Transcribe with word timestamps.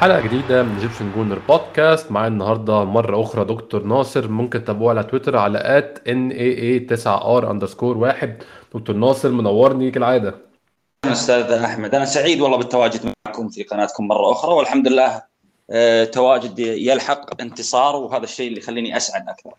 حلقة 0.00 0.20
جديدة 0.20 0.62
من 0.62 0.74
Egyptian 0.74 1.12
Gooner 1.12 1.38
Podcast 1.48 2.12
معايا 2.12 2.28
النهاردة 2.28 2.84
مرة 2.84 3.22
أخرى 3.22 3.44
دكتور 3.44 3.82
ناصر. 3.82 4.28
ممكن 4.28 4.64
تتابعوه 4.64 4.90
على 4.90 5.02
تويتر 5.02 5.36
على 5.36 5.58
at 5.78 6.08
N 6.08 6.30
A 6.30 6.58
A 6.58 6.78
9 6.78 7.36
R 7.36 7.50
underscore 7.50 7.98
واحد. 7.98 8.42
دكتور 8.74 8.96
ناصر 8.96 9.28
منورني 9.28 9.90
كالعادة. 9.90 10.34
أستاذ 11.04 11.52
أحمد. 11.52 11.94
أنا 11.94 12.04
سعيد 12.04 12.40
والله 12.40 12.56
بالتواجد 12.56 13.12
معكم 13.26 13.48
في 13.48 13.62
قناتكم 13.62 14.08
مرة 14.08 14.32
أخرى 14.32 14.52
والحمد 14.52 14.88
لله 14.88 15.22
آه، 15.70 16.04
تواجد 16.04 16.58
يلحق 16.58 17.40
انتصار 17.42 17.96
وهذا 17.96 18.24
الشيء 18.24 18.48
اللي 18.48 18.58
يخليني 18.58 18.96
أسعد 18.96 19.28
أكثر. 19.28 19.50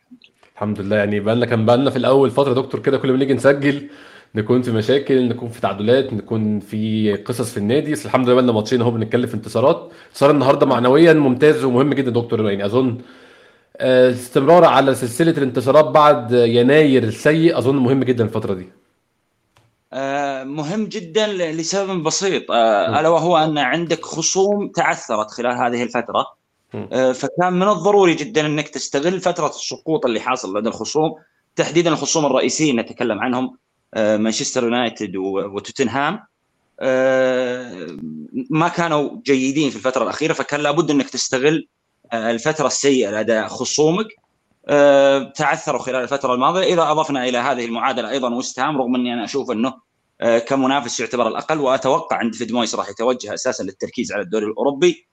الحمد 0.56 0.82
لله. 0.82 0.96
يعني 0.96 1.20
بقالنا 1.20 1.46
كان 1.46 1.66
بقالنا 1.66 1.90
في 1.90 1.98
الأول 1.98 2.32
فترة 2.32 2.54
دكتور 2.54 2.82
كده 2.82 2.98
كل 2.98 3.12
ما 3.12 3.18
نيجي 3.18 3.34
نسجل 3.34 3.90
نكون 4.36 4.62
في 4.62 4.72
مشاكل 4.72 5.28
نكون 5.28 5.50
في 5.50 5.62
تعادلات 5.62 6.14
نكون 6.14 6.60
في 6.60 7.14
قصص 7.16 7.52
في 7.52 7.58
النادي. 7.58 7.92
بس 7.92 8.06
الحمد 8.06 8.26
لله 8.26 8.34
بقالنا 8.34 8.52
ماتشين 8.52 8.82
أهو 8.82 8.92
بنتكلم 8.92 9.28
في 9.28 9.34
انتصارات. 9.34 9.92
انتصار 10.08 10.32
النهارده 10.32 10.66
معنويا 10.66 11.14
ممتاز 11.14 11.64
ومهم 11.64 11.94
جدا 11.94 12.12
دكتور 12.12 12.50
يعني 12.50 12.66
أظن 12.66 12.98
آه، 13.78 14.12
استمرار 14.12 14.66
على 14.66 14.96
سلسلة 14.96 15.32
الانتصارات 15.32 15.86
بعد 15.86 16.32
يناير 16.32 17.04
السيء 17.04 17.58
أظن 17.58 17.76
مهم 17.76 18.04
جدا 18.04 18.24
الفترة 18.24 18.54
دي. 18.54 18.70
آه، 19.94 20.44
مهم 20.44 20.86
جدا 20.86 21.28
لسبب 21.52 22.04
بسيط. 22.04 22.52
آه، 22.52 23.00
ألا 23.00 23.10
وهو 23.10 23.38
أن 23.38 23.58
عندك 23.58 24.06
خصوم 24.06 24.68
تعثرت 24.68 25.32
خلال 25.32 25.58
هذه 25.58 25.84
الفترة. 25.84 26.42
فكان 27.14 27.54
من 27.54 27.68
الضروري 27.68 28.14
جدا 28.14 28.46
إنك 28.46 28.70
تستغل 28.70 29.20
فترة 29.20 29.48
السقوط 29.48 30.06
اللي 30.06 30.20
حاصل 30.20 30.58
لدى 30.58 30.70
الخصوم 30.70 31.16
تحديدا 31.56 31.90
الخصوم 31.90 32.26
الرئيسيين 32.26 32.80
نتكلم 32.80 33.20
عنهم. 33.20 33.58
مانشستر 33.96 34.64
يونايتد 34.64 35.16
وتوتنهام 35.16 36.20
آه، 36.80 37.88
ما 38.50 38.68
كانوا 38.68 39.22
جيدين 39.24 39.70
في 39.70 39.76
الفترة 39.76 40.04
الأخيرة 40.04 40.34
فكان 40.34 40.60
لابد 40.60 40.92
إنك 40.92 41.10
تستغل 41.10 41.68
آه، 42.12 42.32
الفترة 42.32 42.68
السيئة 42.68 43.22
لدى 43.22 43.48
خصومك 43.48 44.08
آه، 44.68 45.32
تعثروا 45.36 45.82
خلال 45.82 46.04
الفترة 46.04 46.34
الماضية 46.34 46.74
إذا 46.74 46.92
أضفنا 46.92 47.28
إلى 47.28 47.38
هذه 47.38 47.66
المعادلة 47.66 48.10
أيضا 48.10 48.36
وست 48.36 48.60
هام 48.60 48.78
رغم 48.78 48.96
إني 48.96 49.14
أنا 49.14 49.24
أشوف 49.24 49.52
إنه 49.52 49.74
آه، 50.22 50.40
كمنافس 50.40 51.00
يعتبر 51.00 51.28
الأقل 51.28 51.60
وأتوقع 51.60 52.18
عند 52.18 52.36
فيد 52.36 52.52
مويس 52.52 52.76
راح 52.76 52.90
يتوجه 52.90 53.34
أساسا 53.34 53.64
للتركيز 53.64 54.12
على 54.12 54.22
الدوري 54.22 54.46
الأوروبي. 54.46 55.08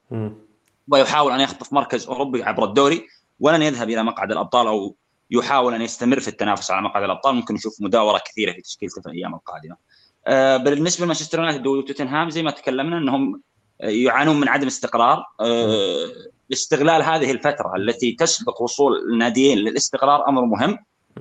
ويحاول 0.88 1.32
أن 1.32 1.40
يخطف 1.40 1.72
مركز 1.72 2.06
أوروبي 2.06 2.42
عبر 2.42 2.64
الدوري 2.64 3.06
ولن 3.40 3.62
يذهب 3.62 3.90
إلى 3.90 4.02
مقعد 4.02 4.32
الأبطال 4.32 4.66
أو 4.66 4.96
يحاول 5.30 5.74
أن 5.74 5.82
يستمر 5.82 6.20
في 6.20 6.28
التنافس 6.28 6.70
على 6.70 6.82
مقعد 6.82 7.02
الأبطال. 7.02 7.34
ممكن 7.34 7.54
نشوف 7.54 7.76
مداورة 7.80 8.22
كثيرة 8.26 8.52
في 8.52 8.60
تشكيلته 8.60 9.02
في 9.02 9.08
الأيام 9.08 9.34
القادمة. 9.34 9.76
آه، 10.26 10.56
بالنسبة 10.56 11.04
لمانشستر 11.04 11.38
يونايتد 11.38 11.66
وتوتنهام 11.66 12.30
زي 12.30 12.42
ما 12.42 12.50
تكلمنا 12.50 12.98
إنهم 12.98 13.40
يعانون 13.80 14.40
من 14.40 14.48
عدم 14.48 14.66
استقرار. 14.66 15.24
آه، 15.40 16.08
استغلال 16.52 17.02
هذه 17.02 17.30
الفترة 17.30 17.76
التي 17.76 18.12
تسبق 18.12 18.62
وصول 18.62 18.92
الناديين 19.12 19.58
للاستقرار 19.58 20.28
أمر 20.28 20.44
مهم. 20.44 20.78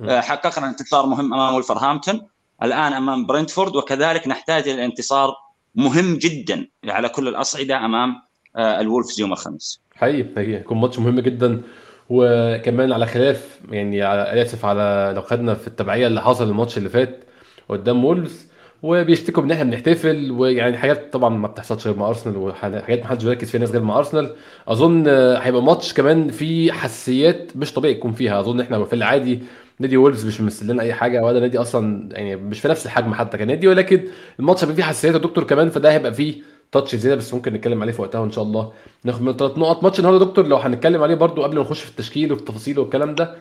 آه، 0.08 0.20
حققنا 0.20 0.68
انتصار 0.68 1.06
مهم 1.06 1.34
أمام 1.34 1.54
ولفرهامبتون 1.54 2.20
الآن 2.62 2.92
أمام 2.92 3.26
برنتفورد 3.26 3.76
وكذلك 3.76 4.28
نحتاج 4.28 4.68
إلى 4.68 4.84
انتصار 4.84 5.34
مهم 5.74 6.16
جدا 6.16 6.68
على 6.84 7.08
كل 7.08 7.28
الأصعدة 7.28 7.84
أمام 7.84 8.22
الولفز 8.56 9.20
يوم 9.20 9.32
الخميس. 9.32 9.80
حقيقي 9.94 10.34
حقيقي. 10.36 10.58
هيكون 10.58 10.78
ماتش 10.78 10.98
مهم 10.98 11.20
جدا. 11.20 11.62
وكمان 12.10 12.92
على 12.92 13.06
خلاف 13.06 13.60
يعني 13.70 14.02
على 14.02 14.42
آسف 14.42 14.64
على 14.64 15.12
لو 15.16 15.22
خدنا 15.22 15.54
في 15.54 15.66
التبعية 15.68 16.06
اللي 16.06 16.20
حصل 16.22 16.48
الماتش 16.48 16.78
اللي 16.78 16.88
فات 16.88 17.24
قدام 17.68 18.04
وولفز 18.04 18.48
وبيشتكوا 18.82 19.42
ان 19.42 19.50
إحنا 19.50 19.64
بنحتفل 19.64 20.30
ويعني 20.30 20.78
حاجات 20.78 21.12
طبعا 21.12 21.28
ما 21.28 21.48
بتحصلش 21.48 21.86
غير 21.86 21.96
مع 21.96 22.08
أرسنال 22.08 22.36
وحاجات 22.36 23.00
ما 23.00 23.06
حدش 23.06 23.24
بيركز 23.24 23.50
فيها 23.50 23.60
ناس 23.60 23.70
غير 23.70 23.82
مع 23.82 23.98
أرسنال. 23.98 24.34
أظن 24.68 25.08
هيبقى 25.08 25.62
ماتش 25.62 25.92
كمان 25.94 26.28
فيه 26.30 26.72
حساسيات 26.72 27.56
مش 27.56 27.72
طبيعي 27.74 27.94
يكون 27.94 28.12
فيها. 28.12 28.40
أظن 28.40 28.60
إحنا 28.60 28.84
في 28.84 28.92
العادي 28.92 29.38
نادي 29.80 29.96
وولفز 29.96 30.26
مش 30.26 30.40
ممثل 30.40 30.66
لنا 30.72 30.82
أي 30.82 30.94
حاجة 30.94 31.22
ولا 31.24 31.40
نادي 31.40 31.58
أصلا 31.58 32.08
يعني 32.12 32.36
مش 32.36 32.60
في 32.60 32.68
نفس 32.68 32.86
الحجم 32.86 33.14
حتى 33.14 33.38
كنادي 33.38 33.68
ولكن 33.68 34.00
الماتش 34.40 34.62
هيبقى 34.64 34.76
فيه 34.76 34.82
حساسيات 34.82 35.14
يا 35.14 35.18
دكتور 35.18 35.44
كمان 35.44 35.70
فده 35.70 35.92
هيبقى 35.92 36.14
فيه 36.14 36.42
touch 36.72 36.94
زياده 36.96 37.16
بس 37.16 37.34
ممكن 37.34 37.52
نتكلم 37.52 37.82
عليه 37.82 37.92
في 37.92 38.02
وقتها 38.02 38.18
وان 38.18 38.30
شاء 38.32 38.44
الله. 38.44 38.72
ناخد 39.04 39.22
من 39.22 39.36
ثلاث 39.36 39.58
نقط. 39.58 39.82
ماتش 39.82 39.98
النهارده 39.98 40.24
دكتور 40.24 40.46
لو 40.46 40.56
هنتكلم 40.56 41.02
عليه 41.02 41.14
برضو 41.14 41.42
قبل 41.42 41.56
ما 41.56 41.62
نخش 41.62 41.80
في 41.82 41.90
التشكيل 41.90 42.32
وفي 42.32 42.40
التفاصيل 42.40 42.78
والكلام 42.78 43.14
ده 43.14 43.34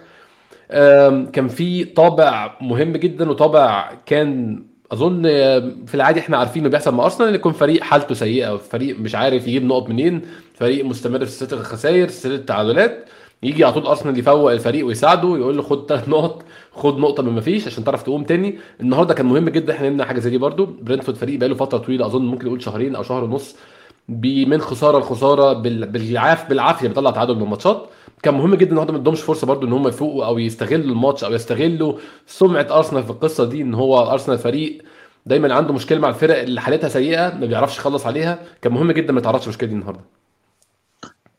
كان 1.32 1.48
في 1.48 1.86
طابع 1.86 2.58
مهم 2.62 2.92
جدا 2.94 3.30
وطابع 3.30 3.92
كان 4.06 4.64
أظن 4.92 5.24
في 5.86 5.96
العادي 5.96 6.20
إحنا 6.20 6.38
عارفين 6.38 6.62
انه 6.62 6.70
بيحصل 6.72 6.96
مع 6.96 7.04
أرسنال 7.04 7.30
إن 7.30 7.36
يكون 7.36 7.54
فريق 7.54 7.84
حالته 7.84 8.16
سيئة 8.16 8.58
فريق 8.58 9.00
مش 9.00 9.16
عارف 9.16 9.48
يجيب 9.48 9.64
نقط 9.66 9.90
منين 9.90 10.22
فريق 10.54 10.86
مستمر 10.86 11.26
في 11.26 11.32
سلسلة 11.32 11.60
الخسائر 11.60 12.08
سلسلة 12.08 12.36
التعادلات. 12.36 13.06
يجي 13.44 13.64
على 13.64 13.74
طول 13.74 13.86
أرسنال 13.86 14.20
يفوق 14.20 14.52
الفريق 14.52 14.86
ويساعده 14.86 15.38
يقول 15.38 15.58
له 15.58 15.64
خد 15.64 15.86
ثلاث 15.90 16.10
نقط 16.10 16.44
خد 16.72 16.98
نقطة 16.98 17.24
من 17.24 17.34
ما 17.34 17.42
فيش 17.42 17.68
عشان 17.68 17.84
تعرف 17.84 18.04
تقوم 18.04 18.24
تاني. 18.24 18.58
النهارده 18.82 19.14
كان 19.14 19.26
مهم 19.26 19.50
جدا 19.50 19.74
إحنا 19.74 19.90
نمنع 19.90 20.06
حاجة 20.06 20.20
زي 20.20 20.30
دي 20.30 20.38
برضو. 20.38 20.66
برنتفورد 20.66 21.18
فريق 21.18 21.40
بقاله 21.40 21.56
فترة 21.56 21.78
طويلة 21.78 22.06
أظن 22.06 22.26
ممكن 22.26 22.46
نقول 22.48 22.62
شهرين 22.64 22.96
أو 22.96 23.04
شهر 23.04 23.24
ونص 23.24 23.56
من 24.10 24.62
خسارة 24.62 25.00
لخسارة 25.00 25.54
بال- 25.54 25.86
بالعاف 25.86 26.50
بالعافية 26.50 26.88
بيطلع 26.88 27.12
تعادل 27.12 27.36
من 27.36 27.42
الماتشات. 27.44 27.90
كان 28.24 28.34
مهم 28.34 28.56
جدا 28.56 28.70
النهارده 28.70 28.94
ما 28.94 29.00
ادهمش 29.00 29.22
فرصة 29.22 29.48
برضو 29.48 29.68
إن 29.68 29.74
هم 29.74 29.88
يفوقوا 29.88 30.26
أو 30.26 30.40
يستغلوا 30.40 30.86
الماتش 30.96 31.24
أو 31.24 31.34
يستغلوا 31.34 31.94
سمعة 32.28 32.68
أرسنال 32.72 33.04
في 33.04 33.10
القصة 33.10 33.46
دي 33.46 33.62
إن 33.62 33.74
هو 33.74 34.12
أرسنال 34.12 34.38
فريق 34.38 34.82
دايما 35.26 35.54
عنده 35.54 35.74
مشكلة 35.74 36.00
مع 36.00 36.10
الفرق 36.10 36.40
اللي 36.42 36.62
حالتها 36.62 36.88
سيئة 36.88 37.34
ما 37.38 37.46
بيعرفش 37.46 37.78
يخلص 37.78 38.06
عليها. 38.06 38.40
كان 38.62 38.74
مهم 38.74 38.92
جدا 38.92 39.14
ما 39.14 39.20
يتعرضش 39.20 39.44
المشكلة 39.44 39.70
دي 39.70 39.76
النهارده. 39.76 40.02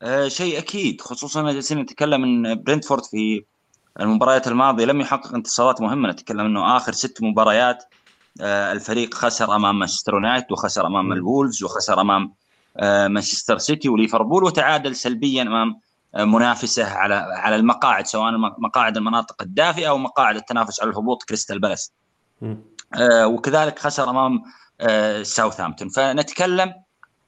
آه، 0.01 0.27
شيء 0.27 0.57
أكيد 0.57 1.01
خصوصا 1.01 1.41
إن 1.41 1.53
جالسين 1.53 1.79
نتكلم 1.79 2.23
إن 2.23 2.63
برنتفورد 2.63 3.05
في 3.05 3.45
المباريات 3.99 4.47
الماضية 4.47 4.85
لم 4.85 5.01
يحقق 5.01 5.35
انتصارات 5.35 5.81
مهمة. 5.81 6.09
نتكلم 6.09 6.45
إنه 6.45 6.77
آخر 6.77 6.91
ست 6.91 7.17
مباريات 7.21 7.83
آه، 8.41 8.71
الفريق 8.71 9.13
خسر 9.13 9.55
أمام 9.55 9.79
مانشستر 9.79 10.13
يونايتد 10.13 10.51
وخسر 10.51 10.87
أمام 10.87 11.13
الوولفز 11.13 11.63
وخسر 11.63 12.01
أمام 12.01 12.33
آه، 12.77 13.07
مانشستر 13.07 13.57
سيتي 13.57 13.89
وليفربول 13.89 14.43
وتعادل 14.43 14.95
سلبيا 14.95 15.41
أمام 15.41 15.79
منافسه 16.17 16.85
على 16.85 17.15
على 17.15 17.55
المقاعد 17.55 18.07
سواء 18.07 18.37
مقاعد 18.37 18.97
المناطق 18.97 19.41
الدافئة 19.41 19.89
أو 19.89 19.97
مقاعد 19.97 20.35
التنافس 20.35 20.81
على 20.81 20.91
الهبوط 20.91 21.23
كريستال 21.23 21.59
بالاس. 21.59 21.93
وكذلك 23.25 23.79
خسر 23.79 24.09
أمام 24.09 24.43
ساوثهامبتون. 25.23 25.89
فنتكلم 25.89 26.73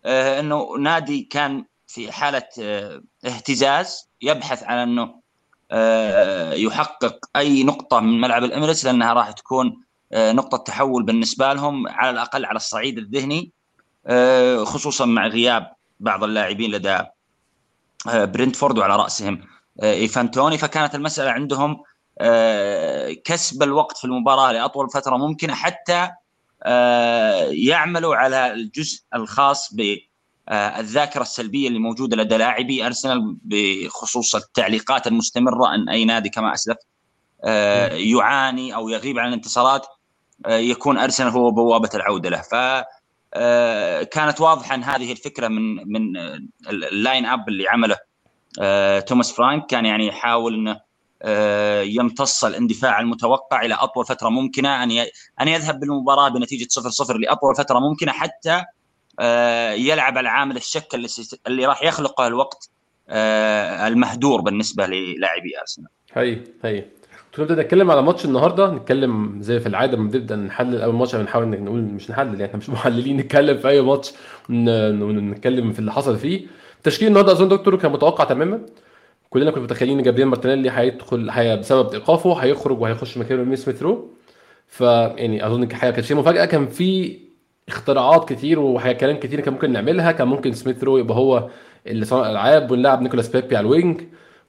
إنه 0.06 0.78
نادي 0.80 1.22
كان 1.22 1.66
في 1.92 2.12
حالة 2.12 2.44
آه، 2.62 3.02
اهتزاز 3.26 4.10
يبحث 4.22 4.64
عن 4.64 4.78
أنه 4.78 5.22
آه، 5.72 6.54
يحقق 6.54 7.30
أي 7.36 7.64
نقطة 7.64 8.00
من 8.00 8.22
ملعب 8.22 8.44
الإميريتس 8.44 8.86
لأنها 8.86 9.14
راح 9.14 9.32
تكون 9.32 9.82
آه، 10.14 10.32
نقطة 10.32 10.58
تحول 10.58 11.04
بالنسبة 11.04 11.54
لهم 11.54 11.88
على 11.88 12.10
الأقل 12.10 12.46
على 12.46 12.56
الصعيد 12.56 12.98
الذهني 12.98 13.52
خصوصا 14.64 15.06
مع 15.06 15.28
غياب 15.28 15.74
بعض 16.00 16.24
اللاعبين 16.24 16.72
لدى 16.72 17.00
برنتفورد 18.06 18.78
وعلى 18.78 18.96
رأسهم 18.96 19.42
إيفان 19.84 20.32
توني. 20.32 20.58
فكانت 20.58 20.96
المسألة 20.96 21.32
عندهم 21.32 21.84
كسب 23.24 23.64
الوقت 23.64 23.98
في 23.98 24.06
المباراة 24.06 24.52
لأطول 24.52 24.90
فترة 24.90 25.18
ممكنة 25.18 25.54
حتى 25.54 26.10
يعملوا 27.52 28.16
على 28.16 28.54
الجزء 28.54 29.02
الخاص 29.16 29.74
بالذاكره 30.48 31.22
السلبية 31.22 31.68
اللي 31.68 31.80
موجودة 31.80 32.18
لدى 32.18 32.38
لاعبي 32.38 32.86
أرسنال 32.86 33.38
بخصوص 33.44 34.36
التعليقات 34.36 35.08
المستمرة 35.08 35.76
أن 35.76 35.90
أي 35.90 36.06
نادي 36.06 36.30
كما 36.30 36.54
اسلفت 36.54 36.86
آه، 37.44 37.88
يعاني 37.94 38.76
أو 38.76 38.90
يغيب 38.90 39.20
عن 39.20 39.28
الانتصارات 39.28 39.88
آه، 40.46 40.58
يكون 40.58 40.98
أرسنال 40.98 41.30
هو 41.30 41.52
بوابة 41.52 41.90
العودة 41.96 42.30
له. 42.30 42.42
ف 42.42 42.84
آه، 43.34 44.04
كانت 44.04 44.42
واضحة 44.42 44.76
أن 44.76 44.84
هذه 44.84 45.12
الفكرة 45.12 45.48
من 45.48 45.92
من 45.92 46.18
آه، 46.18 46.40
ال 46.70 46.81
line 46.81 47.26
up 47.26 47.50
اللي 47.50 47.68
عمله 47.68 47.98
آه، 48.62 49.00
توماس 49.00 49.32
فرانك 49.32 49.66
كان 49.66 49.86
يعني 49.86 50.08
يحاول 50.08 50.54
أنه 50.54 50.82
آه، 51.24 51.82
يمتص 51.82 52.46
الاندفاع 52.46 53.00
المتوقع 53.00 53.62
إلى 53.66 53.74
أطول 53.74 54.06
فترة 54.06 54.30
ممكنة 54.30 54.84
أن 54.84 54.92
أن 55.42 55.48
يذهب 55.48 55.80
بالمباراة 55.80 56.30
بنتيجة 56.30 56.68
0-0 56.70 57.18
لأطول 57.18 57.56
فترة 57.56 57.80
ممكنة 57.80 58.12
حتى 58.12 58.52
آه، 58.52 58.66
يلعب 59.76 60.18
على 60.18 60.30
عامل 60.30 60.56
الشك 60.58 60.96
اللي, 60.96 61.08
اللي 61.48 61.66
راح 61.66 61.84
يخلقه 61.84 62.28
الوقت 62.28 62.70
آه، 63.10 63.88
المهدور 63.88 64.42
بالنسبة 64.42 64.86
للاعبي 64.88 65.60
أرسنال. 65.62 65.88
حقيقي 66.12 66.42
حقيقي 66.64 66.86
نبدا 67.40 67.56
نتكلم 67.64 67.92
على 67.92 68.02
ماتش 68.02 68.26
النهارده 68.26 68.72
نتكلم 68.72 69.38
زي 69.42 69.60
في 69.60 69.68
العادة 69.70 69.98
لما 69.98 70.10
بنبدا 70.10 70.36
نحلل 70.36 70.82
أول 70.82 70.96
ماتش 70.96 71.16
بنحاول 71.16 71.48
نقول 71.48 71.82
مش 71.82 72.12
نحلل 72.12 72.32
يعني 72.34 72.46
إحنا 72.46 72.58
مش 72.58 72.70
محللين 72.76 73.18
نتكلم 73.18 73.58
في 73.58 73.68
أي 73.70 73.82
ماتش 73.82 74.12
ون- 74.50 75.02
ونتكلم 75.02 75.74
في 75.74 75.80
اللي 75.80 75.92
حصل 75.92 76.18
فيه. 76.18 76.48
تشكيل 76.84 77.08
النهارده 77.08 77.32
أظن 77.32 77.48
دكتور 77.48 77.76
كان 77.78 77.92
متوقع 77.92 78.24
تماما. 78.24 78.62
كلنا 79.30 79.52
كنا 79.52 79.64
متخيلين 79.64 79.98
إن 79.98 80.04
جابرييل 80.04 80.28
مارتينيلي 80.28 80.70
هيدخل 80.72 81.30
هي 81.30 81.58
بسبب 81.58 81.94
إيقافه 81.94 82.34
هيخرج 82.34 82.82
وهيخش 82.82 83.18
مكانه 83.18 83.44
مين 83.44 83.56
سميث 83.56 83.82
رو 83.84 84.10
فيعني 84.68 85.48
أظن 85.48 85.74
حاجة 85.76 85.92
كانت 85.92 86.06
شيء 86.06 86.18
مفاجأة. 86.18 86.46
كان 86.46 86.68
في 86.68 87.20
اختراعات 87.72 88.34
كتير 88.34 88.60
وكلام 88.60 89.18
كتير 89.18 89.40
كان 89.40 89.54
ممكن 89.54 89.72
نعملها. 89.72 90.12
كان 90.12 90.28
ممكن 90.28 90.54
سميث 90.54 90.84
رو 90.84 90.98
يبقى 90.98 91.18
هو 91.18 91.50
اللي 91.88 92.06
صنع 92.06 92.22
الألعاب 92.26 92.72
ونلعب 92.72 93.02
نيكولاس 93.02 93.30
بيبي 93.30 93.58
على 93.58 93.66
ال 93.66 93.73
wing 93.73 94.02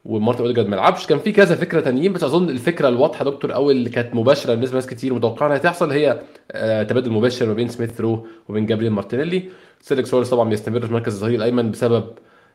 ومارتن 0.05 0.41
أوديجارد 0.41 0.69
ما 0.69 0.77
يلعبش. 0.77 1.07
كان 1.07 1.19
في 1.19 1.33
كذا 1.33 1.55
فكرة 1.57 1.81
تانيين 1.81 2.13
بس 2.13 2.25
أظن 2.25 2.51
الفكرة 2.51 2.89
الواضحة 2.89 3.25
دكتور 3.25 3.55
أو 3.55 3.71
اللي 3.71 3.91
كانت 3.91 4.15
مباشرة 4.15 4.55
بالنسبة 4.55 4.73
لناس 4.75 4.87
كتير 4.87 5.15
متوقعة 5.15 5.47
إنها 5.47 5.59
تحصل 5.59 5.91
هي 5.91 6.21
آه، 6.53 6.83
تبادل 6.83 7.11
مباشر 7.11 7.47
ما 7.47 7.55
بين 7.55 7.69
سميث 7.69 8.01
رو 8.01 8.27
وبين 8.49 8.67
جابريل 8.67 8.91
مارتينيلي. 8.91 9.43
سيدريك 9.81 10.07
سواريز 10.07 10.31
طبعا 10.31 10.49
بيستمر 10.49 10.87
في 10.87 10.93
مركز 10.93 11.15
الظهير 11.15 11.35
الأيمن 11.35 11.71
بسبب 11.71 12.05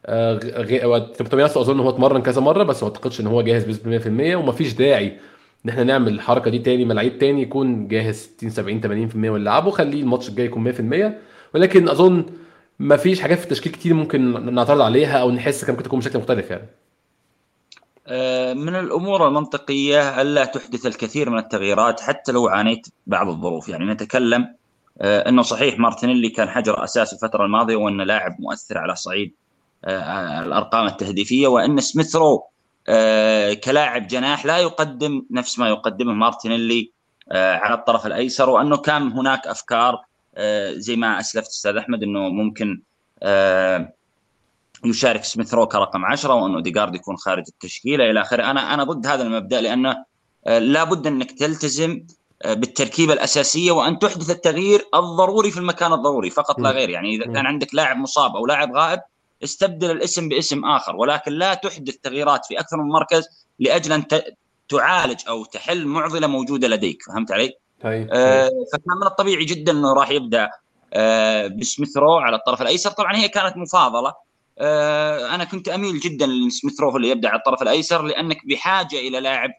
آه، 0.05 0.37
تومياسو 1.31 1.61
أظن 1.61 1.79
هو 1.79 1.89
اتمرن 1.89 2.21
كذا 2.21 2.41
مرة 2.41 2.63
بس 2.63 2.83
ما 2.83 2.89
أعتقدش 2.89 3.19
إن 3.21 3.27
هو 3.27 3.41
جاهز 3.41 3.63
بنسبة 3.63 4.33
100% 4.33 4.35
ومفيش 4.35 4.73
داعي 4.73 5.17
إن 5.67 5.71
إحنا 5.71 5.83
نعمل 5.83 6.13
الحركة 6.13 6.51
دي 6.51 6.59
تاني 6.59 6.85
مع 6.85 6.93
لعيب 6.95 7.19
تاني 7.19 7.41
يكون 7.41 7.87
جاهز 7.87 8.15
60 8.15 8.49
70 8.49 9.09
80% 9.11 9.15
ونلعبه 9.15 9.71
خليه 9.71 10.01
الماتش 10.01 10.29
الجاي 10.29 10.45
يكون 10.45 10.73
100% 11.11 11.13
ولكن 11.55 11.89
أظن 11.89 12.25
مفيش 12.79 13.21
حاجات 13.21 13.37
في 13.37 13.43
التشكيل 13.43 13.71
كتير 13.71 13.93
ممكن 13.93 14.53
نعترض 14.53 14.81
عليها 14.81 15.17
أو 15.17 15.31
نحس 15.31 15.65
كان 15.65 15.71
ممكن 15.71 15.83
تكون 15.83 15.99
بشكل 15.99 16.19
مختلف 16.19 16.49
يعني. 16.49 16.67
آه، 18.07 18.53
من 18.53 18.75
الأمور 18.75 19.27
المنطقية 19.27 20.21
الا 20.21 20.45
تحدث 20.45 20.85
الكثير 20.85 21.29
من 21.29 21.37
التغييرات 21.37 21.99
حتى 21.99 22.31
لو 22.31 22.47
عانيت 22.47 22.87
بعض 23.07 23.27
الظروف. 23.27 23.69
يعني 23.69 23.85
نتكلم 23.85 24.55
آه، 25.01 25.29
إنه 25.29 25.41
صحيح 25.41 25.79
مارتينيلي 25.79 26.29
كان 26.29 26.49
حجر 26.49 26.83
أساس 26.83 27.13
الفترة 27.13 27.45
الماضية 27.45 27.75
وإنه 27.75 28.03
لاعب 28.03 28.35
مؤثر 28.39 28.77
على 28.77 28.95
صعيد 28.95 29.33
آه، 29.85 30.39
الأرقام 30.39 30.87
التهديفية 30.87 31.47
وإن 31.47 31.79
سميثرو 31.79 32.43
كلاعب 33.63 34.07
جناح 34.07 34.45
لا 34.45 34.57
يقدم 34.57 35.25
نفس 35.31 35.59
ما 35.59 35.69
يقدمه 35.69 36.13
مارتينيلي 36.13 36.91
على 37.31 37.73
الطرف 37.73 38.05
الأيسر 38.05 38.49
وأنه 38.49 38.77
كان 38.77 39.11
هناك 39.11 39.47
أفكار 39.47 40.05
زي 40.71 40.95
ما 40.95 41.19
أسلفت 41.19 41.49
أستاذ 41.49 41.77
أحمد 41.77 42.03
إنه 42.03 42.29
ممكن 42.29 42.81
يشارك 44.85 45.23
سميث 45.23 45.53
رو 45.53 45.67
كرقم 45.67 46.05
10 46.05 46.33
وأنه 46.33 46.61
ديجارد 46.61 46.95
يكون 46.95 47.17
خارج 47.17 47.43
التشكيلة 47.47 48.09
إلى 48.11 48.21
آخره. 48.21 48.51
أنا 48.51 48.73
أنا 48.73 48.83
ضد 48.83 49.07
هذا 49.07 49.23
المبدأ 49.23 49.61
لأنه 49.61 50.05
آه، 50.47 50.59
لابد 50.59 51.07
أنك 51.07 51.31
تلتزم 51.31 52.05
آه، 52.41 52.53
بالتركيبة 52.53 53.13
الأساسية 53.13 53.71
وأن 53.71 53.99
تحدث 53.99 54.29
التغيير 54.29 54.87
الضروري 54.95 55.51
في 55.51 55.57
المكان 55.57 55.93
الضروري 55.93 56.29
فقط 56.29 56.59
لا 56.59 56.71
غير. 56.71 56.89
يعني 56.89 57.15
إذا 57.15 57.25
كان 57.25 57.45
عندك 57.45 57.75
لاعب 57.75 57.97
مصاب 57.97 58.35
أو 58.35 58.45
لاعب 58.45 58.75
غائب 58.75 58.99
استبدل 59.43 59.91
الاسم 59.91 60.29
باسم 60.29 60.65
آخر 60.65 60.95
ولكن 60.95 61.31
لا 61.31 61.53
تحدث 61.53 61.95
تغييرات 61.95 62.45
في 62.45 62.59
أكثر 62.59 62.77
من 62.77 62.89
مركز 62.89 63.27
لأجل 63.59 63.91
أن 63.91 64.07
تعالج 64.69 65.21
أو 65.27 65.45
تحل 65.45 65.85
معضلة 65.85 66.27
موجودة 66.27 66.67
لديك 66.67 67.03
فهمت 67.03 67.31
علي؟ 67.31 67.53
طيب. 67.81 68.07
آه 68.11 68.49
فكان 68.73 68.97
من 69.01 69.07
الطبيعي 69.07 69.45
جدا 69.45 69.71
إنه 69.71 69.93
راح 69.93 70.09
يبدأ 70.09 70.49
آه 70.93 71.47
بسميث 71.47 71.97
رو 71.97 72.17
على 72.17 72.35
الطرف 72.35 72.61
الأيسر 72.61 72.91
طبعا 72.91 73.15
هي 73.15 73.29
كانت 73.29 73.57
مفاضلة 73.57 74.13
آه، 74.59 75.35
أنا 75.35 75.43
كنت 75.43 75.69
أميل 75.69 75.99
جدا 75.99 76.27
لسميث 76.27 76.79
رو 76.79 76.97
اللي 76.97 77.09
يبدأ 77.09 77.29
على 77.29 77.37
الطرف 77.37 77.61
الأيسر 77.61 78.01
لأنك 78.01 78.45
بحاجة 78.45 78.95
إلى 78.95 79.19
لاعب 79.19 79.51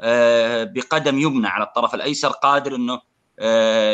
آه، 0.00 0.64
بقدم 0.64 1.18
يمنى 1.18 1.48
على 1.48 1.64
الطرف 1.64 1.94
الأيسر 1.94 2.28
قادر 2.28 2.74
إنه 2.74 3.00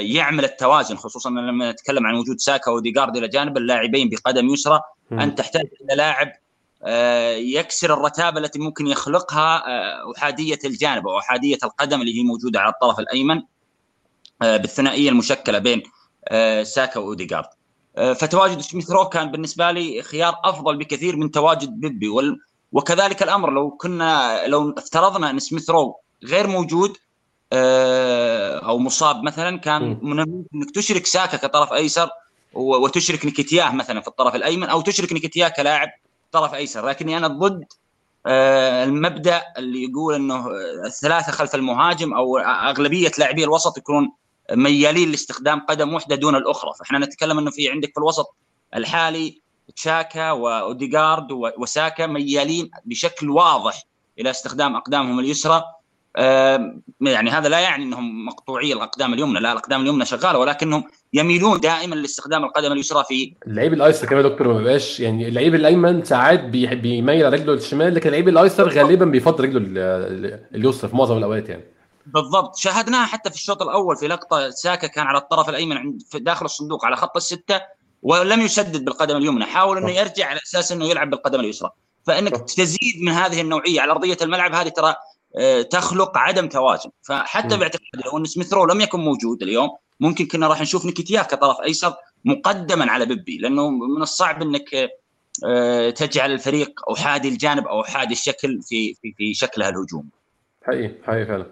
يعمل 0.00 0.44
التوازن 0.44 0.96
خصوصا 0.96 1.31
لما 1.31 1.70
نتكلم 1.70 2.06
عن 2.06 2.14
وجود 2.14 2.38
ساكا 2.38 2.70
وديجارد 2.70 3.16
إلى 3.16 3.28
جانب 3.28 3.56
اللاعبين 3.56 4.08
بقدم 4.08 4.48
يسرى 4.48 4.81
انت 5.12 5.38
تحتاج 5.38 5.64
إلى 5.82 5.96
لاعب 5.96 6.32
يكسر 7.38 7.94
الرتابة 7.94 8.38
التي 8.38 8.58
ممكن 8.58 8.87
يخلقها 8.87 9.62
أحادية 10.16 10.58
الجانب 10.64 11.08
أو 11.08 11.19
أحادية 11.19 11.58
القدم 11.64 12.00
اللي 12.00 12.19
هي 12.19 12.22
موجودة 12.22 12.60
على 12.60 12.72
الطرف 12.72 12.98
الأيمن 12.98 13.43
بالثنائية 14.40 15.10
المشكلة 15.10 15.58
بين 15.58 15.82
ساكا 16.62 17.00
واوديجارد 17.00 17.46
آه، 17.99 18.12
فتواجد 18.12 18.60
سميث 18.60 18.90
رو 18.90 19.08
كان 19.08 19.31
بالنسبة 19.31 19.70
لي 19.70 20.02
خيار 20.02 20.40
أفضل 20.44 20.76
بكثير 20.76 21.16
من 21.16 21.31
تواجد 21.31 21.81
بيبي. 21.81 22.08
وكذلك 22.72 23.22
الأمر 23.22 23.50
لو 23.50 23.70
كنا 23.70 24.40
لو 24.46 24.70
افترضنا 24.78 25.31
أن 25.31 25.38
سميث 25.38 25.70
رو 25.70 26.00
غير 26.25 26.46
موجود 26.46 26.90
آه، 26.90 26.96
أو 27.52 28.78
مصاب 28.78 29.22
مثلا 29.22 29.58
كان 29.58 29.98
من 30.02 30.20
إنك 30.54 30.70
تشرك 30.75 31.06
ساكا 31.06 31.37
كطرف 31.37 31.72
أيسر 31.72 32.08
وتشرك 32.52 33.26
نكتياه 33.26 33.70
مثلا 33.70 34.00
في 34.00 34.08
الطرف 34.08 34.34
الأيمن 34.34 34.69
أو 34.69 34.81
تشرك 34.81 35.12
نكتياه 35.12 35.48
كلاعب 35.48 35.88
طرف 36.32 36.54
أيسر. 36.54 36.88
لكني 36.88 37.16
أنا 37.16 37.28
ضد 37.28 37.64
آه، 38.26 38.84
المبدأ 38.84 39.43
اللي 39.58 39.84
يقول 39.84 40.14
إنه 40.14 40.46
الثلاثة 40.87 41.32
خلف 41.32 41.54
المهاجم 41.54 42.14
أو 42.14 42.38
أغلبية 42.38 43.10
لاعبي 43.19 43.44
الوسط 43.44 43.78
يكونون 43.78 44.12
ميالين 44.52 45.10
لاستخدام 45.10 45.60
قدم 45.60 45.94
واحدة 45.94 46.16
دون 46.16 46.37
الأخرى. 46.37 46.72
فإحنا 46.78 46.99
نتكلم 46.99 47.38
إنه 47.38 47.50
في 47.50 47.70
عندك 47.70 47.92
في 47.92 47.99
الوسط 47.99 48.34
الحالي 48.75 49.40
تشاكا 49.76 50.31
وأوديغارد 50.31 51.32
وساكا 51.32 52.06
ميالين 52.06 52.70
بشكل 52.84 53.31
واضح 53.31 53.82
إلى 54.19 54.31
استخدام 54.31 54.76
أقدامهم 54.76 55.20
اليسرى. 55.20 55.64
يعني 57.00 57.30
هذا 57.30 57.48
لا 57.48 57.60
يعني 57.60 57.84
إنهم 57.84 58.26
مقطوعي 58.26 58.72
الأقدام 58.72 59.14
اليمنى 59.14 59.40
لا 59.40 59.52
الأقدام 59.52 59.82
اليمنى 59.82 60.04
شغالة 60.04 60.38
ولكنهم 60.38 60.84
يميلون 61.12 61.60
دائما 61.60 61.94
لاستخدام 61.94 62.44
القدم 62.44 62.72
اليسرى 62.72 63.04
في 63.04 63.34
اللعيب 63.46 63.72
الأيسر 63.72 64.06
كمان 64.06 64.22
دكتور 64.22 64.48
ما 64.48 64.58
بيبقاش 64.58 65.00
يعني 65.00 65.28
اللعيب 65.28 65.54
الأيمن 65.54 66.04
ساعات 66.04 66.44
بيميل 66.44 67.32
رجله 67.32 67.52
الشمال 67.52 67.94
لكن 67.94 68.06
اللعيب 68.06 68.28
الأيسر 68.28 68.68
غالبا 68.68 69.04
بيفضل 69.04 69.44
رجله 69.44 69.60
اليسرى 70.54 70.90
في 70.90 70.96
معظم 70.96 71.18
الأوقات 71.18 71.48
يعني. 71.48 71.64
بالضبط. 72.06 72.56
شاهدناها 72.56 73.06
حتى 73.06 73.30
في 73.30 73.36
الشوط 73.36 73.62
الأول 73.62 73.96
في 73.96 74.08
لقطة 74.08 74.50
ساكا 74.50 74.86
كان 74.86 75.06
على 75.06 75.18
الطرف 75.18 75.48
الأيمن 75.48 75.76
عند 75.76 76.02
داخل 76.14 76.44
الصندوق 76.44 76.84
على 76.84 76.96
خط 76.96 77.16
الستة 77.16 77.60
ولم 78.02 78.40
يسدد 78.40 78.85
بالقدم 78.85 79.16
اليمنى 79.16 79.44
حاول 79.44 79.78
إنه 79.78 79.90
يرجع 79.90 80.26
على 80.26 80.40
أساس 80.46 80.73
إنه 80.73 80.85
يلعب 80.85 81.11
بالقدم 81.11 81.40
اليسرى. 81.40 81.70
فإنك 82.06 82.37
تزيد 82.37 83.02
من 83.02 83.12
هذه 83.12 83.40
النوعية 83.40 83.80
على 83.80 83.92
أرضية 83.92 84.16
الملعب 84.23 84.54
هذه 84.54 84.68
ترى 84.68 84.94
تخلق 85.71 86.19
عدم 86.19 86.49
توازن. 86.49 86.90
فحتى 87.02 87.57
باعتقادي 87.57 87.88
لو 88.05 88.19
أن 88.19 88.25
سميث 88.25 88.55
رو 88.55 88.66
لم 88.66 88.81
يكن 88.81 89.00
موجود 89.00 89.43
اليوم 89.43 89.69
ممكن 90.00 90.26
كنا 90.26 90.49
راح 90.49 90.61
نشوف 90.61 90.87
نكيتياه 90.87 91.23
كطرف 91.23 91.61
أيسر 91.61 91.95
مقدما 92.25 92.90
على 92.90 93.07
بيبي 93.07 93.38
لأنه 93.38 93.71
من 93.71 94.02
الصعب 94.02 94.43
أنك 94.43 94.90
آه، 95.47 95.90
تجعل 95.90 96.33
الفريق 96.33 96.90
أحادي 96.90 97.28
الجانب 97.28 97.66
أو 97.66 97.81
أحادي 97.81 98.12
الشكل 98.12 98.62
في 98.62 98.95
في 98.95 99.14
في 99.16 99.35
شكلها 99.35 99.69
الهجومي. 99.69 100.09
حقيقي 100.64 100.95
حقيقي 101.05 101.26
فعلا. 101.26 101.47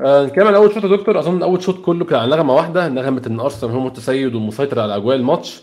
آه 0.00 0.26
نكمل 0.26 0.54
أول 0.54 0.74
شوط 0.74 0.84
يا 0.84 0.96
دكتور. 0.96 1.18
أظن 1.18 1.42
أول 1.42 1.62
شوط 1.62 1.84
كله 1.84 2.04
كان 2.04 2.18
على 2.18 2.36
نغمة 2.36 2.54
واحدة. 2.54 2.88
نغمة 2.88 3.22
إن 3.26 3.40
أرسنال 3.40 3.72
هو 3.72 3.80
متسيد 3.80 4.34
ومسيطر 4.34 4.80
على 4.80 4.96
أجواء 4.96 5.16
الماتش. 5.16 5.62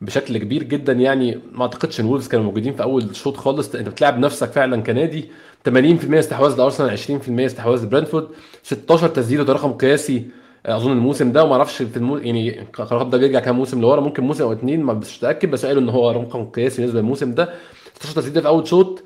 بشكل 0.00 0.38
كبير 0.38 0.62
جدا 0.62 0.92
يعني. 0.92 1.38
ما 1.52 1.62
أعتقدش 1.62 2.00
إن 2.00 2.06
وولفز 2.06 2.28
كانوا 2.28 2.44
موجودين 2.44 2.74
في 2.74 2.82
أول 2.82 3.16
شوط 3.16 3.36
خالص. 3.36 3.74
أنت 3.74 3.88
بتلعب 3.88 4.18
نفسك 4.18 4.52
فعلا 4.52 4.82
كنادي. 4.82 5.28
80% 5.68 5.72
استحواذ 6.14 6.56
لأرسنال 6.58 6.98
20% 6.98 7.40
استحواذ 7.40 7.84
لبرنتفورد 7.84 8.28
16 8.62 9.08
تسديدة 9.08 9.42
ده 9.44 9.52
رقم 9.52 9.72
قياسي 9.72 10.24
آه، 10.66 10.76
أظن 10.76 10.92
الموسم 10.92 11.32
ده. 11.32 11.44
وما 11.44 11.52
أعرفش 11.52 11.82
في 11.82 11.96
المو... 11.96 12.16
يعني 12.16 12.60
الرقم 12.80 13.10
ده 13.10 13.18
بيرجع 13.18 13.40
كام 13.40 13.56
موسم 13.56 13.80
لورا. 13.80 14.00
ممكن 14.00 14.22
موسم 14.22 14.44
أو 14.44 14.52
اثنين 14.52 14.82
ما 14.82 14.92
مش 14.92 15.18
متأكد. 15.18 15.50
بس 15.50 15.66
قالوا 15.66 15.82
إن 15.82 15.88
هو 15.88 16.10
رقم 16.10 16.44
قياسي 16.44 16.76
بالنسبة 16.76 17.00
للموسم 17.00 17.34
ده. 17.34 17.54
16 17.94 18.14
تسديدة 18.20 18.40
في 18.40 18.48
أول 18.48 18.68
شوط 18.68 19.02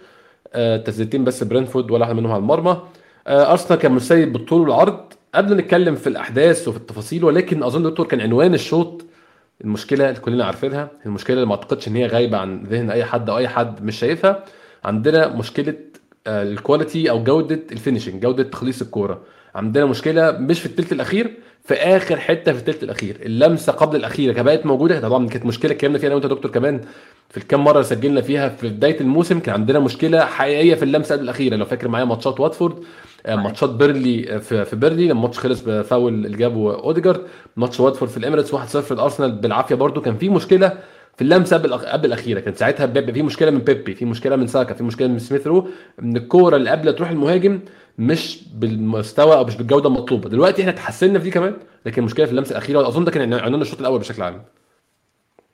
آه 0.53 0.77
تسديدتين 0.77 1.25
بس 1.25 1.45
برنتفورد 1.45 1.91
ولا 1.91 2.05
واحد 2.05 2.15
منهم 2.17 2.33
على 2.33 2.41
المرمى. 2.41 2.83
آه 3.27 3.51
أرسنال 3.53 3.79
كان 3.79 3.93
مسيد 3.93 4.33
بالطول 4.33 4.61
والعرض. 4.61 5.01
قبل 5.35 5.57
نتكلم 5.57 5.95
في 5.95 6.07
الأحداث 6.07 6.69
وفي 6.69 6.77
التفاصيل 6.77 7.25
ولكن 7.25 7.63
أظن 7.63 7.83
دكتور 7.83 8.07
كان 8.07 8.21
عنوان 8.21 8.55
الشوط 8.55 9.05
المشكلة 9.61 10.09
اللي 10.09 10.21
كلنا 10.21 10.45
عارفينها 10.45 10.91
المشكلة 11.07 11.37
اللي 11.37 11.47
ما 11.47 11.55
أعتقدش 11.55 11.89
إن 11.89 11.97
هي 11.97 12.07
غايبة 12.07 12.39
عن 12.39 12.65
ذهن 12.65 12.91
أي 12.91 13.05
حد 13.05 13.31
أو 13.31 13.39
أي 13.39 13.49
حد 13.49 13.85
مش 13.85 13.99
شايفها 13.99 14.45
عندنا 14.85 15.29
مشكلة 15.29 15.75
آه، 16.27 16.43
ال 16.43 16.51
quality 16.51 17.11
أو 17.11 17.25
جودة 17.25 17.61
ال 17.73 17.78
finishing 17.78 18.23
جودة 18.23 18.43
تخليص 18.43 18.83
الكورة. 18.83 19.21
عندنا 19.55 19.85
مشكلة 19.85 20.31
مش 20.31 20.61
في 20.61 20.67
الثلث 20.67 20.93
الأخير 20.93 21.35
في 21.65 21.75
آخر 21.75 22.17
حتة 22.17 22.53
في 22.53 22.59
الثلث 22.59 22.83
الأخير. 22.83 23.17
اللمسة 23.23 23.73
قبل 23.73 23.97
الأخيرة 23.97 24.33
كانت 24.33 24.47
بقت 24.47 24.67
موجودة. 24.67 25.01
طبعا 25.01 25.29
كانت 25.29 25.47
مشكلة 25.47 25.73
اتكلمنا 25.73 25.99
فيها 25.99 26.07
أنا 26.07 26.15
وأنت 26.15 26.25
يا 26.25 26.31
دكتور 26.31 26.51
كمان 26.51 26.81
في 27.31 27.37
الكام 27.37 27.65
مرة 27.65 27.83
سجلنا 27.83 28.21
فيها 28.21 28.49
في 28.49 28.69
بداية 28.69 29.01
الموسم 29.01 29.41
كان 29.41 29.55
عندنا 29.55 29.79
مشكلة 29.79 30.25
حقيقية 30.25 30.75
في 30.75 30.83
اللمسة 30.83 31.15
قبل 31.15 31.25
الأخيرة. 31.25 31.57
لو 31.57 31.65
فاكر 31.65 31.89
معايا 31.89 32.05
ماتشات 32.05 32.41
واتفورد 32.41 32.85
ماتشات 33.29 33.71
بيرنلي 33.71 34.35
آه، 34.35 34.39
في, 34.39 34.65
في 34.65 34.77
بيرنلي. 34.77 35.05
لما 35.05 35.13
الماتش 35.13 35.39
خلص 35.39 35.61
بفاول 35.61 36.15
اللي 36.15 36.37
جابه 36.37 36.75
اوديجارد 36.75 37.27
ماتش 37.57 37.81
واتفورد 37.81 38.11
في 38.11 38.17
الاميريتس 38.17 38.55
1-0 38.55 38.93
الأرسنال. 38.93 39.33
بالعافية 39.33 39.75
برده 39.75 40.01
كان 40.01 40.19
في 40.19 40.29
مشكلة 40.29 40.79
في 41.17 41.23
اللمسة 41.23 41.57
قبل 41.57 41.75
قبل 41.75 42.07
الأخيرة. 42.07 42.41
كان 42.41 42.55
ساعتها 42.55 42.87
في 42.87 43.23
مشكلة 43.23 43.51
من 43.51 43.59
بيبي 43.59 43.95
في 43.95 44.05
مشكلة 44.05 44.37
من 44.37 44.47
ساكا 44.47 44.75
في 44.75 44.83
مشكلة 44.83 45.09
من 45.09 45.19
سميث 45.19 45.47
رو 45.47 45.69
إن 46.03 46.17
الكورة 46.17 46.57
اللي 46.57 46.71
قبل 46.71 46.95
تروح 46.95 47.11
المهاجم 47.11 47.61
مش 47.99 48.39
بالمستوى 48.55 49.37
أو 49.37 49.45
مش 49.45 49.57
بالجودة 49.57 49.89
المطلوبة. 49.89 50.29
دلوقتي 50.29 50.63
إحنا 50.63 50.73
تحسنا 50.73 51.19
في 51.19 51.25
دي 51.25 51.31
كمان 51.31 51.57
لكن 51.87 51.99
المشكلة 51.99 52.27
في 52.27 52.33
اللمسة 52.33 52.53
الأخيرة. 52.53 52.79
واظن 52.79 53.05
ده 53.05 53.11
كان 53.11 53.35
عنوان 53.35 53.63
الشوط 53.63 53.81
الأول 53.81 53.99
بشكل 53.99 54.23
عام. 54.23 54.45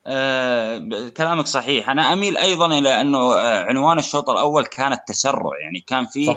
آه 0.06 1.08
كلامك 1.16 1.46
صحيح. 1.46 1.90
أنا 1.90 2.12
أميل 2.12 2.36
أيضا 2.36 2.78
إلى 2.78 3.00
أنه 3.00 3.18
آه، 3.18 3.64
عنوان 3.64 3.98
الشوط 3.98 4.30
الأول 4.30 4.64
كان 4.64 4.92
التسرع. 4.92 5.50
يعني 5.62 5.84
كان 5.86 6.06
في 6.06 6.36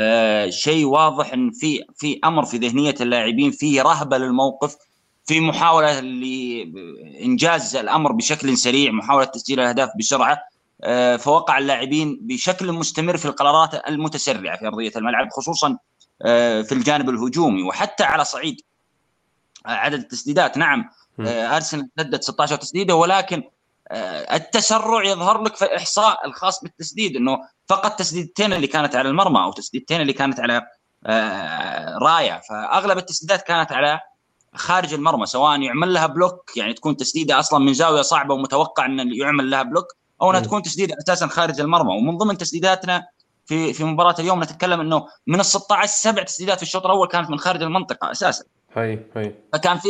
آه 0.00 0.50
شيء 0.50 0.84
واضح 0.84 1.32
إن 1.32 1.50
في 1.50 1.84
في 1.96 2.20
أمر 2.24 2.44
في 2.44 2.56
ذهنية 2.56 2.94
اللاعبين 3.00 3.50
فيه 3.50 3.82
رهبة 3.82 4.18
للموقف 4.18 4.76
في 5.24 5.40
محاولة 5.40 6.00
لإنجاز 6.00 7.76
الأمر 7.76 8.12
بشكل 8.12 8.56
سريع 8.56 8.92
محاولة 8.92 9.24
تسجيل 9.24 9.60
الأهداف 9.60 9.90
بسرعة 9.98 10.38
آه، 10.84 11.16
فوقع 11.16 11.58
اللاعبين 11.58 12.18
بشكل 12.22 12.72
مستمر 12.72 13.16
في 13.16 13.24
القرارات 13.24 13.88
المتسرعة 13.88 14.58
في 14.58 14.66
أرضية 14.66 14.92
الملعب 14.96 15.28
خصوصا 15.30 15.78
آه، 16.22 16.62
في 16.62 16.72
الجانب 16.72 17.10
الهجومي 17.10 17.62
وحتى 17.62 18.04
على 18.04 18.24
صعيد 18.24 18.60
عدد 19.66 19.98
التسديدات. 19.98 20.58
نعم 20.58 20.84
أرسنال 21.20 21.88
سدد 21.98 22.22
16 22.22 22.56
تسديدة 22.56 22.94
ولكن 22.94 23.42
التسرع 24.34 25.04
يظهر 25.04 25.42
لك 25.42 25.56
في 25.56 25.64
الإحصاء 25.64 26.26
الخاص 26.26 26.62
بالتسديد 26.62 27.16
إنه 27.16 27.38
فقط 27.68 27.98
تسديدتين 27.98 28.52
اللي 28.52 28.66
كانت 28.66 28.96
على 28.96 29.08
المرمى 29.08 29.42
أو 29.42 29.52
تسديدتين 29.52 30.00
اللي 30.00 30.12
كانت 30.12 30.40
على 30.40 30.62
راية. 32.02 32.40
فأغلب 32.48 32.98
التسديدات 32.98 33.42
كانت 33.42 33.72
على 33.72 34.00
خارج 34.54 34.94
المرمى 34.94 35.26
سواء 35.26 35.60
يعمل 35.60 35.94
لها 35.94 36.06
block 36.06 36.56
يعني 36.56 36.74
تكون 36.74 36.96
تسديدة 36.96 37.38
أصلا 37.38 37.58
من 37.58 37.74
زاوية 37.74 38.02
صعبة 38.02 38.34
ومتوقع 38.34 38.86
إن 38.86 39.14
يعمل 39.14 39.50
لها 39.50 39.62
block 39.62 39.86
أو 40.22 40.30
إنها 40.30 40.40
تكون 40.40 40.62
تسديدة 40.62 40.96
أساسا 41.04 41.26
خارج 41.26 41.60
المرمى. 41.60 41.92
ومن 41.92 42.18
ضمن 42.18 42.38
تسديداتنا 42.38 43.06
في 43.46 43.72
في 43.72 43.84
مباراة 43.84 44.14
اليوم 44.18 44.42
نتكلم 44.42 44.80
إنه 44.80 45.06
من 45.26 45.40
ال 45.40 45.44
16 45.44 45.92
سبع 45.92 46.22
تسديدات 46.22 46.56
في 46.56 46.62
الشوط 46.62 46.84
الأول 46.84 47.08
كانت 47.08 47.30
من 47.30 47.38
خارج 47.38 47.62
المنطقة 47.62 48.10
أساسا. 48.10 48.44
هي 48.76 48.98
هي 49.16 49.34
فكان 49.52 49.78
في 49.78 49.88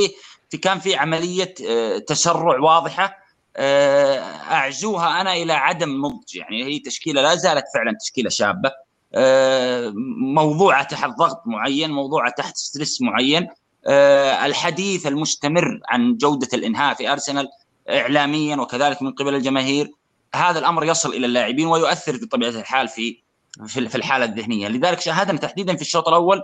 في 0.51 0.57
كان 0.59 0.79
في 0.79 0.97
عملية 0.97 1.55
آه، 1.69 1.99
تسرع 1.99 2.61
واضحة 2.61 3.05
آه، 3.05 3.22
أعزوها 3.57 5.21
أنا 5.21 5.33
إلى 5.33 5.53
عدم 5.53 6.07
نضج. 6.07 6.37
يعني 6.37 6.65
هي 6.65 6.79
تشكيلة 6.79 7.23
لا 7.23 7.35
زالت 7.35 7.65
فعلا 7.75 7.97
تشكيلة 8.01 8.31
شابة. 8.31 8.73
آه، 9.15 9.93
موضوعة 10.35 10.83
تحت 10.83 11.11
ضغط 11.11 11.43
معين 11.47 11.91
موضوعة 11.91 12.31
تحت 12.31 12.57
ستريس 12.57 13.03
معين. 13.03 13.49
آه، 13.87 14.47
الحديث 14.47 15.07
المستمر 15.07 15.81
عن 15.89 16.17
جودة 16.17 16.49
الإنهاء 16.55 16.95
في 16.95 17.13
أرسنال 17.13 17.49
اعلاميا 17.91 18.57
وكذلك 18.57 19.03
من 19.03 19.13
قبل 19.13 19.35
الجماهير. 19.35 19.91
هذا 20.35 20.59
الأمر 20.59 20.85
يصل 20.85 21.15
إلى 21.15 21.27
اللاعبين 21.27 21.67
ويؤثر 21.67 22.17
بطبيعه 22.17 22.51
الحال 22.51 22.89
في 22.89 23.23
في 23.67 23.97
الحالة 23.97 24.25
الذهنية. 24.25 24.69
لذلك 24.69 25.01
شاهدنا 25.01 25.39
تحديدا 25.39 25.77
في 25.77 25.83
الشوط 25.83 26.09
الأول 26.09 26.43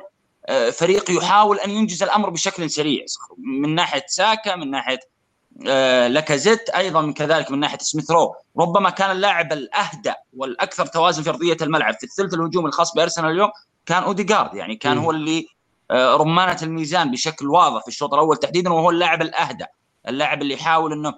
آه، 0.48 0.70
فريق 0.70 1.10
يحاول 1.10 1.58
أن 1.58 1.70
ينجز 1.70 2.02
الأمر 2.02 2.30
بشكل 2.30 2.70
سريع. 2.70 3.04
من 3.62 3.74
ناحية 3.74 4.04
ساكا 4.06 4.56
من 4.56 4.70
ناحية 4.70 4.98
آه، 4.98 5.17
لاكازيت 6.08 6.70
أيضا 6.70 7.00
من 7.00 7.12
كذلك 7.12 7.50
من 7.50 7.60
ناحية 7.60 7.78
سميث 7.78 8.10
رو 8.10 8.34
ربما 8.58 8.90
كان 8.90 9.10
اللاعب 9.10 9.52
الأهدى 9.52 10.12
والأكثر 10.36 10.86
توازن 10.86 11.22
في 11.22 11.30
أرضية 11.30 11.56
الملعب 11.62 11.94
في 11.94 12.04
الثلث 12.04 12.34
الهجومي 12.34 12.68
الخاص 12.68 12.94
بأرسنال 12.94 13.30
اليوم 13.30 13.50
كان 13.86 14.02
اوديجارد 14.02 14.54
يعني 14.54 14.76
كان 14.76 14.96
م. 14.96 15.00
هو 15.00 15.10
اللي 15.10 15.46
آه، 15.90 16.16
رمانة 16.16 16.58
الميزان 16.62 17.10
بشكل 17.10 17.46
واضح 17.46 17.82
في 17.82 17.88
الشوط 17.88 18.14
الأول 18.14 18.36
تحديدا 18.36 18.72
وهو 18.72 18.90
اللاعب 18.90 19.22
الأهدى 19.22 19.64
اللاعب 20.08 20.42
اللي 20.42 20.54
يحاول 20.54 20.92
إنه 20.92 21.14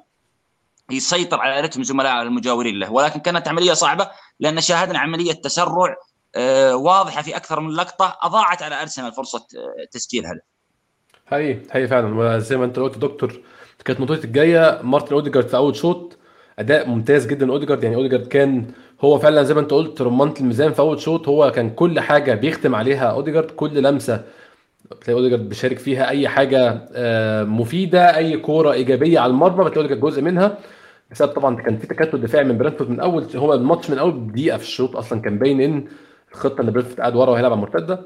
يسيطر 0.90 1.40
على 1.40 1.60
رتم 1.60 1.82
زملائه 1.82 2.22
المجاورين 2.22 2.78
له 2.78 2.92
ولكن 2.92 3.20
كانت 3.20 3.48
عملية 3.48 3.72
صعبة 3.72 4.10
لأن 4.40 4.60
شاهدنا 4.60 4.98
عملية 4.98 5.32
تسرع 5.32 5.96
آه، 6.36 6.76
واضحة 6.76 7.22
في 7.22 7.36
أكثر 7.36 7.60
من 7.60 7.70
لقطة 7.70 8.18
أضاعت 8.22 8.62
على 8.62 8.82
أرسنال 8.82 9.12
فرصة 9.12 9.46
تسجيل 9.90 10.26
هدف. 10.26 10.40
هي 11.28 11.62
هي 11.72 11.88
فعلا 11.88 12.14
وزي 12.14 12.56
ما 12.56 12.64
أنت 12.64 12.78
قلت 12.78 12.98
دكتور 12.98 13.42
كانت 13.84 14.00
نقطتي 14.00 14.24
الجاية 14.24 14.80
مارتن 14.82 15.14
أوديجارد 15.14 15.48
في 15.48 15.56
أول 15.56 15.76
شوط 15.76 16.16
أداء 16.58 16.88
ممتاز 16.88 17.26
جدا 17.26 17.50
اوديجارد 17.50 17.84
يعني 17.84 17.96
أوديجارد 17.96 18.26
كان 18.26 18.66
هو 19.00 19.18
فعلا 19.18 19.42
زي 19.42 19.54
ما 19.54 19.60
أنت 19.60 19.70
قلت 19.70 20.02
رمانة 20.02 20.34
الميزان 20.40 20.72
في 20.72 20.80
أول 20.80 21.00
شوط. 21.00 21.28
هو 21.28 21.50
كان 21.50 21.70
كل 21.70 22.00
حاجة 22.00 22.34
بيختم 22.34 22.74
عليها 22.74 23.04
أوديجارد 23.04 23.50
كل 23.50 23.82
لمسة 23.82 24.22
بتلاقي 24.90 25.18
أوديجارد 25.18 25.48
بيشارك 25.48 25.78
فيها 25.78 26.08
أي 26.08 26.28
حاجة 26.28 26.88
آه، 26.94 27.44
مفيدة 27.44 28.16
أي 28.16 28.36
كورة 28.36 28.72
إيجابية 28.72 29.18
على 29.20 29.30
المرمى 29.30 29.64
بتلاقي 29.64 29.76
أوديجارد 29.76 30.00
جزء 30.00 30.22
منها. 30.22 30.58
بسبب 31.10 31.32
طبعا 31.32 31.56
كان 31.56 31.78
في 31.78 31.86
تكتل 31.86 32.20
دفاعي 32.20 32.44
من 32.44 32.58
برنتفورد 32.58 32.90
من 32.90 33.00
أول 33.00 33.26
هو 33.36 33.54
الماتش 33.54 33.90
من 33.90 33.98
أول 33.98 34.32
دقيقة 34.32 34.56
في 34.58 34.62
الشوط 34.64 34.96
أصلا 34.96 35.20
كان 35.20 35.38
باين 35.38 35.60
إن 35.60 35.84
الخطة 36.32 36.60
ان 36.62 36.70
برنتفورد 36.70 37.00
قاعد 37.00 37.16
ورا 37.16 37.30
وهيلعب 37.30 37.52
على 37.52 37.58
المرتدة. 37.58 38.00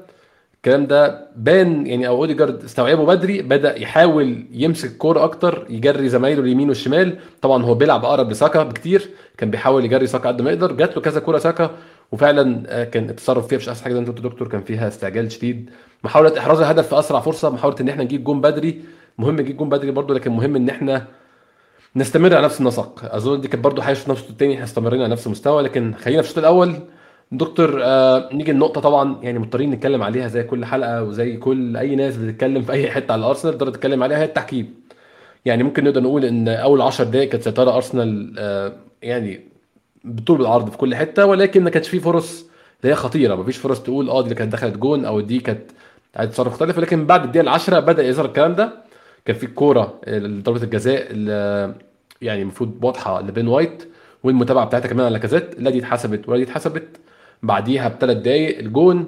الكلام 0.65 0.87
ده 0.87 1.27
بان 1.35 1.87
يعني 1.87 2.07
أو 2.07 2.17
أوديجارد 2.17 2.63
استوعبه 2.63 3.05
بدري 3.05 3.41
بدأ 3.41 3.79
يحاول 3.79 4.45
يمسك 4.51 4.91
الكورة 4.91 5.23
أكتر 5.23 5.65
يجري 5.69 6.09
زمايله 6.09 6.41
اليمين 6.41 6.69
والشمال. 6.69 7.17
طبعا 7.41 7.63
هو 7.63 7.73
بيلعب 7.73 8.05
أقرب 8.05 8.31
لساكا 8.31 8.63
بكتير 8.63 9.09
كان 9.37 9.51
بيحاول 9.51 9.85
يجري 9.85 10.07
ساكا 10.07 10.29
قد 10.29 10.41
ما 10.41 10.51
يقدر. 10.51 10.71
جات 10.71 10.95
له 10.95 11.01
كذا 11.01 11.19
كورة 11.19 11.37
ساكا 11.37 11.71
وفعلا 12.11 12.63
آه، 12.67 12.83
كان 12.83 13.09
التصرف 13.09 13.47
فيها 13.47 13.57
مش 13.57 13.69
أحسن 13.69 13.83
حاجة. 13.83 13.93
زي 13.93 13.99
ما 13.99 14.07
أنت 14.07 14.21
دكتور 14.21 14.47
كان 14.47 14.61
فيها 14.61 14.87
استعجال 14.87 15.31
شديد. 15.31 15.69
محاولة 16.03 16.39
إحراز 16.39 16.59
الهدف 16.59 16.87
في 16.87 16.99
أسرع 16.99 17.19
فرصة 17.19 17.49
محاولة 17.49 17.75
إن 17.81 17.89
إحنا 17.89 18.03
نجيب 18.03 18.23
جون 18.23 18.41
بدري. 18.41 18.81
مهم 19.17 19.35
نجيب 19.35 19.57
جون 19.57 19.69
بدري 19.69 19.91
برضه 19.91 20.13
لكن 20.13 20.31
مهم 20.31 20.55
إن 20.55 20.69
إحنا 20.69 21.07
نستمر 21.95 22.35
على 22.35 22.45
نفس 22.45 22.59
النسق. 22.59 23.15
أظن 23.15 23.41
دي 23.41 23.47
كانت 23.47 23.63
برضه 23.63 23.81
حاجة 23.81 23.93
في 23.95 24.11
الشوط 24.11 24.29
الثاني 24.29 24.53
إحنا 24.53 24.65
استمرينا 24.65 25.03
على 25.03 25.11
نفس 25.11 25.25
المستوى. 25.25 25.63
لكن 25.63 25.93
خلينا 25.93 26.21
في 26.21 26.27
الشوط 26.27 26.37
الأول. 26.37 26.75
دكتور 27.31 27.79
آه 27.83 28.29
نيجي 28.33 28.51
النقطه 28.51 28.81
طبعا 28.81 29.19
يعني 29.23 29.39
مضطرين 29.39 29.71
نتكلم 29.71 30.03
عليها 30.03 30.27
زي 30.27 30.43
كل 30.43 30.65
حلقة 30.65 31.03
وزي 31.03 31.37
كل 31.37 31.77
أي 31.77 31.95
ناس 31.95 32.17
بتتكلم 32.17 32.61
في 32.61 32.71
أي 32.71 32.91
حتة 32.91 33.11
على 33.11 33.25
ارسنال 33.25 33.57
تقدر 33.57 33.71
تتكلم 33.71 34.03
عليها 34.03 34.17
هي 34.17 34.23
التحكيم. 34.23 34.73
يعني 35.45 35.63
ممكن 35.63 35.83
نقدر 35.83 36.01
نقول 36.03 36.25
إن 36.25 36.47
أول 36.47 36.81
10 36.81 37.05
دقائق 37.05 37.29
كانت 37.29 37.43
سيطرة 37.43 37.75
أرسنال 37.75 38.35
آه 38.39 38.73
يعني 39.01 39.41
بالطول 40.03 40.37
بالعرض 40.37 40.69
في 40.69 40.77
كل 40.77 40.95
حتة 40.95 41.25
ولكن 41.25 41.63
ما 41.63 41.69
كانش 41.69 41.89
فيه 41.89 41.99
فرص 41.99 42.45
اللي 42.81 42.91
هي 42.93 42.95
خطيرة. 42.95 43.35
ما 43.35 43.43
فيش 43.43 43.57
فرص 43.57 43.83
تقول 43.83 44.09
آه 44.09 44.21
دي 44.21 44.35
كانت 44.35 44.53
دخلت 44.53 44.77
جون 44.77 45.05
أو 45.05 45.21
دي 45.21 45.39
كانت 45.39 45.61
تصرف 46.31 46.47
مختلف. 46.53 46.79
لكن 46.79 47.05
بعد 47.05 47.23
الدقيقة 47.23 47.43
العشرة 47.43 47.79
بدأ 47.79 48.03
يظهر 48.07 48.25
الكلام 48.25 48.55
ده. 48.55 48.73
كان 49.25 49.35
في 49.35 49.45
الكوره 49.45 49.99
ضربه 50.17 50.63
الجزاء 50.63 51.11
اللي 51.11 51.73
يعني 52.21 52.41
المفروض 52.41 52.83
واضحة 52.85 53.21
لبين 53.21 53.47
وايت 53.47 53.89
والمتابعة 54.23 54.65
بتاعتها 54.65 54.89
كمان 54.89 55.05
على 55.05 55.19
كازات 55.19 55.55
لا 55.59 55.69
دي 55.69 55.79
اتحسبت 55.79 56.29
ولا 56.29 56.37
دي 56.37 56.43
اتحسبت. 56.43 56.97
بعديها 57.45 57.87
بثلاث 57.87 58.17
دقايق 58.17 58.59
الجون 58.59 59.05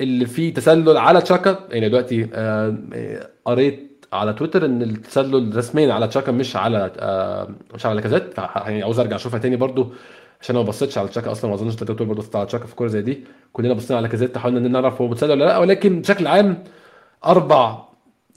اللي 0.00 0.26
فيه 0.26 0.54
تسلل 0.54 0.96
على 0.96 1.20
تشاكا. 1.20 1.58
يعني 1.70 1.88
دلوقتي 1.88 2.28
آه، 2.34 2.76
آه، 2.94 3.28
قريت 3.44 4.06
على 4.12 4.32
تويتر 4.32 4.64
إن 4.64 4.82
التسلل 4.82 5.56
رسميا 5.56 5.92
على 5.92 6.08
تشاكا 6.08 6.32
مش 6.32 6.56
على 6.56 6.92
آه، 6.98 7.48
مش 7.74 7.86
على 7.86 7.94
لاكازيت. 7.94 8.38
يعني 8.38 8.82
عاوز 8.82 8.98
أرجع 8.98 9.16
أشوفها 9.16 9.38
تاني 9.38 9.56
برضو 9.56 9.92
عشان 10.40 10.56
أنا 10.56 10.64
ما 10.64 10.68
بصيتش 10.68 10.98
على 10.98 11.08
تشاكا 11.08 11.32
أصلا 11.32 11.50
ما 11.50 11.54
أظنش 11.56 11.82
انت 11.82 12.02
برضه 12.02 12.24
على 12.34 12.46
تشاكا 12.46 12.66
في 12.66 12.74
كورة 12.74 12.88
زي 12.88 13.02
دي. 13.02 13.24
كلنا 13.52 13.74
بصينا 13.74 13.96
على 13.96 14.06
لاكازيت 14.06 14.38
حاولنا 14.38 14.58
إن 14.58 14.72
نعرف 14.72 15.00
هو 15.00 15.08
متسلل 15.08 15.30
ولا 15.30 15.44
لأ. 15.44 15.58
ولكن 15.58 16.00
بشكل 16.00 16.26
عام 16.26 16.64
أربع 17.26 17.78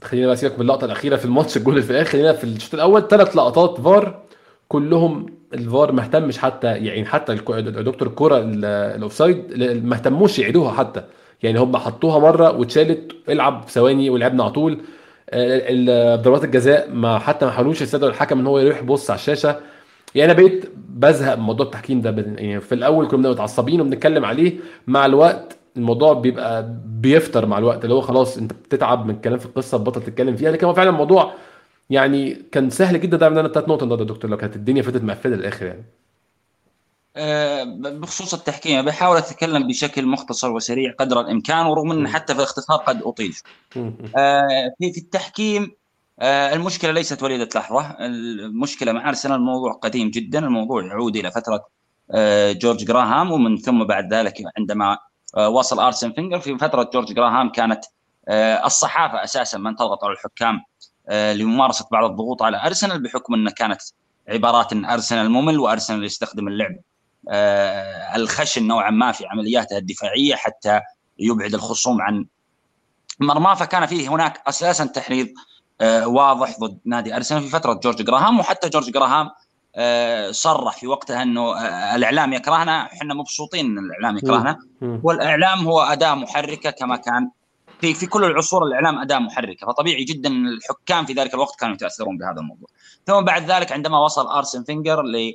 خلينا 0.02 0.26
بقى 0.26 0.36
سيبك 0.36 0.54
من 0.54 0.60
اللقطة 0.60 0.84
الأخيرة 0.84 1.16
في 1.16 1.24
الماتش 1.24 1.56
الجول 1.56 1.82
في 1.82 1.90
الآخر 1.90 2.10
خلينا 2.10 2.32
في 2.32 2.44
الشوط 2.44 2.74
الأول 2.74 3.08
ثلاث 3.08 3.36
لقطات 3.36 3.80
فار 3.80 4.22
كلهم 4.68 5.26
الفار 5.54 5.92
ما 5.92 6.02
اهتمش 6.02 6.38
حتى 6.38 6.66
يعني 6.66 7.04
حتى 7.04 7.34
دكتور 7.34 8.08
الكوره 8.08 8.38
الأوفسايد 8.44 9.62
ما 9.84 9.94
اهتموش 9.94 10.38
يعيدوها 10.38 10.72
حتى. 10.72 11.02
يعني 11.42 11.58
هم 11.58 11.76
حطوها 11.76 12.18
مرة 12.18 12.56
واتشالت 12.58 13.12
العب 13.28 13.64
ثواني 13.68 14.10
ولعبنا 14.10 14.42
على 14.42 14.52
طول. 14.52 14.78
ضربات 16.22 16.44
الجزاء 16.44 16.90
ما 16.90 17.18
حتى 17.18 17.46
ما 17.46 17.52
حاولوش 17.52 17.82
يستدعوا 17.82 18.10
الحكم 18.10 18.38
إن 18.38 18.46
هو 18.46 18.58
يروح 18.58 18.78
يبص 18.82 19.10
على 19.10 19.18
الشاشة. 19.18 19.56
يعني 20.14 20.32
أنا 20.32 20.40
بقيت 20.40 20.72
بزهق 20.88 21.34
من 21.34 21.42
موضوع 21.42 21.66
التحكيم 21.66 22.00
ده 22.00 22.10
يعني 22.38 22.60
في 22.60 22.74
الأول 22.74 23.08
كنا 23.08 23.30
متعصبين 23.30 23.80
وبنتكلم 23.80 24.24
عليه. 24.24 24.52
مع 24.86 25.06
الوقت 25.06 25.56
الموضوع 25.76 26.12
بيبقى 26.12 26.66
بيفتر 26.86 27.46
مع 27.46 27.58
الوقت 27.58 27.84
اللي 27.84 27.94
هو 27.94 28.00
خلاص 28.00 28.38
أنت 28.38 28.52
بتتعب 28.52 29.06
من 29.06 29.14
الكلام 29.14 29.38
في 29.38 29.46
القصة 29.46 29.78
بطل 29.78 30.02
تتكلم 30.02 30.36
فيها. 30.36 30.50
لكن 30.50 30.66
هو 30.66 30.74
فعلا 30.74 30.90
الموضوع 30.90 31.32
يعني 31.92 32.34
كان 32.34 32.70
سهل 32.70 33.00
جدا 33.00 33.16
ده 33.16 33.26
عندنا 33.26 33.48
ثلاث 33.48 33.68
نقط 33.68 33.82
النهارده 33.82 34.04
يا 34.04 34.08
دكتور 34.08 34.30
لو 34.30 34.36
كانت 34.36 34.56
الدنيا 34.56 34.82
فضلت 34.82 35.02
مقفله 35.02 35.36
للآخر 35.36 35.66
يعني. 35.66 35.84
آه، 37.16 37.64
بخصوص 37.78 38.34
التحكيم 38.34 38.82
بحاول 38.82 39.16
أتكلم 39.16 39.68
بشكل 39.68 40.06
مختصر 40.06 40.52
وسريع 40.52 40.94
قدر 40.98 41.20
الإمكان 41.20 41.66
ورغم 41.66 41.90
إن 41.92 42.08
حتى 42.08 42.34
في 42.34 42.38
الاختصار 42.38 42.76
قد 42.78 43.02
أطيل. 43.02 43.36
آه، 44.16 44.72
في 44.78 44.92
في 44.92 44.98
التحكيم 45.00 45.72
آه، 46.20 46.54
المشكلة 46.54 46.92
ليست 46.92 47.22
وليدة 47.22 47.48
لحظة. 47.54 47.96
المشكلة 48.00 48.92
مع 48.92 49.08
أرسنال 49.08 49.36
الموضوع 49.36 49.72
قديم 49.72 50.10
جدا 50.10 50.38
الموضوع 50.38 50.84
يعود 50.86 51.16
إلى 51.16 51.30
فترة 51.30 51.66
جورج 52.52 52.84
جراهام 52.84 53.32
ومن 53.32 53.56
ثم 53.56 53.84
بعد 53.84 54.14
ذلك 54.14 54.34
عندما 54.58 54.98
وصل 55.38 55.80
أرسن 55.80 56.12
فينجر. 56.12 56.40
في 56.40 56.58
فترة 56.58 56.90
جورج 56.94 57.12
جراهام 57.12 57.52
كانت 57.52 57.84
الصحافة 58.64 59.24
أساسا 59.24 59.58
من 59.58 59.76
تضغط 59.76 60.04
على 60.04 60.12
الحكام. 60.12 60.60
لممارسة 61.10 61.86
بعض 61.92 62.10
الضغوط 62.10 62.42
على 62.42 62.66
أرسنال 62.66 63.02
بحكم 63.02 63.34
أن 63.34 63.48
كانت 63.48 63.80
عبارات 64.28 64.72
أن 64.72 64.84
أرسنال 64.84 65.30
ممل 65.30 65.58
وأرسنال 65.58 66.04
يستخدم 66.04 66.48
اللعب. 66.48 66.76
آه، 67.30 68.16
الخشن 68.16 68.66
نوعا 68.66 68.90
ما 68.90 69.12
في 69.12 69.26
عملياته 69.26 69.78
الدفاعية 69.78 70.34
حتى 70.34 70.80
يبعد 71.18 71.54
الخصوم 71.54 72.02
عن 72.02 72.26
مرماه. 73.20 73.54
فكان 73.54 73.86
فيه 73.86 74.08
هناك 74.08 74.42
أساسا 74.48 74.84
تحريض 74.84 75.28
آه، 75.80 76.08
واضح 76.08 76.58
ضد 76.60 76.78
نادي 76.84 77.16
أرسنال 77.16 77.42
في 77.42 77.48
فترة 77.48 77.74
جورج 77.74 78.02
جراهام 78.02 78.40
وحتى 78.40 78.68
جورج 78.68 78.90
جراهام 78.90 79.30
صرح 80.30 80.76
في 80.76 80.86
وقتها 80.86 81.22
إنه 81.22 81.60
الإعلام 81.94 82.32
يكرهنا 82.32 82.82
إحنا 82.92 83.14
مبسوطين 83.14 83.66
إن 83.66 83.78
الإعلام 83.78 84.16
يكرهنا. 84.16 84.58
والإعلام 85.02 85.66
هو 85.66 85.80
أداة 85.80 86.14
محركة 86.14 86.70
كما 86.70 86.96
كان 86.96 87.30
في 87.82 87.94
في 87.94 88.06
كل 88.06 88.24
العصور 88.24 88.64
الإعلام 88.64 88.98
أداة 88.98 89.18
محركة 89.18 89.66
فطبيعي 89.66 90.04
جدا 90.04 90.28
الحكام 90.28 91.06
في 91.06 91.12
ذلك 91.12 91.34
الوقت 91.34 91.60
كانوا 91.60 91.74
يتأثرون 91.74 92.18
بهذا 92.18 92.40
الموضوع. 92.40 92.68
ثم 93.06 93.20
بعد 93.20 93.50
ذلك 93.50 93.72
عندما 93.72 93.98
وصل 94.04 94.26
أرسن 94.26 94.64
فينجر 94.64 95.02
ل 95.02 95.32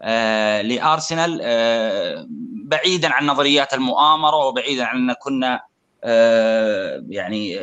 آه 0.00 0.62
لأرسنال 0.62 1.40
آه 1.42 2.26
بعيدا 2.64 3.12
عن 3.12 3.26
نظريات 3.26 3.74
المؤامرة 3.74 4.36
وبعيدا 4.36 4.84
عن 4.84 5.10
أن 5.10 5.14
كنا 5.22 5.60
آه 6.04 7.04
يعني 7.08 7.58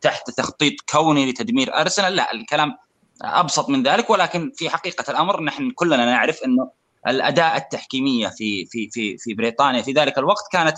تحت 0.00 0.30
تخطيط 0.30 0.72
كوني 0.92 1.30
لتدمير 1.30 1.80
أرسنال 1.80 2.16
لا 2.16 2.32
الكلام 2.32 2.76
أبسط 3.22 3.68
من 3.68 3.82
ذلك. 3.82 4.10
ولكن 4.10 4.52
في 4.54 4.70
حقيقة 4.70 5.10
الأمر 5.10 5.42
نحن 5.42 5.70
كلنا 5.70 6.04
نعرف 6.04 6.42
أنه 6.44 6.70
الاداء 7.08 7.56
التحكيمية 7.56 8.28
في 8.28 8.66
في 8.66 8.88
في 8.90 9.18
في 9.18 9.34
بريطانيا 9.34 9.82
في 9.82 9.92
ذلك 9.92 10.18
الوقت 10.18 10.44
كانت 10.52 10.76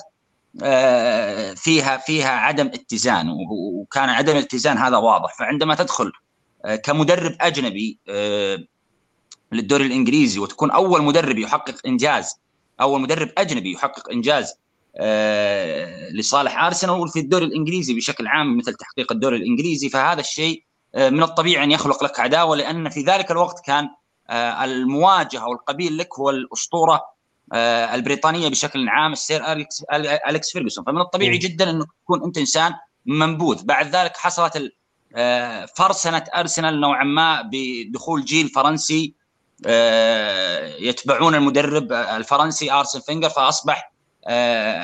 فيها 1.57 1.97
فيها 1.97 2.31
عدم 2.31 2.67
اتزان 2.67 3.37
وكان 3.51 4.09
عدم 4.09 4.37
الاتزان 4.37 4.79
هذا 4.79 4.97
واضح. 4.97 5.39
فعندما 5.39 5.75
تدخل 5.75 6.13
آه، 6.65 6.77
كمدرب 6.77 7.37
أجنبي 7.41 7.99
آه، 8.09 8.59
للدوري 9.53 9.87
الإنجليزي 9.87 10.41
وتكون 10.41 10.71
أول 10.71 11.03
مدرب 11.03 11.39
يحقق 11.39 11.87
إنجاز 11.87 12.41
أول 12.81 13.01
مدرب 13.01 13.31
أجنبي 13.39 13.73
يحقق 13.73 14.11
إنجاز 14.11 14.55
لصالح 16.13 16.65
أرسنال 16.65 17.09
في 17.09 17.21
الدوري 17.21 17.45
الإنجليزي 17.45 17.95
بشكل 17.95 18.27
عام 18.27 18.57
مثل 18.57 18.75
تحقيق 18.75 19.13
الدوري 19.13 19.37
الإنجليزي 19.37 19.89
فهذا 19.89 20.21
الشيء 20.21 20.65
من 20.97 21.23
الطبيعي 21.23 21.65
أن 21.65 21.71
يخلق 21.71 22.05
لك 22.05 22.21
عداوة 22.21 22.57
لأن 22.57 22.89
في 22.89 23.03
ذلك 23.03 23.31
الوقت 23.31 23.67
كان 23.67 23.89
المواجهة 24.63 25.41
أو 25.41 25.53
المقابل 25.53 25.99
لك 25.99 26.19
هو 26.19 26.31
الأسطورة 26.31 26.95
آه، 26.95 27.12
البريطانية 27.55 28.49
بشكل 28.49 28.89
عام 28.89 29.13
السير 29.13 29.53
اليكس 29.53 29.85
اليكس 30.29 30.53
فيرجسون 30.53 30.85
فمن 30.85 31.01
الطبيعي 31.01 31.39
جدا 31.39 31.71
انه 31.71 31.87
تكون 32.05 32.25
أنت 32.25 32.39
إنسان 32.39 32.75
منبوذ. 33.07 33.65
بعد 33.65 33.97
ذلك 33.97 34.17
حصلت 34.17 34.73
آه، 35.17 35.67
فرنسة 35.67 36.25
أرسنال 36.37 36.81
نوعا 36.81 37.05
ما 37.05 37.51
بدخول 37.53 38.25
جيل 38.25 38.49
فرنسي 38.49 39.15
آه، 39.67 40.75
يتبعون 40.77 41.35
المدرب 41.35 41.93
الفرنسي 41.93 42.73
آرسن 42.73 43.01
فينجر 43.01 43.29
فأصبح 43.29 43.93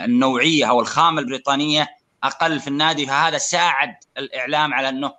النوعية 0.05 0.65
أو 0.65 0.81
الخامه 0.81 1.21
البريطانية 1.21 1.89
أقل 2.25 2.61
في 2.61 2.69
النادي. 2.69 3.07
فهذا 3.07 3.39
ساعد 3.39 3.95
الإعلام 4.19 4.75
على 4.75 4.89
أنه 4.89 5.13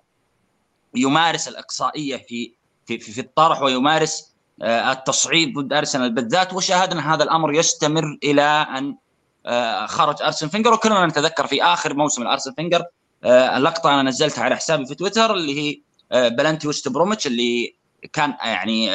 يمارس 0.96 1.48
الإقصائية 1.48 2.18
في 2.18 2.54
في 2.86 3.00
في 3.00 3.22
الطرح 3.22 3.62
ويمارس 3.62 4.22
آه، 4.22 4.39
التصعيد 4.62 5.60
ضد 5.60 5.74
أرسنال. 5.74 6.14
بالذات 6.14 6.54
وشاهدنا 6.54 7.14
هذا 7.14 7.24
الأمر 7.24 7.54
يستمر 7.54 8.18
إلى 8.24 8.42
أن 8.78 8.96
آه، 9.46 9.86
خرج 9.86 10.22
ارسن 10.22 10.48
فينجر. 10.48 10.74
وكلنا 10.74 11.06
نتذكر 11.06 11.48
في 11.48 11.64
آخر 11.64 11.94
موسم 11.94 12.22
الارسن 12.22 12.54
فينجر 12.54 12.84
آه، 13.24 13.58
اللقطة 13.58 13.94
أنا 13.94 14.10
نزلتها 14.10 14.44
على 14.44 14.56
حسابي 14.56 14.86
في 14.86 14.96
تويتر 14.96 15.34
اللي 15.34 15.60
هي 15.60 15.82
بلنتي 16.30 16.68
وست 16.68 16.88
بروميتش 16.88 17.28
اللي 17.28 17.76
كان 18.14 18.34
يعني 18.44 18.90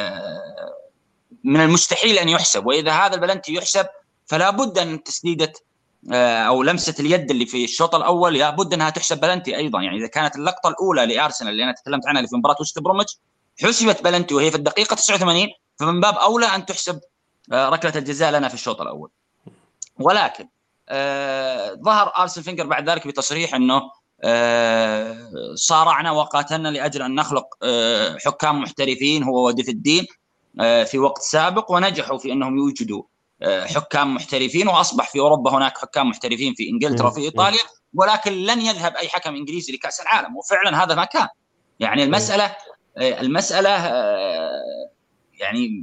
من 1.44 1.60
المستحيل 1.60 2.18
أن 2.18 2.28
يحسب. 2.28 2.66
وإذا 2.66 2.92
هذا 2.92 3.14
البلنتي 3.14 3.54
يحسب 3.54 3.86
فلا 4.26 4.50
بد 4.50 4.78
أن 4.78 5.02
تسديدة 5.02 5.52
أو 6.12 6.62
لمسة 6.62 6.94
اليد 7.00 7.30
اللي 7.30 7.46
في 7.46 7.64
الشوط 7.64 7.94
الأول 7.94 8.34
لابد 8.34 8.74
أنها 8.74 8.90
تحسب 8.90 9.20
بلنتي 9.20 9.56
أيضا. 9.56 9.82
يعني 9.82 9.98
إذا 9.98 10.06
كانت 10.06 10.36
اللقطة 10.36 10.68
الأولى 10.68 11.06
لأرسنال 11.06 11.52
اللي 11.52 11.64
أنا 11.64 11.72
تكلمت 11.72 12.06
عنها 12.06 12.20
اللي 12.20 12.28
في 12.28 12.36
مباراة 12.36 12.56
وست 12.60 12.78
بروميتش 12.78 13.18
حسبت 13.62 14.02
بلنتي 14.04 14.34
وهي 14.34 14.50
في 14.50 14.56
الدقيقة 14.56 14.96
89 14.96 15.48
فمن 15.76 16.00
باب 16.00 16.14
أولى 16.14 16.46
أن 16.46 16.66
تحسب 16.66 17.00
آه، 17.52 17.68
ركلة 17.68 17.92
الجزاء 17.96 18.32
لنا 18.32 18.48
في 18.48 18.54
الشوط 18.54 18.80
الأول. 18.80 19.10
ولكن 20.00 20.48
آه 20.88 21.74
ظهر 21.74 22.12
ارسن 22.18 22.42
فينجر 22.42 22.66
بعد 22.66 22.90
ذلك 22.90 23.06
بتصريح 23.06 23.54
إنه 23.54 23.82
آه 24.22 25.28
صارعنا 25.54 26.10
وقاتلنا 26.10 26.68
لأجل 26.68 27.02
أن 27.02 27.14
نخلق 27.14 27.46
آه 27.62 28.18
حكام 28.24 28.60
محترفين 28.62 29.22
هو 29.22 29.46
وديفيد 29.46 29.68
دين 29.68 30.06
آه 30.60 30.84
في 30.84 30.98
وقت 30.98 31.22
سابق 31.22 31.72
ونجحوا 31.72 32.18
في 32.18 32.32
أنهم 32.32 32.58
يوجدوا 32.58 33.02
آه 33.42 33.66
حكام 33.66 34.14
محترفين 34.14 34.68
وأصبح 34.68 35.10
في 35.10 35.18
أوروبا 35.20 35.50
هناك 35.50 35.78
حكام 35.78 36.08
محترفين 36.08 36.54
في 36.54 36.70
إنجلترا 36.70 37.08
وفي 37.08 37.20
إيطاليا 37.20 37.62
ولكن 37.94 38.32
لن 38.32 38.60
يذهب 38.60 38.96
أي 38.96 39.08
حكم 39.08 39.34
إنجليزي 39.34 39.72
لكأس 39.72 40.00
العالم 40.00 40.36
وفعلا 40.36 40.84
هذا 40.84 40.94
ما 40.94 41.04
كان. 41.04 41.28
يعني 41.80 42.04
المسألة 42.04 42.56
المسألة 42.98 43.70
آه، 43.70 44.90
يعني 45.40 45.82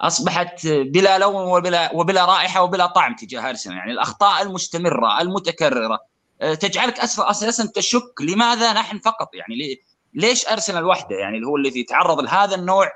أصبحت 0.00 0.66
بلا 0.66 1.18
لون 1.18 1.46
وبلا 1.56 1.94
وبلا 1.94 2.24
رائحة 2.24 2.62
وبلا 2.62 2.86
طعم 2.86 3.16
تجاه 3.16 3.48
أرسنال. 3.48 3.76
يعني 3.76 3.92
الأخطاء 3.92 4.42
المستمرة 4.42 5.20
المتكررة 5.20 5.98
آه، 6.40 6.54
تجعلك 6.54 7.00
أساسا 7.00 7.72
تشك 7.74 8.20
لماذا 8.20 8.72
نحن 8.72 8.98
فقط. 8.98 9.34
يعني 9.34 9.80
ليش 10.14 10.48
أرسنال 10.48 10.84
وحده؟ 10.84 11.16
يعني 11.16 11.36
اللي 11.36 11.46
هو 11.46 11.56
الذي 11.56 11.80
يتعرض 11.80 12.20
لهذا 12.20 12.54
النوع 12.54 12.92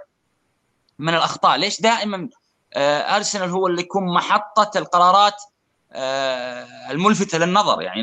من 0.98 1.14
الأخطاء. 1.14 1.56
ليش 1.56 1.80
دائما 1.80 2.28
أرسنال 2.76 3.50
هو 3.50 3.66
اللي 3.66 3.80
يكون 3.80 4.14
محطة 4.14 4.78
القرارات 4.78 5.42
الملفتة 6.90 7.38
للنظر؟ 7.38 7.82
يعني 7.82 8.02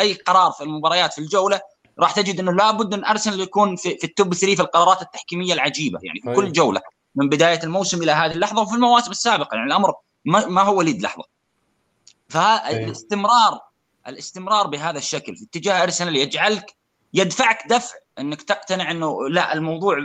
أي 0.00 0.14
قرار 0.14 0.50
في 0.50 0.64
المباريات 0.64 1.12
في 1.12 1.18
الجولة 1.18 1.60
راح 2.00 2.12
تجد 2.12 2.40
إنه 2.40 2.52
لابد 2.52 2.94
أن 2.94 3.04
أرسنال 3.04 3.40
يكون 3.40 3.76
في, 3.76 3.96
في 3.96 4.04
التوب 4.04 4.34
3 4.34 4.54
في 4.54 4.62
القرارات 4.62 5.02
التحكيمية 5.02 5.52
العجيبة. 5.52 5.98
يعني 6.02 6.20
في 6.20 6.34
كل 6.34 6.52
جولة 6.52 6.80
من 7.14 7.28
بداية 7.28 7.62
الموسم 7.64 8.02
إلى 8.02 8.12
هذه 8.12 8.32
اللحظة 8.32 8.62
وفي 8.62 8.74
المواسم 8.74 9.10
السابقة. 9.10 9.54
يعني 9.54 9.66
الأمر 9.66 9.94
ما, 10.24 10.46
ما 10.46 10.62
هو 10.62 10.78
وليد 10.78 11.02
لحظة. 11.02 11.24
فالاستمرار 12.28 13.60
الاستمرار 14.08 14.66
بهذا 14.66 14.98
الشكل 14.98 15.36
في 15.36 15.44
اتجاه 15.44 15.82
أرسنال 15.82 16.16
يجعلك 16.16 16.74
يدفعك 17.14 17.66
دفع 17.68 17.94
إنك 18.18 18.42
تقتنع 18.42 18.90
إنه 18.90 19.28
لا 19.28 19.52
الموضوع 19.52 19.96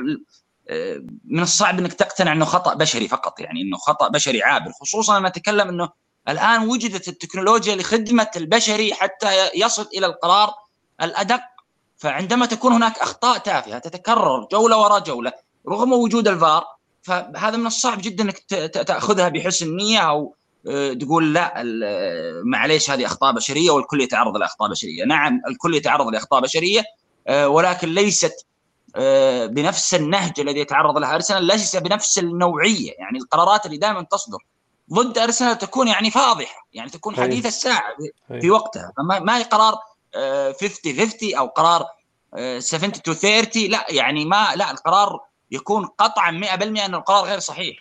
من 1.26 1.40
الصعب 1.40 1.80
إنك 1.80 1.94
تقتنع 1.94 2.32
إنه 2.32 2.46
خطأ 2.46 2.74
بشري 2.74 3.08
فقط. 3.08 3.40
يعني 3.40 3.62
إنه 3.62 3.78
خطأ 3.78 4.08
بشري 4.08 4.44
عابر. 4.44 4.72
خصوصا 4.82 5.20
لما 5.20 5.30
نتكلم 5.30 5.68
إنه 5.68 5.90
الآن 6.30 6.68
وجدت 6.68 7.08
التكنولوجيا 7.08 7.76
لخدمة 7.76 8.32
البشري 8.36 8.94
حتى 8.94 9.50
يصل 9.56 9.88
إلى 9.94 10.06
القرار 10.06 10.54
الأدق 11.02 11.42
فعندما 11.98 12.46
تكون 12.46 12.74
هناك 12.74 13.00
أخطاء 13.00 13.38
تافهة 13.38 13.80
تتكرر 13.80 14.48
جولة 14.52 14.78
وراء 14.78 15.00
جولة 15.00 15.32
رغم 15.70 15.94
وجود 15.94 16.28
الفار 16.28 16.66
فهذا 17.02 17.58
من 17.58 17.68
الصعب 17.68 18.02
جدا 18.02 18.24
إنك 18.24 18.38
تأخذها 18.88 19.30
بحسن 19.30 19.76
نية 19.76 20.00
أو 20.00 20.36
آه، 20.68 20.94
تقول 20.94 21.34
لا 21.34 21.54
معليش 22.44 22.92
هذه 22.92 23.06
أخطاء 23.06 23.34
بشرية 23.34 23.72
والكل 23.72 24.02
يتعرض 24.02 24.38
لأخطاء 24.38 24.70
بشرية، 24.70 25.06
نعم 25.06 25.42
الكل 25.48 25.76
يتعرض 25.76 26.08
لأخطاء 26.08 26.42
بشرية 26.42 26.84
آه، 27.28 27.48
ولكن 27.48 27.88
ليست 27.88 28.46
آه، 28.96 29.46
بنفس 29.46 29.96
النهج 29.96 30.40
الذي 30.40 30.60
يتعرض 30.60 30.98
لها 30.98 31.16
أرسنال 31.16 31.44
ليس 31.44 31.76
بنفس 31.76 32.20
النوعية، 32.20 32.92
يعني 32.92 33.18
القرارات 33.18 33.66
اللي 33.66 33.78
دائما 33.78 34.02
تصدر 34.12 34.38
ضد 34.94 35.18
أرسنال 35.18 35.58
تكون 35.58 35.88
يعني 35.88 36.12
فاضحة، 36.12 36.68
يعني 36.74 36.90
تكون 36.90 37.16
حديث 37.16 37.46
الساعة 37.46 37.84
في 38.42 38.52
وقتها، 38.52 38.92
فما 38.98 39.20
ما 39.20 39.38
هي 39.38 39.44
قرار 39.44 39.76
50 40.62 41.00
50 41.00 41.36
أو 41.36 41.48
قرار 41.48 41.86
70 42.60 42.92
تو 42.92 43.14
30 43.14 43.64
لا 43.64 43.86
يعني 43.90 44.26
ما 44.26 44.56
لا 44.56 44.72
القرار 44.72 45.20
يكون 45.52 45.86
قطعا 45.86 46.32
100% 46.32 46.64
إن 46.64 46.96
القرار 46.96 47.26
غير 47.26 47.40
صحيح. 47.40 47.78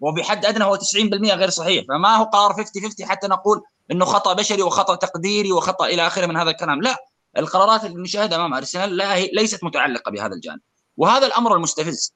وبحد 0.00 0.46
أدنى 0.46 0.64
هو 0.64 0.76
90% 0.76 1.34
غير 1.34 1.50
صحيح. 1.50 1.84
فما 1.88 2.16
هو 2.16 2.24
قرار 2.24 2.52
50 2.52 2.82
50 2.82 3.06
حتى 3.06 3.28
نقول 3.28 3.62
إنه 3.90 4.04
خطأ 4.04 4.32
بشري 4.32 4.62
وخطأ 4.62 4.94
تقديري 4.94 5.52
وخطأ 5.52 5.86
إلى 5.86 6.06
آخره 6.06 6.26
من 6.26 6.36
هذا 6.36 6.50
الكلام. 6.50 6.82
لا 6.82 6.96
القرارات 7.38 7.84
اللي 7.84 8.02
نشاهدها 8.02 8.38
أمام 8.38 8.54
أرسنال 8.54 8.96
لا 8.96 9.14
هي 9.14 9.30
ليست 9.32 9.64
متعلقة 9.64 10.10
بهذا 10.10 10.34
الجانب. 10.34 10.60
وهذا 10.96 11.26
الأمر 11.26 11.56
المستفز. 11.56 12.14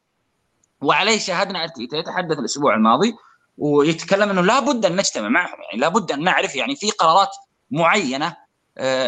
وعليه 0.80 1.18
شاهدنا 1.18 1.62
أرتيتا 1.62 1.96
يتحدث 1.96 2.38
الأسبوع 2.38 2.74
الماضي 2.74 3.14
ويتكلم 3.58 4.30
إنه 4.30 4.40
لابد 4.40 4.86
أن 4.86 4.96
نجتمع 4.96 5.28
معهم. 5.28 5.62
يعني 5.62 5.80
لابد 5.80 6.12
أن 6.12 6.24
نعرف 6.24 6.56
يعني 6.56 6.76
في 6.76 6.90
قرارات 6.90 7.30
معينة 7.70 8.26
آه، 8.26 8.41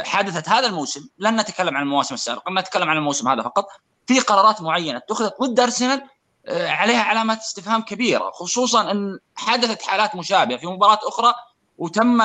حدثت 0.04 0.48
هذا 0.48 0.66
الموسم 0.66 1.08
لن 1.18 1.40
نتكلم 1.40 1.76
عن 1.76 1.82
المواسم 1.82 2.14
السابقة 2.14 2.52
نتكلم 2.52 2.88
عن 2.88 2.96
الموسم 2.96 3.28
هذا 3.28 3.42
فقط 3.42 3.66
في 4.06 4.20
قرارات 4.20 4.62
معينة 4.62 4.98
اتخذت 4.98 5.34
ضد 5.42 5.60
أرسنال 5.60 6.02
آه، 6.46 6.68
عليها 6.68 7.02
علامات 7.02 7.38
استفهام 7.38 7.82
كبيرة 7.82 8.30
خصوصا 8.30 8.90
إن 8.90 9.18
حدثت 9.34 9.82
حالات 9.82 10.16
مشابهة 10.16 10.58
في 10.58 10.66
مباراة 10.66 10.98
أخرى 11.08 11.34
وتم 11.78 12.22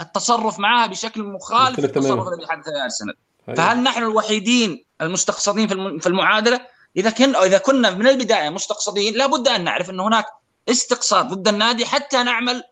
التصرف 0.00 0.58
معها 0.58 0.86
بشكل 0.86 1.22
مخالف 1.22 1.80
للتصرف 1.80 2.28
الذي 2.28 2.46
حدث 2.48 2.68
لارسنال 2.68 3.14
فهل 3.56 3.82
نحن 3.82 4.02
الوحيدين 4.02 4.84
المستقصدين 5.00 5.68
في 5.98 6.06
المعادلة؟ 6.06 6.60
إذا 6.96 7.10
كن 7.10 7.36
إذا 7.36 7.58
كنا 7.58 7.90
من 7.90 8.08
البداية 8.08 8.50
مستقصدين 8.50 9.14
لابد 9.14 9.48
أن 9.48 9.64
نعرف 9.64 9.90
إن 9.90 10.00
هناك 10.00 10.26
استقصاد 10.68 11.28
ضد 11.28 11.48
النادي 11.48 11.86
حتى 11.86 12.22
نعمل 12.22 12.62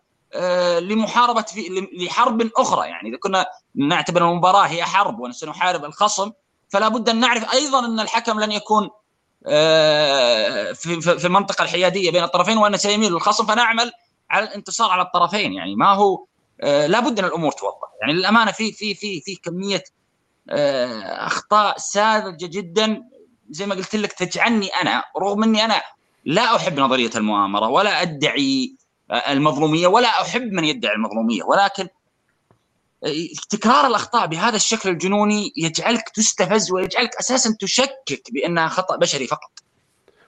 لمحاربة 0.78 1.42
في 1.42 1.88
لحرب 1.92 2.50
أخرى. 2.56 2.88
يعني 2.88 3.08
إذا 3.08 3.18
كنا 3.18 3.46
نعتبر 3.74 4.30
المباراة 4.30 4.66
هي 4.66 4.84
حرب 4.84 5.20
وسنحارب 5.20 5.84
الخصم 5.84 6.32
فلا 6.68 6.88
بد 6.88 7.08
أن 7.08 7.20
نعرف 7.20 7.52
أيضا 7.52 7.78
أن 7.86 8.00
الحكم 8.00 8.40
لن 8.40 8.52
يكون 8.52 8.90
آه، 9.46 10.72
في 10.72 11.26
المنطقة 11.26 11.62
الحيادية 11.62 12.10
بين 12.10 12.24
الطرفين 12.24 12.58
وأن 12.58 12.76
سيميل 12.76 13.12
للخصم. 13.12 13.46
فنعمل 13.46 13.92
على 14.30 14.44
الانتصار 14.44 14.90
على 14.90 15.02
الطرفين. 15.02 15.52
يعني 15.52 15.76
ما 15.76 15.94
هو 15.94 16.24
آه 16.60 16.86
لابد 16.86 17.18
أن 17.18 17.24
الأمور 17.24 17.52
توضح. 17.52 17.88
يعني 18.00 18.12
للأمانة 18.12 18.52
في 18.52 18.72
في 18.72 18.94
في 18.94 19.20
في 19.20 19.34
كمية 19.36 19.84
آه 20.50 21.26
أخطاء 21.26 21.78
ساذجة 21.78 22.46
جدا. 22.46 23.02
زي 23.50 23.66
ما 23.66 23.74
قلت 23.74 23.96
لك 23.96 24.12
تجعلني 24.12 24.68
أنا 24.68 25.04
رغم 25.22 25.42
أني 25.42 25.64
أنا 25.64 25.82
لا 26.24 26.56
أحب 26.56 26.78
نظرية 26.80 27.10
المؤامرة 27.16 27.68
ولا 27.68 28.02
أدعي 28.02 28.76
المظلومية 29.12 29.86
ولا 29.86 30.08
أحب 30.08 30.52
من 30.52 30.64
يدعي 30.64 30.94
المظلومية 30.94 31.42
ولكن 31.42 31.88
تكرار 33.50 33.86
الأخطاء 33.86 34.26
بهذا 34.26 34.56
الشكل 34.56 34.88
الجنوني 34.88 35.52
يجعلك 35.56 36.08
تستفز 36.08 36.72
ويجعلك 36.72 37.16
أساسا 37.20 37.56
تشكك 37.60 38.22
بأنها 38.32 38.68
خطأ 38.68 38.96
بشري 38.96 39.26
فقط. 39.26 39.50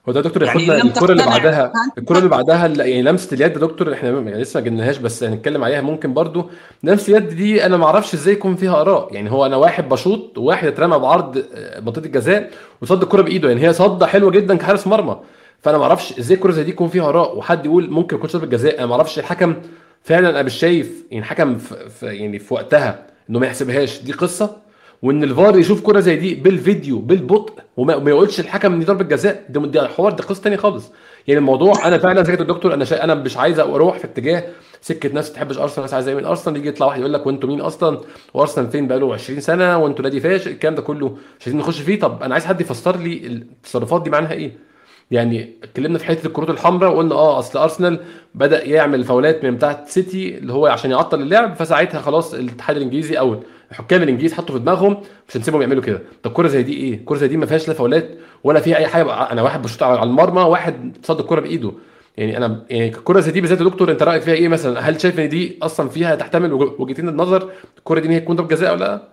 هو 0.08 0.12
ده 0.12 0.20
دكتور 0.20 0.42
يعني 0.42 0.82
الكرة 0.82 1.12
اللي 1.12 1.24
بعدها 1.24 1.72
الكرة 1.98 2.18
اللي 2.18 2.28
بعدها 2.28 2.66
يعني 2.66 3.02
لمسة 3.02 3.34
اليد 3.34 3.58
دكتور 3.58 3.92
إحنا 3.92 4.08
يعني 4.08 4.42
لسه 4.42 4.60
ما 4.60 4.66
جبناهاش 4.66 4.96
بس 4.96 5.22
هنتكلم 5.22 5.64
عليها 5.64 5.80
ممكن 5.80 6.14
برضو. 6.14 6.50
نفس 6.84 7.08
اليد 7.08 7.28
دي 7.28 7.66
أنا 7.66 7.76
ما 7.76 7.86
أعرفش 7.86 8.14
إزاي 8.14 8.34
يكون 8.34 8.56
فيها 8.56 8.80
آراء. 8.80 9.14
يعني 9.14 9.30
هو 9.30 9.46
أنا 9.46 9.56
واحد 9.56 9.88
بشوط 9.88 10.38
وواحد 10.38 10.66
اترمى 10.68 10.98
بعرض 10.98 11.44
آه، 11.54 11.80
منطقه 11.80 12.04
الجزاء 12.04 12.50
وصد 12.82 13.02
الكرة 13.02 13.22
بإيده. 13.22 13.48
يعني 13.48 13.68
هي 13.68 13.72
صده 13.72 14.06
حلوة 14.06 14.30
جدا 14.30 14.56
كحارس 14.56 14.86
مرمى. 14.86 15.20
فانا 15.64 15.78
ما 15.78 15.84
أعرفش 15.84 16.18
إزاي 16.18 16.36
الكرة 16.36 16.52
زي 16.52 16.64
دي 16.64 16.70
يكون 16.70 16.88
فيها 16.88 17.08
آراء 17.08 17.36
وحد 17.38 17.66
يقول 17.66 17.90
ممكن 17.90 18.16
يكون 18.16 18.30
ضربه 18.30 18.46
جزاء 18.46 18.78
أنا 18.78 18.86
ما 18.86 18.92
أعرفش 18.92 19.18
الحكم 19.18 19.54
فعلا 20.02 20.30
أنا 20.30 20.42
مش 20.42 20.54
شايف 20.54 21.04
يعني 21.10 21.24
الحكم 21.24 21.58
في, 21.58 22.06
يعني 22.06 22.38
في 22.38 22.54
وقتها 22.54 23.06
انه 23.30 23.38
ما 23.38 23.46
يحسبهاش. 23.46 24.02
دي 24.02 24.12
قصة. 24.12 24.56
وإن 25.02 25.24
الفار 25.24 25.58
يشوف 25.58 25.82
كرة 25.82 26.00
زي 26.00 26.16
دي 26.16 26.34
بالفيديو 26.34 26.98
بالبطء 26.98 27.52
وما, 27.76 28.10
يقولش 28.10 28.40
الحكم 28.40 28.72
ان 28.72 28.78
دي 28.78 28.84
ضربه 28.84 29.04
جزاء 29.04 29.44
ده 29.48 29.60
ده 29.60 29.88
حوار 29.88 30.12
ده 30.12 30.24
قصة 30.24 30.42
ثانية 30.42 30.56
خالص. 30.56 30.92
يعني 31.28 31.38
الموضوع 31.38 31.88
أنا 31.88 31.98
فعلا 31.98 32.22
زي 32.22 32.34
الدكتور 32.34 32.74
أنا. 32.74 33.04
أنا 33.04 33.14
مش 33.14 33.36
عايز 33.36 33.58
أروح 33.60 33.98
في 33.98 34.04
اتجاه 34.04 34.44
سكة 34.80 35.08
ناس 35.08 35.28
ما 35.28 35.34
تحبش 35.34 35.58
أرسنال 35.58 35.82
ناس 35.84 35.94
عايزة 35.94 36.14
من 36.14 36.24
أرسنال 36.24 36.56
يجي 36.56 36.68
يطلع 36.68 36.86
واحد 36.86 37.00
يقول 37.00 37.12
لك 37.12 37.26
وأنتوا 37.26 37.48
مين 37.48 37.60
أصلا؟ 37.60 38.00
وأرسنال 38.34 38.68
فين؟ 38.70 38.88
بقاله 38.88 39.14
20 39.14 39.40
سنة 39.40 39.78
وأنتوا 39.78 40.02
نادي 40.02 40.20
فاشل؟ 40.20 40.50
الكلام 40.50 40.74
ده 40.74 40.82
كله. 40.82 41.08
مش 41.08 41.46
عايزين 41.46 41.60
نخش 41.60 41.80
فيه. 41.80 42.00
طب 42.00 42.22
أنا 42.22 42.34
عايز 42.34 42.44
حد 42.44 42.60
يفسر 42.60 42.96
لي 42.96 43.26
التصرفات 43.26 44.02
دي 44.02 44.10
معناها 44.10 44.32
إيه؟ 44.32 44.73
يعني 45.10 45.52
اتكلمنا 45.62 45.98
في 45.98 46.04
حتة 46.04 46.26
الكروت 46.26 46.50
الحمراء 46.50 46.92
وقلنا 46.94 47.14
آه 47.14 47.38
أصل 47.38 47.58
أرسنال 47.58 48.00
بدأ 48.34 48.64
يعمل 48.64 49.04
فاولات 49.04 49.44
من 49.44 49.56
بتاعة 49.56 49.84
سيتي 49.86 50.38
اللي 50.38 50.52
هو 50.52 50.66
عشان 50.66 50.90
يعطل 50.90 51.20
اللعب 51.20 51.54
فساعتها 51.54 52.00
خلاص 52.00 52.34
الاتحاد 52.34 52.76
الإنجليزي 52.76 53.18
أو 53.18 53.42
الحكام 53.70 54.02
الإنجليز 54.02 54.34
حطوا 54.34 54.54
في 54.54 54.60
دماغهم 54.60 55.02
مش 55.28 55.36
هنسيبهم 55.36 55.62
يعملوا 55.62 55.82
كده. 55.82 56.02
طب 56.22 56.32
كوره 56.32 56.48
زي 56.48 56.62
دي 56.62 56.76
إيه؟ 56.76 57.04
كوره 57.04 57.18
زي 57.18 57.28
دي 57.28 57.36
ما 57.36 57.46
فيهاش 57.46 57.68
لا 57.68 57.74
فاولات 57.74 58.10
ولا 58.44 58.60
فيها 58.60 58.76
أي 58.76 58.86
حاجة. 58.86 59.12
أنا 59.32 59.42
واحد 59.42 59.62
بشوط 59.62 59.82
على 59.82 60.02
المرمى 60.02 60.42
واحد 60.42 60.96
صد 61.02 61.20
الكوره 61.20 61.40
بإيده. 61.40 61.72
يعني 62.16 62.36
أنا 62.36 62.64
يعني 62.70 62.88
الكوره 62.88 63.20
زي 63.20 63.32
دي 63.32 63.40
بالذات 63.40 63.60
يا 63.60 63.64
دكتور 63.64 63.90
أنت 63.90 64.02
رأيك 64.02 64.22
فيها 64.22 64.34
إيه 64.34 64.48
مثلا؟ 64.48 64.80
هل 64.80 65.00
شايف 65.00 65.20
إن 65.20 65.28
دي 65.28 65.58
أصلا 65.62 65.88
فيها 65.88 66.14
تحتمل 66.14 66.52
وجهتين 66.52 67.08
النظر؟ 67.08 67.50
الكوره 67.78 68.00
دي 68.00 68.08
هي 68.08 68.20
تكون 68.20 68.36
ضربة 68.36 68.48
جزاء 68.48 68.72
ولا 68.72 68.84
لا؟ 68.84 69.08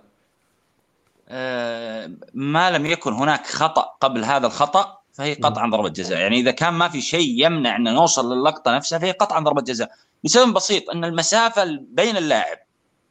أه 1.30 2.12
ما 2.34 2.72
لم 2.72 2.86
يكن 2.86 3.14
هناك 3.14 3.48
خطأ 3.48 3.86
قبل 4.02 4.24
هذا 4.24 4.48
الخطأ. 4.48 5.01
فهي 5.14 5.34
قطعا 5.34 5.70
ضربة 5.70 5.90
جزاء. 5.90 6.20
يعني 6.20 6.40
إذا 6.40 6.52
كان 6.52 6.74
ما 6.74 6.90
في 6.90 7.02
شيء 7.02 7.46
يمنع 7.46 7.76
أن 7.76 7.84
نوصل 7.84 8.34
للقطه 8.34 8.76
نفسها 8.76 9.00
فهي 9.00 9.12
قطعا 9.12 9.40
ضربة 9.40 9.62
جزاء. 9.62 9.92
لسبب 10.24 10.54
بسيط 10.54 10.90
أن 10.90 11.06
المسافة 11.06 11.80
بين 11.82 12.18
اللاعب 12.18 12.58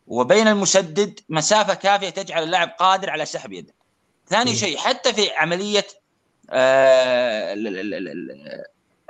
وبين 0.06 0.48
المسدد 0.48 1.20
مسافة 1.28 1.74
كافية 1.74 2.10
تجعل 2.10 2.42
اللاعب 2.42 2.68
قادر 2.78 3.10
على 3.10 3.26
سحب 3.26 3.52
يده. 3.52 3.74
ثاني 4.28 4.56
شيء 4.56 4.76
حتى 4.76 5.12
في 5.12 5.30
عملية 5.30 5.86
آه، 6.50 7.54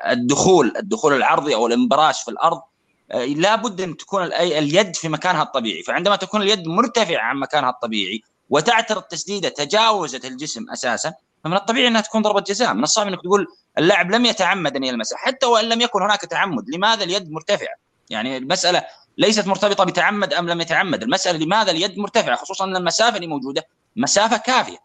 الدخول 0.07 0.73
الدخول 0.77 1.13
العرضي 1.13 1.55
أو 1.55 1.67
الانبراش 1.67 2.23
في 2.23 2.31
الأرض 2.31 2.61
آه، 3.13 3.25
لابد 3.25 3.81
أن 3.81 3.97
تكون 3.97 4.23
اليد 4.33 4.97
في 4.97 5.09
مكانها 5.09 5.43
الطبيعي، 5.43 5.83
فعندما 5.83 6.17
تكون 6.17 6.43
اليد 6.43 6.67
مرتفعة 6.67 7.23
عن 7.23 7.37
مكانها 7.37 7.71
الطبيعي 7.71 8.23
وتعترض 8.51 9.03
التسديده 9.03 9.49
تجاوزت 9.49 10.25
الجسم 10.25 10.71
أساسا 10.71 11.15
فمن 11.45 11.57
الطبيعي 11.57 11.89
إنها 11.89 12.01
تكون 12.01 12.23
ضربة 12.23 12.41
جزاء، 12.41 12.75
من 12.75 12.83
الصعب 12.83 13.07
إنك 13.07 13.21
تقول 13.23 13.47
اللاعب 13.79 14.11
لم 14.11 14.25
يتعمد 14.25 14.77
أن 14.77 14.85
يلمسها، 14.85 15.19
حتى 15.19 15.47
وإن 15.47 15.65
لم 15.69 15.81
يكن 15.81 16.03
هناك 16.03 16.21
تعمد، 16.21 16.71
لماذا 16.71 17.05
اليد 17.05 17.31
مرتفعة؟ 17.31 17.75
يعني 18.11 18.37
المسألة 18.37 18.85
ليست 19.19 19.47
مرتبطة 19.47 19.85
بتعمد 19.85 20.35
أم 20.35 20.49
لم 20.49 20.61
يتعمد، 20.61 21.03
المسألة 21.03 21.39
لماذا 21.39 21.71
اليد 21.71 21.99
مرتفعة؟ 21.99 22.37
خصوصا 22.37 22.65
إن 22.65 22.77
المسافة 22.77 23.17
اللي 23.17 23.27
موجودة 23.27 23.67
مسافة 23.97 24.37
كافية. 24.37 24.79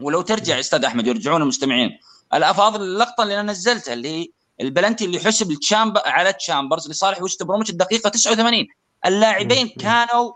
ولو 0.00 0.22
ترجع 0.22 0.60
أستاذ 0.60 0.84
أحمد 0.84 1.06
يرجعون 1.06 1.42
المستمعين. 1.42 1.98
الأفاضل 2.34 2.82
اللقطة 2.82 3.22
اللي 3.22 3.40
أنا 3.40 3.52
نزلتها 3.52 3.94
اللي 3.94 4.08
هي 4.08 4.26
البلنتي 4.60 5.04
اللي 5.04 5.20
حسب 5.20 5.50
التشامبر 5.50 6.00
على 6.04 6.32
تشامبرز 6.32 6.90
لصالح 6.90 7.22
وست 7.22 7.42
برومتش 7.42 7.70
الدقيقة 7.70 8.10
89 8.10 8.66
اللاعبين 9.06 9.68
كانوا 9.68 10.32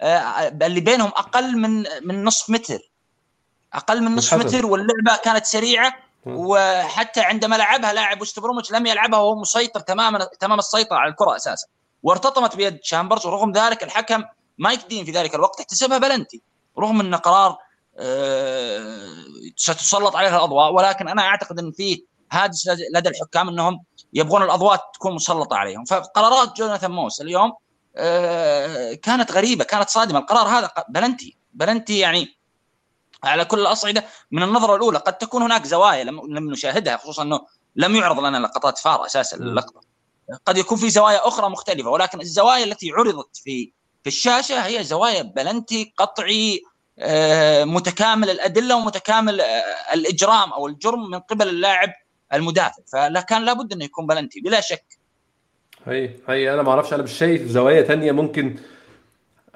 آه 0.00 0.48
اللي 0.62 0.80
بينهم 0.80 1.08
أقل 1.08 1.56
من 1.56 1.84
من 2.02 2.24
نصف 2.24 2.50
متر. 2.50 2.89
أقل 3.74 4.02
من 4.02 4.16
نصف 4.16 4.34
متر 4.34 4.66
واللعبة 4.66 5.16
كانت 5.24 5.46
سريعة 5.46 5.92
وحتى 6.26 7.20
عندما 7.20 7.56
لعبها 7.56 7.92
لاعب 7.92 8.20
وست 8.20 8.40
برومتش 8.40 8.72
لم 8.72 8.86
يلعبها 8.86 9.18
وهو 9.18 9.40
مسيطر 9.40 9.80
تماما 9.80 10.28
تمام 10.40 10.58
السيطرة 10.58 10.96
على 10.96 11.10
الكرة 11.10 11.36
أساسا. 11.36 11.66
وارتطمت 12.02 12.56
بيد 12.56 12.78
تشامبرز 12.78 13.26
ورغم 13.26 13.52
ذلك 13.52 13.82
الحكم 13.82 14.24
مايك 14.58 14.80
دين 14.88 15.04
في 15.04 15.10
ذلك 15.10 15.34
الوقت 15.34 15.60
احتسبها 15.60 15.98
بلنتي. 15.98 16.42
رغم 16.78 17.00
انه 17.00 17.16
قرار 17.16 17.58
آه، 17.98 19.06
ستسلط 19.56 20.16
عليها 20.16 20.36
الأضواء 20.36 20.72
ولكن 20.72 21.08
أنا 21.08 21.22
أعتقد 21.22 21.58
أن 21.58 21.72
في 21.72 22.04
هاجس 22.32 22.68
لدى 22.94 23.08
الحكام 23.08 23.48
أنهم 23.48 23.84
يبغون 24.12 24.42
الأضواء 24.42 24.90
تكون 24.94 25.14
مسلطة 25.14 25.56
عليهم. 25.56 25.84
فقرارات 25.84 26.56
جوناثان 26.56 26.90
موس 26.90 27.20
اليوم 27.20 27.52
آه، 27.96 28.94
كانت 28.94 29.32
غريبة 29.32 29.64
كانت 29.64 29.88
صادمة. 29.88 30.18
القرار 30.18 30.48
هذا 30.48 30.70
بلنتي 30.88 31.36
بلنتي 31.52 31.98
يعني 31.98 32.39
على 33.24 33.44
كل 33.44 33.60
الأصعدة 33.60 34.04
من 34.30 34.42
النظرة 34.42 34.76
الأولى. 34.76 34.98
قد 34.98 35.18
تكون 35.18 35.42
هناك 35.42 35.66
زوايا 35.66 36.04
لم 36.04 36.50
نشاهدها 36.50 36.96
خصوصا 36.96 37.22
إنه 37.22 37.40
لم 37.76 37.96
يعرض 37.96 38.20
لنا 38.20 38.38
لقطات 38.38 38.78
فار 38.78 39.06
أساسا 39.06 39.36
للقطة. 39.36 39.80
قد 40.46 40.58
يكون 40.58 40.78
في 40.78 40.90
زوايا 40.90 41.28
أخرى 41.28 41.50
مختلفة 41.50 41.90
ولكن 41.90 42.20
الزوايا 42.20 42.64
التي 42.64 42.92
عرضت 42.92 43.36
في 43.36 43.72
في 44.02 44.06
الشاشة 44.06 44.66
هي 44.66 44.84
زوايا 44.84 45.22
بلنتي 45.22 45.94
قطعي 45.96 46.62
آه، 46.98 47.64
متكامل 47.64 48.30
الأدلة 48.30 48.76
ومتكامل 48.76 49.40
آه، 49.40 49.44
الإجرام 49.94 50.52
أو 50.52 50.66
الجرم 50.66 51.10
من 51.10 51.18
قبل 51.18 51.48
اللاعب 51.48 51.92
المدافع. 52.32 52.82
فكان 52.92 53.44
لابد 53.44 53.72
انه 53.72 53.84
يكون 53.84 54.06
بلنتي 54.06 54.40
بلا 54.40 54.60
شك. 54.60 54.98
هي 55.86 56.10
هي 56.28 56.54
أنا 56.54 56.62
ما 56.62 56.70
أعرفش 56.70 56.92
أنا 56.92 57.02
مش 57.02 57.12
شايف 57.12 57.48
زوايا 57.48 57.82
تانية 57.82 58.12
ممكن 58.12 58.56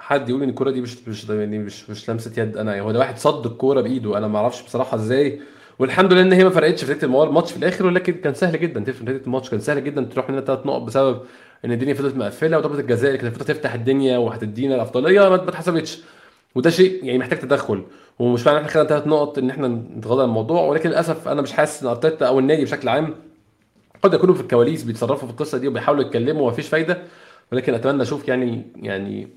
حد 0.07 0.29
يقول 0.29 0.43
إن 0.43 0.49
الكوره 0.49 0.71
دي 0.71 0.81
مش 0.81 1.09
مش 1.09 1.29
يعني 1.29 1.59
مش 1.59 1.91
مش 1.91 2.11
لمسة 2.11 2.43
يد. 2.43 2.57
أنا 2.57 2.81
هو 2.81 2.93
ده 2.93 2.99
واحد 2.99 3.19
صد 3.19 3.47
الكورة 3.47 3.81
بإيده. 3.81 4.19
أنا 4.19 4.29
ما 4.29 4.39
أعرفش 4.39 4.63
بصراحة 4.63 4.95
إزاي. 4.95 5.41
والحمد 5.79 6.13
لله 6.13 6.23
إن 6.23 6.33
هي 6.33 6.45
ما 6.45 6.51
فرقتش 6.51 6.85
في 6.85 6.93
نتيجة 6.93 7.25
الماتش 7.25 7.53
في 7.53 7.57
الآخر 7.59 7.87
ولكن 7.87 8.13
كان 8.13 8.35
سهل 8.35 8.61
جدا 8.61 8.81
تفرق 8.81 9.03
نتيجة 9.03 9.27
الماتش. 9.27 9.51
كان 9.51 9.61
سهل 9.61 9.85
جدا 9.85 10.03
تروح 10.03 10.31
مننا 10.31 10.41
ثلاث 10.41 10.67
نقط 10.67 10.83
بسبب 10.83 11.21
إن 11.65 11.73
الدنيا 11.73 11.95
فضلت 11.95 12.17
مقفلة 12.17 12.59
وضربه 12.59 12.79
الجزاء 12.79 13.07
اللي 13.07 13.19
كانت 13.19 13.37
المفروض 13.37 13.57
تفتح 13.57 13.75
الدنيا 13.75 14.19
وهتدينا 14.19 14.75
الأفضلية 14.75 15.29
ما 15.29 15.35
اتحسبتش. 15.35 15.99
وده 16.55 16.71
شيء 16.71 17.05
يعني 17.05 17.19
محتاج 17.19 17.39
تدخل. 17.39 17.83
ومش 18.19 18.47
معنى 18.47 18.59
إن 18.59 18.65
إحنا 18.65 18.73
خدنا 18.83 18.89
ثلاث 18.89 19.07
نقط 19.07 19.39
إن 19.39 19.51
إحنا 19.51 19.69
نتغاضى 19.69 20.23
عن 20.23 20.29
الموضوع. 20.29 20.63
ولكن 20.63 20.89
للأسف 20.89 21.29
أنا 21.29 21.43
مش 21.43 21.53
حاسس 21.53 21.83
إن 21.83 21.89
أرتيتا 21.89 22.27
أو 22.27 22.39
النادي 22.39 22.65
بشكل 22.65 22.89
عام 22.89 23.15
قد 24.03 24.15
يكونوا 24.15 24.35
في 24.35 24.41
الكواليس 24.41 24.83
بيتصرفوا 24.85 25.29
في 25.29 25.33
القصة 25.33 25.59
دي 25.59 25.69
وبيحاولوا 25.69 26.03
يتكلموا 26.05 26.43
ومفيش 26.47 26.69
فايدة. 26.69 27.03
ولكن 27.53 27.75
أتمنى 27.75 28.03
أشوف 28.03 28.29
يعني 28.29 28.63
يعني 28.77 29.29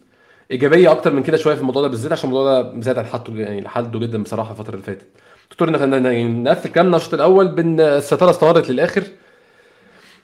إيجابية 0.52 0.92
أكتر 0.92 1.14
من 1.14 1.24
كده 1.24 1.38
شوية 1.38 1.56
في 1.56 1.62
الموضوع 1.62 1.82
ده 1.82 1.88
بالذات 1.88 2.12
عشان 2.12 2.30
الموضوع 2.30 2.62
ده 2.62 2.82
زاد 2.82 2.98
عن 2.98 3.06
حده 3.06 3.34
يعني 3.42 3.62
لحده 3.62 4.00
جدا 4.00 4.24
بصراحة 4.24 4.52
الفترة 4.52 4.74
اللي 4.74 4.84
فاتت. 4.84 5.06
دكتور 5.52 5.70
يعني 5.90 6.24
نقفل 6.24 6.70
كلامنا 6.70 6.98
الشوط 6.98 7.14
الأول 7.14 7.48
بإن 7.48 7.80
الستارة 7.80 8.30
استمرت 8.30 8.70
للآخر 8.70 9.04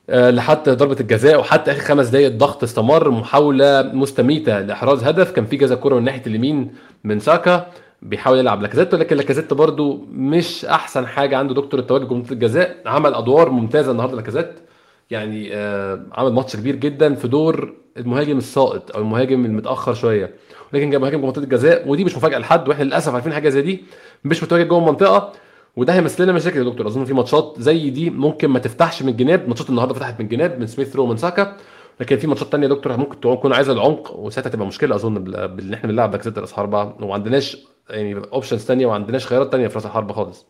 آه، 0.10 0.30
لحد 0.32 0.70
ضربة 0.70 0.98
الجزاء 1.00 1.40
وحتى 1.40 1.72
آخر 1.72 1.82
خمس 1.82 2.08
دقائق 2.08 2.28
الضغط 2.28 2.64
استمر 2.64 3.10
محاولة 3.10 3.82
مستميتة 3.82 4.60
لإحراز 4.60 5.04
هدف. 5.04 5.32
كان 5.32 5.46
في 5.46 5.58
كذا 5.58 5.76
كورة 5.76 5.96
من 5.96 6.04
ناحية 6.04 6.22
اليمين 6.28 6.76
من 7.04 7.20
ساكا 7.20 7.68
بيحاول 8.02 8.38
يلعب 8.38 8.62
لاكازيت 8.62 8.94
ولكن 8.94 9.16
لاكازيت 9.16 9.54
برده 9.54 9.98
مش 10.12 10.66
أحسن 10.66 11.08
حاجة 11.08 11.38
عنده. 11.38 11.54
دكتور 11.54 11.80
التواجد 11.80 12.08
جمهوريه 12.08 12.32
الجزاء 12.32 12.76
عمل 12.86 13.14
أدوار 13.14 13.50
ممتازة 13.50 13.92
النهارده 13.92 14.16
لاكازيت. 14.16 14.52
يعني 15.12 15.50
آه 15.56 16.06
عمل 16.14 16.34
ماتش 16.34 16.56
كبير 16.56 16.76
جدا 16.76 17.16
في 17.16 17.28
دور 17.28 17.74
المهاجم 17.98 18.38
الساقط 18.38 18.96
أو 18.96 19.02
المهاجم 19.02 19.46
المتأخر 19.46 19.94
شوية. 19.94 20.36
ولكن 20.74 20.92
كان 20.92 21.02
مهاجم 21.02 21.22
منطقة 21.26 21.44
الجزاء 21.44 21.88
ودي 21.90 22.04
مش 22.06 22.18
مفاجأة 22.18 22.38
لحد 22.38 22.70
وإحنا 22.70 22.84
للأسف 22.84 23.14
عارفين 23.14 23.34
حاجة 23.34 23.50
زي 23.50 23.62
دي 23.62 23.84
مش 24.24 24.44
متواجد 24.44 24.68
جوه 24.68 24.80
المنطقة 24.80 25.32
وده 25.76 25.94
هيمثل 25.94 26.24
لنا 26.24 26.32
مشاكل 26.34 26.58
يا 26.58 26.64
دكتور. 26.64 26.88
أظن 26.88 27.06
في 27.06 27.14
ماتشات 27.14 27.56
زي 27.60 27.90
دي 27.90 28.10
ممكن 28.10 28.48
ما 28.48 28.60
تفتحش 28.60 29.04
من 29.04 29.10
الجناب 29.10 29.48
ماتشات 29.48 29.70
النهارده 29.70 29.94
فتحت 29.94 30.20
من 30.20 30.26
الجناب 30.26 30.60
من 30.60 30.68
سميث 30.68 30.96
رو 30.96 31.04
ومن 31.04 31.18
ساكا 31.18 31.58
لكن 32.00 32.18
في 32.18 32.28
ماتشات 32.28 32.48
ثانية 32.48 32.68
يا 32.68 32.74
دكتور 32.74 32.98
ممكن 32.98 33.20
تكون 33.20 33.54
عايزة 33.54 33.74
العمق 33.74 34.16
وساعتها 34.20 34.50
تبقى 34.50 34.68
مشكلة 34.68 34.96
أظن 34.96 35.24
بان 35.24 35.74
إحنا 35.74 35.90
بنلعب 35.90 36.12
بلاكازيت 36.12 36.38
رأس 36.40 36.54
حربة 36.54 36.84
وما 36.84 37.14
عندناش 37.14 37.58
يعني 37.90 38.22
options 38.34 38.60
ثانية 38.62 38.86
وما 38.86 38.96
عندناش 38.96 39.28
خيارات 39.28 39.52
ثانية 39.52 39.68
في 39.68 39.76
رأس 39.76 39.86
الحربة 39.86 40.14
خالص. 40.14 40.46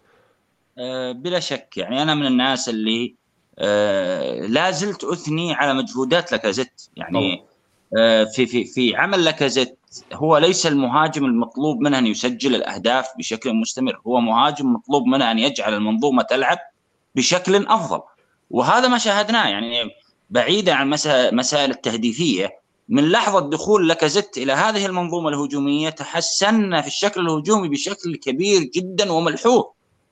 أه 0.78 1.12
بلا 1.12 1.39
شك. 1.39 1.78
يعني 1.78 2.02
أنا 2.04 2.16
من 2.16 2.26
الناس 2.26 2.70
اللي 2.70 3.16
لا 4.48 4.72
زلت 4.72 5.04
أثني 5.04 5.54
على 5.54 5.74
مجهودات 5.74 6.32
لاكازيت. 6.32 6.82
يعني 6.96 7.46
آه، 7.98 8.24
في 8.24 8.46
في 8.46 8.66
في 8.66 8.96
عمل 8.96 9.24
لاكازيت 9.24 9.80
هو 10.13 10.38
ليس 10.38 10.68
المهاجم 10.68 11.26
المطلوب 11.26 11.82
منه 11.82 12.00
أن 12.00 12.08
يسجل 12.08 12.56
الأهداف 12.56 13.08
بشكل 13.18 13.54
مستمر، 13.54 14.02
هو 14.08 14.20
مهاجم 14.20 14.74
مطلوب 14.74 15.06
منه 15.06 15.32
أن 15.32 15.39
يجعل 15.39 15.74
المنظومة 15.74 16.24
تلعب 16.24 16.58
بشكل 17.16 17.68
أفضل. 17.68 18.02
وهذا 18.50 18.88
ما 18.88 18.98
شاهدناه. 18.98 19.48
يعني 19.48 19.89
بعيدا 20.30 20.74
عن 20.74 20.89
مسائل 21.34 21.72
التهديفية 21.72 22.60
من 22.89 23.12
لحظة 23.12 23.39
دخول 23.39 23.88
لاكازيت 23.88 24.38
إلى 24.38 24.54
هذه 24.54 24.86
المنظومة 24.86 25.30
الهجومية 25.30 25.89
تحسنا 25.89 26.82
في 26.82 26.88
الشكل 26.88 27.22
الهجومي 27.22 27.70
بشكل 27.70 28.16
كبير 28.16 28.62
جدا 28.62 29.12
وملحوظ. 29.12 29.63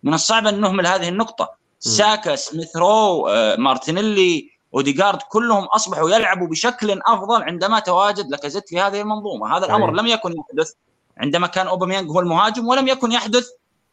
من 0.03 0.13
الصعب 0.13 0.47
أن 0.47 0.61
نهمل 0.61 0.87
هذه 0.87 1.09
النقطة. 1.09 1.60
ساكا 1.81 2.35
سميث 2.35 2.77
رو 2.77 3.27
آه، 3.27 3.55
مارتينيلي 3.55 4.51
اوديغارد 4.73 5.21
كلهم 5.21 5.63
أصبحوا 5.63 6.09
يلعبوا 6.09 6.47
بشكل 6.47 7.01
أفضل 7.05 7.43
عندما 7.43 7.79
تواجد 7.79 8.29
لاكازيت 8.29 8.69
في 8.69 8.79
هذه 8.79 9.01
المنظومة. 9.01 9.57
هذا 9.57 9.65
الأمر 9.65 9.91
لم 9.91 10.07
يكن 10.07 10.35
يحدث 10.37 10.73
عندما 11.17 11.47
كان 11.47 11.67
اوباميانج 11.67 12.09
هو 12.09 12.19
المهاجم 12.19 12.67
ولم 12.67 12.87
يكن 12.87 13.11
يحدث 13.11 13.47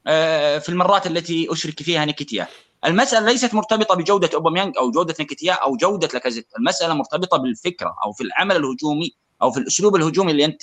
آه، 0.07 0.59
في 0.59 0.69
المرات 0.69 1.07
التي 1.07 1.53
أشرك 1.53 1.83
فيها 1.83 2.05
نيكيتيا. 2.05 2.47
المسألة 2.85 3.27
ليست 3.27 3.55
مرتبطة 3.55 3.95
بجودة 3.95 4.31
اوباميانج 4.35 4.79
أو 4.79 4.91
جودة 4.91 5.15
نكتيا 5.21 5.53
أو 5.53 5.77
جودة 5.77 6.09
لاكازيت. 6.13 6.49
المسألة 6.59 6.95
مرتبطة 6.95 7.37
بالفكرة 7.37 7.95
أو 8.05 8.13
في 8.13 8.25
العمل 8.25 8.57
الهجومي 8.57 9.15
أو 9.43 9.51
في 9.51 9.61
الأسلوب 9.61 9.97
الهجومي 9.97 10.33
اللي 10.33 10.45
أنت 10.45 10.63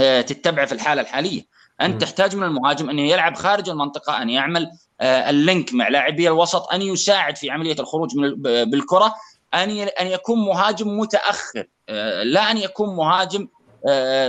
آه، 0.00 0.20
تتبعه 0.20 0.66
في 0.66 0.72
الحالة 0.72 1.02
الحالية. 1.02 1.55
انت 1.80 2.00
تحتاج 2.00 2.36
من 2.36 2.42
المهاجم 2.42 2.90
أن 2.90 2.98
يلعب 2.98 3.34
خارج 3.34 3.68
المنطقة 3.68 4.22
أن 4.22 4.30
يعمل 4.30 4.70
آه، 5.00 5.30
ال 5.30 5.39
link 5.39 5.74
مع 5.74 5.88
لاعبي 5.88 6.28
الوسط 6.28 6.72
أن 6.72 6.82
يساعد 6.82 7.36
في 7.36 7.50
عملية 7.50 7.76
الخروج 7.78 8.16
من 8.16 8.42
بالكرة 8.70 9.14
أن 9.54 9.70
أن 9.70 10.06
يكون 10.06 10.38
مهاجم 10.38 10.98
متأخر 10.98 11.66
آه، 11.88 12.22
لا 12.22 12.50
أن 12.50 12.58
يكون 12.58 12.96
مهاجم 12.96 13.48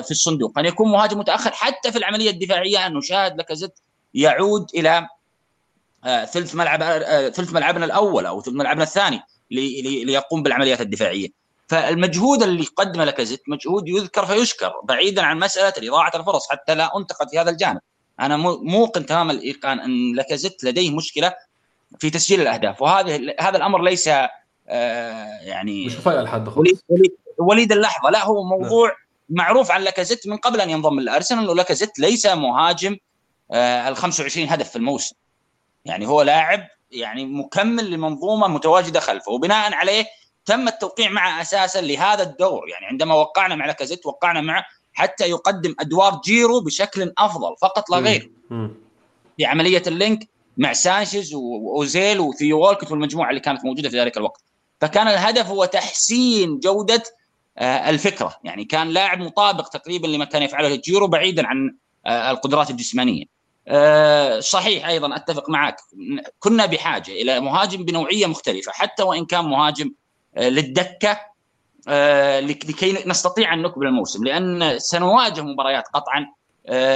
في 0.04 0.12
الصندوق 0.12 0.60
أن 0.60 0.66
يكون 0.66 0.92
مهاجم 0.92 1.20
متأخر 1.20 1.52
حتى 1.52 1.92
في 1.92 1.98
العملية 1.98 2.30
الدفاعية 2.30 2.88
أن 2.88 2.94
نشاهد 2.94 3.38
لاكازيت 3.38 3.80
يعود 4.14 4.68
إلى 4.76 5.08
آه، 6.06 6.26
ثلث 6.26 6.56
ملعب 6.56 6.82
آه، 6.82 7.30
ثلث 7.30 7.54
ملعبنا 7.54 7.86
الأول 7.86 8.26
أو 8.26 8.42
ثلث 8.42 8.56
ملعبنا 8.56 8.84
الثاني 8.84 9.20
ليقوم 9.52 10.44
بالعمليات 10.44 10.82
الدفاعية. 10.82 11.28
فالمجهود 11.68 12.44
اللي 12.44 12.66
قدمه 12.76 13.04
لاكازيت 13.04 13.44
مجهود 13.48 13.88
يذكر 13.88 14.26
فيشكر 14.26 14.74
بعيدا 14.84 15.22
عن 15.22 15.40
مسألة 15.40 15.90
اضاعه 15.90 16.12
الفرص 16.16 16.50
حتى 16.50 16.76
لا 16.76 16.98
أنتقد 16.98 17.30
في 17.30 17.40
هذا 17.40 17.50
الجانب. 17.50 17.80
أنا 18.20 18.38
موقن 18.38 19.06
تمام 19.06 19.32
الإيقان 19.32 19.80
أن 19.80 20.16
لاكازيت 20.16 20.64
لديه 20.64 20.96
مشكلة 20.96 21.34
في 22.00 22.10
تسجيل 22.10 22.42
الأهداف. 22.42 22.82
وهذا 22.82 23.36
هذا 23.40 23.58
الأمر 23.58 23.82
ليس 23.82 24.08
آه 24.08 25.40
يعني 25.42 25.86
مش 25.86 25.98
مفاجئ 25.98 26.22
لحد 26.22 26.48
وليد, 26.58 26.80
وليد 27.38 27.72
اللحظة. 27.72 28.10
لا 28.10 28.26
هو 28.26 28.44
موضوع 28.44 28.90
لا. 28.90 28.96
معروف 29.30 29.72
عن 29.72 29.82
لاكازيت 29.82 30.28
من 30.28 30.38
قبل 30.38 30.62
أن 30.62 30.70
ينضم 30.70 31.00
للأرسنال 31.00 31.44
أنه 31.44 31.56
لاكازيت 31.56 32.00
ليس 32.00 32.26
مهاجم 32.26 32.98
آه 33.52 33.90
ال 33.90 33.96
25 33.96 34.50
هدف 34.50 34.70
في 34.70 34.76
الموسم. 34.76 35.16
يعني 35.86 36.08
هو 36.08 36.22
لاعب 36.22 36.68
يعني 36.92 37.26
مكمل 37.26 37.92
لمنظومة 37.92 38.48
متواجدة 38.48 39.00
خلفه. 39.00 39.32
وبناء 39.32 39.74
عليه 39.74 40.06
تم 40.48 40.68
التوقيع 40.68 41.10
معه 41.10 41.42
أساسا 41.42 41.82
لهذا 41.82 42.24
الدور. 42.24 42.70
يعني 42.70 42.86
عندما 42.86 43.16
وقعنا 43.16 43.56
مع 43.56 43.66
لاكازيت 43.66 44.06
وقعنا 44.06 44.42
معه 44.42 44.66
حتى 44.94 45.30
يقدم 45.30 45.76
أدوار 45.80 46.22
جيرو 46.26 46.62
بشكل 46.62 47.14
أفضل 47.18 47.56
فقط 47.62 47.90
لا 47.90 47.98
غير. 47.98 48.32
في 49.38 49.46
عملية 49.46 49.84
ال 49.88 49.96
link 49.96 50.28
مع 50.58 50.74
سانشيز 50.74 51.34
وأوزيل 51.34 52.20
وثيو 52.20 52.60
وولكت 52.60 52.92
والمجموعة 52.92 53.30
اللي 53.30 53.40
كانت 53.40 53.66
موجودة 53.66 53.90
في 53.90 54.00
ذلك 54.00 54.18
الوقت. 54.18 54.42
فكان 54.82 55.08
الهدف 55.08 55.46
هو 55.48 55.66
تحسين 55.66 56.60
جودة 56.60 57.04
آه، 57.58 57.90
الفكرة. 57.90 58.36
يعني 58.44 58.66
كان 58.66 58.90
لاعب 58.90 59.20
مطابق 59.20 59.68
تقريبا 59.68 60.08
لما 60.08 60.26
كان 60.26 60.44
يفعله 60.44 60.76
جيرو 60.76 61.08
بعيدا 61.08 61.48
عن 61.48 61.76
آه، 62.06 62.32
القدرات 62.32 62.70
الجسمانية. 62.70 63.26
آه، 63.68 64.40
صحيح 64.40 64.88
أيضا 64.88 65.16
أتفق 65.16 65.50
معك. 65.50 65.76
كنا 66.40 66.66
بحاجة 66.66 67.12
إلى 67.12 67.40
مهاجم 67.40 67.86
بنوعية 67.86 68.26
مختلفة 68.26 68.72
حتى 68.72 69.04
وإن 69.04 69.26
كان 69.26 69.46
مهاجم 69.46 69.92
للدكة 70.38 71.20
آه، 71.88 72.40
لكي 72.40 73.04
نستطيع 73.06 73.54
أن 73.54 73.62
نكمل 73.62 73.88
الموسم 73.88 74.24
لأن 74.24 74.80
سنواجه 74.80 75.42
مباريات 75.42 75.88
قطعا 75.94 76.26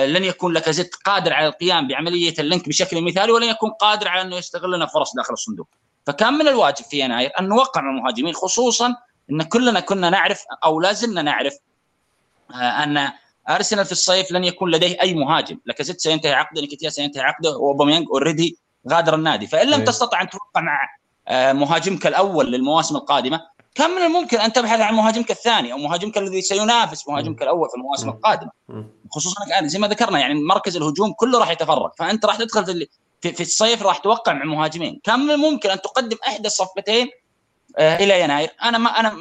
لن 0.05 0.23
يكون 0.23 0.53
لاكازيت 0.53 0.95
قادر 0.95 1.33
على 1.33 1.47
القيام 1.47 1.87
بعملية 1.87 2.33
ال 2.39 2.45
link 2.45 2.67
بشكل 2.67 3.01
مثالي 3.01 3.31
ولن 3.31 3.49
يكون 3.49 3.69
قادر 3.71 4.07
على 4.07 4.21
انه 4.21 4.35
يستغل 4.35 4.75
لنا 4.75 4.85
فرص 4.85 5.15
داخل 5.15 5.33
الصندوق. 5.33 5.67
فكان 6.07 6.33
من 6.33 6.47
الواجب 6.47 6.85
في 6.85 6.99
يناير 6.99 7.31
أن 7.39 7.47
نوقع 7.47 7.81
مع 7.81 7.89
المهاجمين 7.89 8.33
خصوصا 8.33 8.95
أن 9.31 9.43
كلنا 9.43 9.79
كنا 9.79 10.09
نعرف 10.09 10.43
أو 10.65 10.81
لا 10.81 10.93
زلنا 10.93 11.21
نعرف 11.21 11.53
أن 12.53 13.11
أرسنال 13.49 13.85
في 13.85 13.91
الصيف 13.91 14.31
لن 14.31 14.43
يكون 14.43 14.71
لديه 14.71 15.01
أي 15.01 15.13
مهاجم. 15.13 15.57
لاكازيت 15.65 16.01
سينتهي 16.01 16.33
عقده 16.33 16.61
نيكيتيا 16.61 16.89
سينتهي 16.89 17.21
عقده 17.21 17.49
واوباميانج 17.49 18.07
already 18.11 18.57
غادر 18.91 19.15
النادي. 19.15 19.47
فإن 19.47 19.67
لم 19.67 19.79
إيه. 19.79 19.85
تستطع 19.85 20.21
أن 20.21 20.29
توقع 20.29 20.61
مع 20.61 20.79
آه، 20.83 20.87
مهاجمك 21.29 22.07
الأول 22.07 22.51
للمواسم 22.51 22.95
القادمة. 22.95 23.41
كان 23.75 23.91
من 23.91 24.01
الممكن 24.01 24.37
أن 24.37 24.53
تبحث 24.53 24.79
عن 24.79 24.93
مهاجمك 24.93 25.31
الثاني 25.31 25.73
أو 25.73 25.77
مهاجمك 25.77 26.17
الذي 26.17 26.41
سينافس 26.41 27.07
مهاجمك 27.07 27.41
الأول 27.41 27.69
في 27.69 27.75
المواسم 27.75 28.09
القادمة؟ 28.09 28.51
خصوصا 29.11 29.45
الان 29.45 29.67
زي 29.67 29.79
ما 29.79 29.87
ذكرنا 29.87 30.19
يعني 30.19 30.43
مركز 30.43 30.77
الهجوم 30.77 31.13
كله 31.13 31.39
راح 31.39 31.51
يتفرق 31.51 31.95
فأنت 31.99 32.25
راح 32.25 32.35
تدخل 32.35 32.65
في 32.65 32.87
في, 33.33 33.41
الصيف 33.41 33.83
راح 33.83 33.97
توقع 33.97 34.33
مع 34.33 34.45
مهاجمين 34.45 34.99
كان 35.03 35.19
من 35.19 35.31
الممكن 35.31 35.69
أن 35.69 35.81
تقدم 35.81 36.17
إحدى 36.27 36.47
الصفقتين 36.47 37.09
آه، 37.77 37.95
إلى 37.95 38.21
يناير؟ 38.21 38.49
أنا 38.63 38.77
ما 38.77 38.89
أنا 38.89 39.17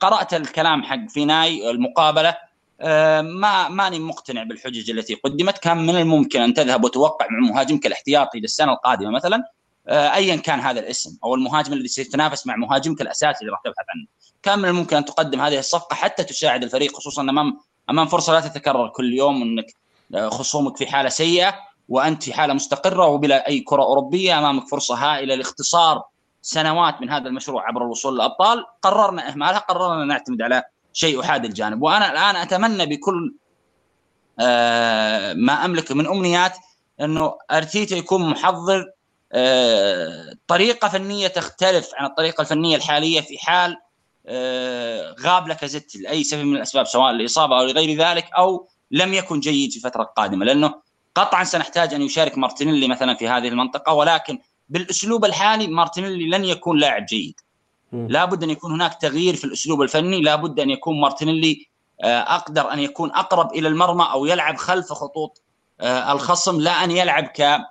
قرأت 0.00 0.34
الكلام 0.34 0.82
حق 0.82 1.08
فيناي 1.08 1.70
المقابلة 1.70 2.36
آه، 2.80 3.20
ما 3.20 3.68
ماني 3.68 3.98
مقتنع 3.98 4.42
بالحجج 4.42 4.90
التي 4.90 5.14
قدمت. 5.14 5.58
كان 5.58 5.76
من 5.76 5.96
الممكن 5.96 6.40
أن 6.40 6.54
تذهب 6.54 6.84
وتوقع 6.84 7.26
مع 7.30 7.38
مهاجمك 7.38 7.86
الاحتياطي 7.86 8.40
للسنة 8.40 8.72
القادمة 8.72 9.10
مثلا؟ 9.10 9.36
آه، 9.36 9.57
ايا 9.88 10.36
كان 10.36 10.60
هذا 10.60 10.80
الاسم 10.80 11.18
أو 11.24 11.34
المهاجم 11.34 11.72
الذي 11.72 11.88
سيتنافس 11.88 12.46
مع 12.46 12.56
مهاجمك 12.56 13.00
الأساسي 13.00 13.40
اللي 13.40 13.52
راح 13.52 13.60
تبحث 13.64 13.86
عنه. 13.94 14.06
كان 14.42 14.58
من 14.58 14.68
الممكن 14.68 14.96
أن 14.96 15.04
تقدم 15.04 15.40
هذه 15.40 15.58
الصفقة 15.58 15.94
حتى 15.94 16.24
تساعد 16.24 16.62
الفريق 16.62 16.96
خصوصا 16.96 17.22
امام 17.22 17.58
أمام 17.90 18.06
فرصة 18.06 18.32
لا 18.32 18.40
تتكرر 18.40 18.88
كل 18.88 19.12
يوم 19.14 19.42
إنك 19.42 19.74
آه، 20.14 20.28
خصومك 20.28 20.76
في 20.76 20.86
حالة 20.86 21.08
سيئة 21.08 21.54
وأنت 21.88 22.22
في 22.22 22.32
حالة 22.32 22.54
مستقرة 22.54 23.06
وبلا 23.06 23.48
أي 23.48 23.60
كرة 23.60 23.82
أوروبية 23.82 24.38
أمامك 24.38 24.68
فرصة 24.68 24.94
هائلة 24.94 25.34
لاختصار 25.34 26.02
سنوات 26.42 27.00
من 27.00 27.10
هذا 27.10 27.28
المشروع 27.28 27.68
عبر 27.68 27.82
الوصول 27.82 28.14
للأبطال. 28.14 28.64
قررنا 28.82 29.28
إهمالها 29.28 29.58
قررنا 29.58 30.04
نعتمد 30.04 30.42
على 30.42 30.62
شيء 30.92 31.20
أحاد 31.20 31.44
الجانب. 31.44 31.82
وأنا 31.82 32.12
الآن 32.12 32.36
أتمنى 32.36 32.86
بكل 32.86 33.34
آه، 34.40 35.32
ما 35.32 35.64
أملك 35.64 35.92
من 35.92 36.06
أمنيات 36.06 36.56
إنه 37.00 37.34
أرتيتا 37.50 37.96
يكون 37.96 38.30
محضر 38.30 38.80
آه، 38.80 38.92
طريقة 40.46 40.88
فنية 40.88 41.28
تختلف 41.28 41.90
عن 41.94 42.06
الطريقة 42.06 42.42
الفنية 42.42 42.76
الحالية 42.76 43.20
في 43.20 43.38
حال 43.38 43.76
آه، 44.26 45.14
غاب 45.20 45.48
لاكازيت 45.48 45.96
لأي 45.96 46.24
سبب 46.24 46.42
من 46.42 46.56
الأسباب 46.56 46.86
سواء 46.86 47.10
الاصابه 47.10 47.60
أو 47.60 47.64
لغير 47.64 47.98
ذلك 47.98 48.30
أو 48.38 48.68
لم 48.90 49.14
يكن 49.14 49.40
جيد 49.40 49.70
في 49.70 49.76
الفترة 49.76 50.02
القادمة. 50.02 50.44
لأنه 50.44 50.74
قطعا 51.14 51.44
سنحتاج 51.44 51.94
أن 51.94 52.02
يشارك 52.02 52.38
مارتينيلي 52.38 52.88
مثلا 52.88 53.14
في 53.14 53.28
هذه 53.28 53.48
المنطقة 53.48 53.92
ولكن 53.92 54.38
بالأسلوب 54.68 55.24
الحالي 55.24 55.66
مارتينيلي 55.66 56.38
لن 56.38 56.44
يكون 56.44 56.78
لاعب 56.78 57.06
جيد. 57.06 57.40
لابد 57.92 58.42
أن 58.42 58.50
يكون 58.50 58.72
هناك 58.72 58.94
تغيير 58.94 59.36
في 59.36 59.44
الأسلوب 59.44 59.82
الفني 59.82 60.20
لابد 60.20 60.60
أن 60.60 60.70
يكون 60.70 61.00
مارتينيلي 61.00 61.68
آه، 62.04 62.20
أقدر 62.20 62.72
أن 62.72 62.78
يكون 62.78 63.10
أقرب 63.10 63.52
إلى 63.52 63.68
المرمى 63.68 64.08
أو 64.12 64.26
يلعب 64.26 64.56
خلف 64.56 64.92
خطوط 64.92 65.42
آه، 65.80 66.12
الخصم 66.12 66.60
لا 66.60 66.84
أن 66.84 66.90
يلعب 66.90 67.24
ك 67.24 67.40
آه، 67.40 67.66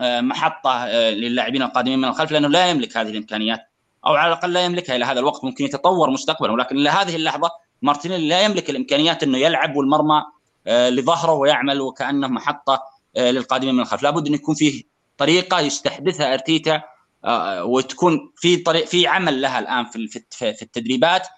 محطة 0.00 0.86
للاعبين 1.10 1.62
القادمين 1.62 1.98
من 1.98 2.08
الخلف 2.08 2.32
لأنه 2.32 2.48
لا 2.48 2.70
يملك 2.70 2.96
هذه 2.96 3.08
الإمكانيات 3.08 3.60
أو 4.06 4.14
على 4.14 4.32
الأقل 4.32 4.52
لا 4.52 4.64
يملكها 4.64 4.96
إلى 4.96 5.04
هذا 5.04 5.20
الوقت 5.20 5.44
ممكن 5.44 5.64
يتطور 5.64 6.10
مستقبلا. 6.10 6.52
ولكن 6.52 6.78
إلى 6.78 6.88
هذه 6.88 7.16
اللحظة 7.16 7.50
مارتينيلي 7.82 8.28
لا 8.28 8.40
يملك 8.40 8.70
الإمكانيات 8.70 9.22
إنه 9.22 9.38
يلعب 9.38 9.76
والمرمى 9.76 10.22
لظهره 10.66 11.32
ويعمل 11.32 11.80
وكأنه 11.80 12.28
محطة 12.28 12.82
للقادمين 13.16 13.74
من 13.74 13.80
الخلف. 13.80 14.02
لابد 14.02 14.26
أن 14.26 14.34
يكون 14.34 14.54
فيه 14.54 14.82
طريقة 15.18 15.60
يستحدثها 15.60 16.32
أرتيتا 16.32 16.82
آه، 17.24 17.64
وتكون 17.64 18.32
في 18.36 18.56
طريق 18.56 18.86
في 18.86 19.06
عمل 19.06 19.42
لها 19.42 19.58
الآن 19.58 19.84
في 19.84 20.08
في 20.30 20.62
التدريبات 20.62 21.28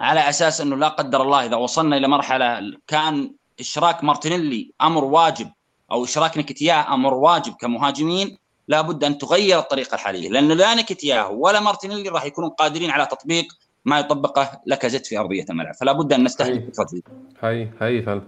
على 0.00 0.28
أساس 0.28 0.60
إنه 0.60 0.76
لا 0.76 0.88
قدر 0.88 1.22
الله 1.22 1.46
إذا 1.46 1.56
وصلنا 1.56 1.96
إلى 1.96 2.08
مرحلة 2.08 2.78
كان 2.86 3.34
إشراك 3.60 4.04
مارتينيلي 4.04 4.72
أمر 4.82 5.04
واجب 5.04 5.50
أو 5.92 6.04
اشراك 6.04 6.38
نكتياه 6.38 6.94
أمر 6.94 7.14
واجب 7.14 7.52
كمهاجمين 7.60 8.38
لابد 8.68 9.04
أن 9.04 9.18
تغير 9.18 9.58
الطريقة 9.58 9.94
الحالية 9.94 10.28
لأنه 10.28 10.54
لا 10.54 10.74
نكتياه 10.74 11.30
ولا 11.30 11.60
مارتينيلي 11.60 12.08
راح 12.08 12.24
يكونوا 12.24 12.50
قادرين 12.50 12.90
على 12.90 13.06
تطبيق 13.06 13.44
ما 13.84 13.98
يطبقه 13.98 14.60
لاكازيت 14.66 15.06
في 15.06 15.18
أرضية 15.18 15.44
الملعب 15.50 15.74
فلا 15.74 15.92
بد 15.92 16.12
أن 16.12 16.24
نستهدف 16.24 16.80
فكره 16.80 17.02
هاي 17.40 17.70
هاي 17.80 18.02
فعلا. 18.02 18.22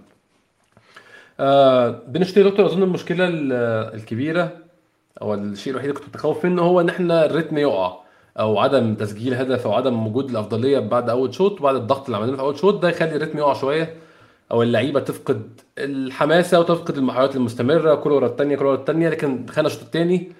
آه 1.39 2.01
بالنسبة 2.07 2.41
دكتور 2.41 2.65
أظن 2.65 2.83
المشكلة 2.83 3.27
الكبيرة 3.93 4.57
أو 5.21 5.33
الشيء 5.33 5.71
الوحيد 5.73 5.89
اللي 5.89 5.99
كنت 6.01 6.09
متخوف 6.09 6.45
منه 6.45 6.61
هو 6.61 6.81
ان 6.81 6.89
إحنا 6.89 7.25
الريتم 7.25 7.57
يقع 7.57 7.97
أو 8.39 8.59
عدم 8.59 8.95
تسجيل 8.95 9.33
هدف 9.33 9.65
أو 9.67 9.73
عدم 9.73 10.07
وجود 10.07 10.29
الأفضلية 10.29 10.79
بعد 10.79 11.09
أول 11.09 11.33
شوط 11.33 11.59
وبعد 11.59 11.75
الضغط 11.75 12.05
اللي 12.05 12.17
عملناه 12.17 12.35
في 12.35 12.41
أول 12.41 12.59
شوط 12.59 12.81
ده 12.81 12.89
يخلي 12.89 13.15
الريتم 13.15 13.37
يقع 13.37 13.53
شوية. 13.53 13.95
أو 14.51 14.63
اللعيبة 14.63 14.99
تفقد 14.99 15.61
الحماسة 15.77 16.59
وتفقد 16.59 16.97
المحاولات 16.97 17.35
المستمرة 17.35 17.95
كل 17.95 18.11
ورا 18.11 18.27
الثانية 18.27 18.55
كل 18.55 18.65
ورا 18.65 18.75
الثانية 18.75 19.09
لكن 19.09 19.45
دخلنا 19.45 19.67
الشوط 19.67 19.81
الثاني 19.81 20.31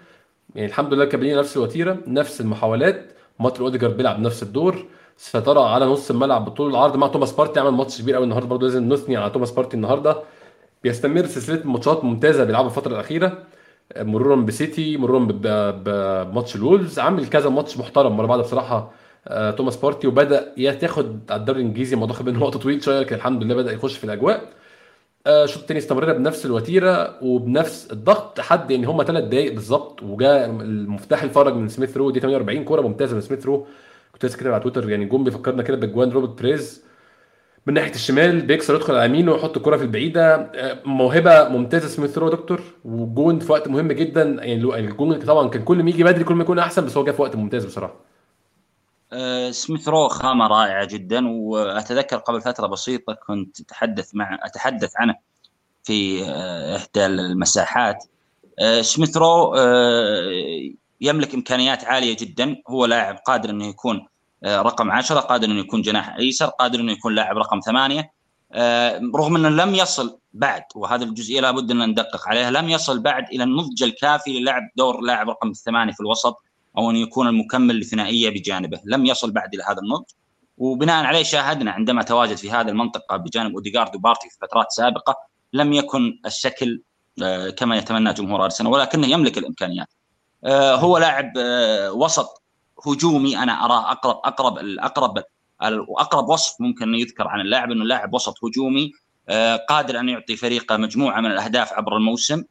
يعني 0.55 0.67
الحمد 0.67 0.93
لله 0.93 1.05
كاملين 1.05 1.37
نفس 1.37 1.57
الوتيرة 1.57 1.97
نفس 2.07 2.41
المحاولات. 2.41 3.11
مارتن 3.39 3.63
أوديجارد 3.63 3.97
بيلعب 3.97 4.19
نفس 4.19 4.43
الدور. 4.43 4.85
سيطره 5.17 5.69
على 5.69 5.85
نص 5.85 6.11
الملعب 6.11 6.45
بطول 6.45 6.69
العرض 6.71 6.97
مع 6.97 7.07
توماس 7.07 7.31
بارتي 7.31 7.59
عمل 7.59 7.71
ماتش 7.71 8.01
كبير 8.01 8.15
قوي 8.15 8.23
النهارده 8.23 8.47
برضه. 8.47 8.67
لازم 8.67 8.93
نثني 8.93 9.17
على 9.17 9.29
توماس 9.29 9.51
بارتي 9.51 9.77
النهارده. 9.77 10.17
بيستمر 10.83 11.25
سلسلة 11.25 11.61
ماتشات 11.65 12.03
ممتازة 12.03 12.43
بيلعبها 12.43 12.67
الفترة 12.67 12.93
الأخيرة. 12.93 13.37
مرورا 13.97 14.35
بسيتي 14.35 14.97
مرورا 14.97 15.19
بماتش 15.71 16.55
الولفز. 16.55 16.99
عامل 16.99 17.27
كذا 17.27 17.49
ماتش 17.49 17.77
محترم 17.77 18.19
ورا 18.19 18.27
بعض 18.27 18.39
بصراحة. 18.39 18.91
توماس 19.57 19.77
بارتي 19.77 20.07
وبدأ 20.07 20.53
ياخد 20.57 21.19
على 21.31 21.39
الدوري 21.39 21.61
الإنجليزي 21.61 21.93
الموضوع 21.93 22.15
خد 22.15 22.29
منه 22.29 22.43
وقت 22.43 22.57
طويل 22.57 22.83
شوية 22.83 22.99
لكن 22.99 23.15
الحمد 23.15 23.43
لله 23.43 23.55
بدأ 23.55 23.71
يخش 23.71 23.97
في 23.97 24.03
الأجواء. 24.03 24.41
آه، 25.27 25.43
الشوط 25.43 25.61
الثاني 25.61 25.77
استمرينا 25.79 26.13
بنفس 26.13 26.45
الوتيرة 26.45 27.23
وبنفس 27.23 27.91
الضغط 27.91 28.39
لحد 28.39 28.71
يعني 28.71 28.85
هم 28.85 29.03
ثلاث 29.03 29.23
دقائق 29.23 29.53
بالظبط 29.53 30.03
وجاء 30.03 30.45
مفتاح 30.45 31.23
الفرج 31.23 31.53
من 31.55 31.67
سميث 31.69 31.97
رو 31.97 32.11
دي 32.11 32.19
48 32.19 32.63
كورة 32.63 32.81
ممتازة 32.81 33.15
من 33.15 33.21
سميث 33.21 33.45
رو. 33.45 33.67
كنت 34.13 34.25
لسه 34.25 34.37
كاتب 34.37 34.51
على 34.51 34.61
تويتر 34.63 34.89
يعني 34.89 35.05
جون 35.05 35.23
بيفكرنا 35.23 35.63
كده 35.63 35.77
باجوان 35.77 36.09
روبرت 36.09 36.41
بيريز. 36.41 36.83
من 37.65 37.73
ناحية 37.73 37.93
الشمال 37.95 38.41
بيكسر 38.41 38.75
يدخل 38.75 38.95
على 38.95 39.05
يمينه 39.05 39.31
ويحط 39.31 39.57
الكرة 39.57 39.77
في 39.77 39.83
البعيدة. 39.83 40.35
آه، 40.35 40.77
موهبة 40.85 41.49
ممتازة 41.49 41.87
سميث 41.87 42.17
رو 42.17 42.29
دكتور 42.29 42.61
وجون 42.85 43.39
في 43.39 43.51
وقت 43.51 43.67
مهم 43.67 43.91
جدا. 43.91 44.23
يعني 44.23 44.53
الجون 44.53 45.19
طبعا 45.19 45.49
كان 45.49 45.63
كل 45.63 45.83
ما 45.83 45.89
يجي 45.89 46.03
بدري 46.03 46.23
كل 46.23 46.35
ما 46.35 46.43
يكون 46.43 46.59
أحسن 46.59 46.85
بس 46.85 46.97
هو 46.97 47.03
جه 47.03 47.11
في 47.11 47.21
وقت 47.21 47.35
ممتاز 47.35 47.65
بصراحة. 47.65 47.93
آه، 47.93 48.16
سميث 49.51 49.87
رو 49.87 50.07
خامة 50.07 50.47
رائعة 50.47 50.85
جدا 50.85 51.27
وأتذكر 51.27 52.17
قبل 52.17 52.41
فترة 52.41 52.67
بسيطة 52.67 53.13
كنت 53.13 53.59
أتحدث 53.59 54.15
مع 54.15 54.39
أتحدث 54.43 54.91
عنه 54.97 55.15
في 55.83 56.25
آه، 56.25 56.77
إحدى 56.77 57.05
المساحات. 57.05 58.03
سميث 58.81 59.17
رو 59.17 59.55
يملك 61.01 61.33
إمكانيات 61.33 61.85
عالية 61.85 62.17
جدا. 62.19 62.55
هو 62.67 62.85
لاعب 62.85 63.15
قادر 63.15 63.49
إنه 63.49 63.67
يكون 63.67 64.07
آه، 64.43 64.61
رقم 64.61 64.91
10 64.91 65.19
قادر 65.19 65.47
إنه 65.47 65.59
يكون 65.59 65.81
جناح 65.81 66.15
أيسر 66.15 66.45
قادر 66.45 66.79
إنه 66.79 66.91
يكون 66.91 67.15
لاعب 67.15 67.37
رقم 67.37 67.59
ثمانية. 67.59 68.11
آه، 68.51 69.01
رغم 69.15 69.35
إنه 69.35 69.49
لم 69.49 69.75
يصل 69.75 70.19
بعد 70.33 70.63
وهذه 70.75 71.03
الجزئية 71.03 71.41
لابد 71.41 71.71
إن 71.71 71.89
ندقق 71.89 72.27
عليها 72.27 72.51
لم 72.51 72.69
يصل 72.69 72.99
بعد 72.99 73.29
إلى 73.29 73.43
النضج 73.43 73.83
الكافي 73.83 74.39
للعب 74.39 74.63
دور 74.75 75.01
لاعب 75.01 75.29
رقم 75.29 75.51
ثمانية 75.51 75.93
في 75.93 75.99
الوسط. 75.99 76.37
أو 76.77 76.89
أن 76.89 76.95
يكون 76.95 77.27
المكمل 77.27 77.79
لثنائية 77.79 78.29
بجانبه. 78.29 78.79
لم 78.85 79.05
يصل 79.05 79.31
بعد 79.31 79.53
إلى 79.53 79.63
هذا 79.63 79.79
النضج. 79.79 80.05
وبناء 80.57 81.05
عليه 81.05 81.23
شاهدنا 81.23 81.71
عندما 81.71 82.03
تواجد 82.03 82.35
في 82.37 82.51
هذه 82.51 82.69
المنطقة 82.69 83.17
بجانب 83.17 83.53
أوديغارد 83.53 83.95
وبارتي 83.95 84.29
في 84.29 84.37
فترات 84.41 84.71
سابقة 84.71 85.15
لم 85.53 85.73
يكن 85.73 86.19
الشكل 86.25 86.81
آه، 87.23 87.49
كما 87.49 87.77
يتمنى 87.77 88.13
جمهور 88.13 88.43
ارسنال 88.43 88.71
ولكنه 88.71 89.07
يملك 89.07 89.37
الإمكانيات. 89.37 89.87
هو 90.53 90.97
لاعب 90.97 91.31
وسط 91.91 92.43
هجومي 92.87 93.37
أنا 93.37 93.65
أراه 93.65 93.91
أقرب 93.91 94.15
أقرب 94.25 94.57
الأقرب 94.57 95.23
واقرب 95.87 96.29
وصف 96.29 96.61
ممكن 96.61 96.95
يذكر 96.95 97.27
عن 97.27 97.41
اللاعب 97.41 97.71
إنه 97.71 97.85
لاعب 97.85 98.13
وسط 98.13 98.43
هجومي 98.43 98.91
آه، 99.29 99.55
قادر 99.55 99.99
أن 99.99 100.09
يعطي 100.09 100.35
فريقه 100.35 100.77
مجموعة 100.77 101.21
من 101.21 101.31
الأهداف 101.31 101.73
عبر 101.73 101.97
الموسم. 101.97 102.43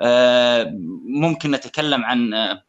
آه، 0.00 0.72
ممكن 1.04 1.50
نتكلم 1.50 2.04
عن 2.04 2.34
آه، 2.34 2.62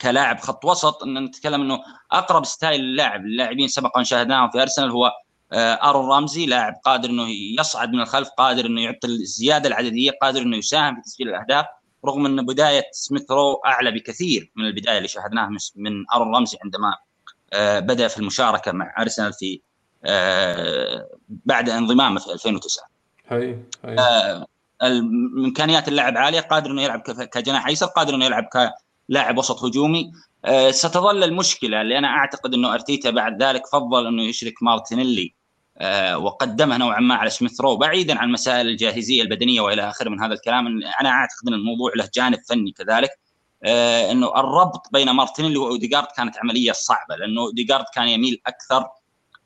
كلاعب 0.00 0.40
خط 0.40 0.64
وسط 0.64 1.02
إن 1.02 1.24
نتكلم 1.24 1.60
إنه 1.60 1.78
أقرب 2.12 2.44
ستايل 2.44 2.80
اللاعب 2.80 3.20
اللاعبين 3.20 3.68
سبقا 3.68 4.02
شاهدناهم 4.02 4.50
في 4.50 4.62
أرسنال 4.62 4.90
هو 4.90 5.12
أرون 5.54 6.08
رامزي 6.10 6.46
لاعب 6.46 6.74
قادر 6.84 7.10
إنه 7.10 7.26
يصعد 7.60 7.92
من 7.92 8.00
الخلف 8.00 8.28
قادر 8.28 8.66
إنه 8.66 8.80
يعطي 8.80 9.06
الزيادة 9.06 9.68
العددية 9.68 10.10
قادر 10.22 10.42
إنه 10.42 10.56
يساهم 10.56 10.94
في 10.94 11.00
تسجيل 11.02 11.28
الأهداف 11.28 11.66
رغم 12.06 12.26
إن 12.26 12.46
بداية 12.46 12.82
سميث 12.92 13.30
رو 13.30 13.62
أعلى 13.66 13.90
بكثير 13.90 14.52
من 14.56 14.64
البداية 14.64 14.96
اللي 14.96 15.08
شاهدناها 15.08 15.50
من 15.76 16.04
أرون 16.14 16.36
رمزي 16.36 16.58
عندما 16.64 16.96
آه، 17.52 17.80
بدأ 17.80 18.08
في 18.08 18.18
المشاركة 18.18 18.72
مع 18.72 18.94
أرسنال 18.98 19.32
في 19.32 19.60
آه، 20.04 21.08
بعد 21.28 21.70
انضمامه 21.70 22.20
في 22.20 22.32
2009 22.32 22.84
هي 23.28 23.58
هي. 23.84 23.98
آه، 23.98 24.46
امكانيات 25.36 25.88
اللاعب 25.88 26.16
عالية 26.16 26.40
قادر 26.40 26.70
إنه 26.70 26.82
يلعب 26.82 27.00
كجناح 27.00 27.66
أيسر 27.66 27.86
قادر 27.86 28.14
إنه 28.14 28.24
يلعب 28.24 28.48
كلاعب 29.08 29.38
وسط 29.38 29.64
هجومي. 29.64 30.12
ستظل 30.70 31.24
المشكلة 31.24 31.80
اللي 31.80 31.98
أنا 31.98 32.08
أعتقد 32.08 32.54
إنه 32.54 32.74
أرتيتا 32.74 33.10
بعد 33.10 33.42
ذلك 33.42 33.66
فضل 33.66 34.06
إنه 34.06 34.22
يشرك 34.22 34.62
مارتينيلي 34.62 35.34
آه، 35.78 36.18
وقدمها 36.18 36.78
نوعا 36.78 37.00
ما 37.00 37.14
على 37.14 37.30
سميث 37.30 37.60
رو 37.60 37.76
بعيدا 37.76 38.18
عن 38.18 38.32
مسائل 38.32 38.68
الجاهزية 38.68 39.22
البدنية 39.22 39.60
وإلى 39.60 39.88
آخره 39.88 40.08
من 40.08 40.20
هذا 40.20 40.34
الكلام. 40.34 40.66
أنا 41.00 41.08
أعتقد 41.08 41.48
إن 41.48 41.54
الموضوع 41.54 41.92
له 41.96 42.08
جانب 42.14 42.38
فني 42.48 42.72
كذلك 42.72 43.10
آه، 43.64 44.12
إنه 44.12 44.40
الربط 44.40 44.86
بين 44.92 45.10
مارتينيلي 45.10 45.56
واوديجارد 45.56 46.06
كانت 46.16 46.38
عملية 46.38 46.72
صعبة 46.72 47.16
لأنه 47.16 47.40
اوديجارد 47.40 47.84
كان 47.94 48.08
يميل 48.08 48.40
أكثر 48.46 48.86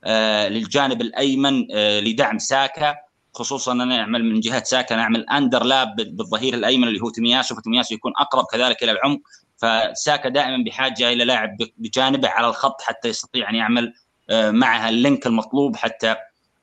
آه، 0.05 0.49
للجانب 0.49 1.01
الأيمن 1.01 1.67
لدعم 2.01 2.39
ساكا 2.39 2.95
خصوصا 3.35 3.73
أن 3.73 3.89
نعمل 3.89 4.25
من 4.25 4.41
جهة 4.41 4.63
ساكا 4.63 4.97
نعمل 4.97 5.29
underlap 5.29 5.97
بالظهير 5.97 6.55
الأيمن 6.55 6.89
اللي 6.89 7.01
هو 7.01 7.11
تومياسو 7.11 7.55
فتومياسو 7.55 7.95
يكون 7.95 8.13
أقرب 8.19 8.45
كذلك 8.53 8.83
إلى 8.83 8.93
العمق. 8.93 9.21
فساكا 9.57 10.29
دائما 10.29 10.65
بحاجة 10.65 11.13
إلى 11.13 11.25
لاعب 11.25 11.57
بجانبه 11.79 12.29
على 12.29 12.49
الخط 12.49 12.83
حتى 12.83 13.09
يستطيع 13.09 13.51
أن 13.51 13.55
يعمل 13.55 13.95
آه، 14.31 14.51
معها 14.51 14.89
ال 14.89 14.96
link 14.96 15.27
المطلوب 15.27 15.77
حتى 15.77 16.17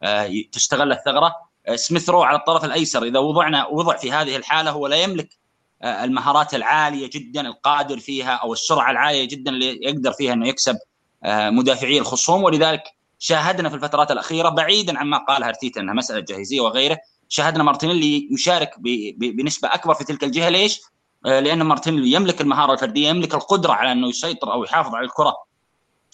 آه، 0.04 0.32
تستغل 0.52 0.92
الثغرة. 0.92 1.36
آه، 1.68 1.76
سميث 1.76 2.10
رو 2.10 2.24
على 2.24 2.38
الطرف 2.38 2.66
الأيسر 2.66 3.04
إذا 3.04 3.20
وضعنا 3.20 3.68
وضع 3.68 3.98
في 3.98 4.12
هذه 4.12 4.36
الحالة 4.36 4.72
هو 4.72 4.88
لا 4.88 4.96
يملك 4.96 5.38
المهارات 5.84 6.54
العالية 6.54 7.10
جدا 7.14 7.42
القادر 7.42 8.00
فيها 8.00 8.32
أو 8.32 8.54
السرعة 8.54 8.92
العالية 8.92 9.28
جدا 9.28 9.52
اللي 9.52 9.80
يقدر 9.82 10.12
فيها 10.12 10.34
إنه 10.34 10.48
يكسب 10.48 10.78
مدافعي 11.26 12.00
الخصوم. 12.00 12.44
ولذلك 12.44 12.84
شاهدنا 13.20 13.70
في 13.70 13.76
الفترات 13.76 14.12
الأخيرة 14.12 14.50
بعيدا 14.50 15.00
عما 15.00 15.18
قالها 15.18 15.50
ارتيتا 15.50 15.82
إنها 15.82 15.94
مسألة 15.94 16.20
جاهزية 16.20 16.62
وغيره 16.62 16.98
شاهدنا 17.30 17.64
مارتينيلي 17.64 18.30
يشارك 18.32 18.72
بنسبة 19.18 19.74
أكبر 19.74 19.94
في 19.94 20.04
تلك 20.04 20.24
الجهة. 20.24 20.50
ليش؟ 20.50 20.82
لأن 21.26 21.64
مارتينيلي 21.64 22.12
يملك 22.12 22.42
المهارة 22.42 22.74
الفردية 22.74 23.10
يملك 23.10 23.34
القدرة 23.34 23.74
على 23.74 23.92
إنه 23.92 24.10
يسيطر 24.10 24.54
أو 24.54 24.64
يحافظ 24.64 24.96
على 24.96 25.06
الكرة 25.06 25.36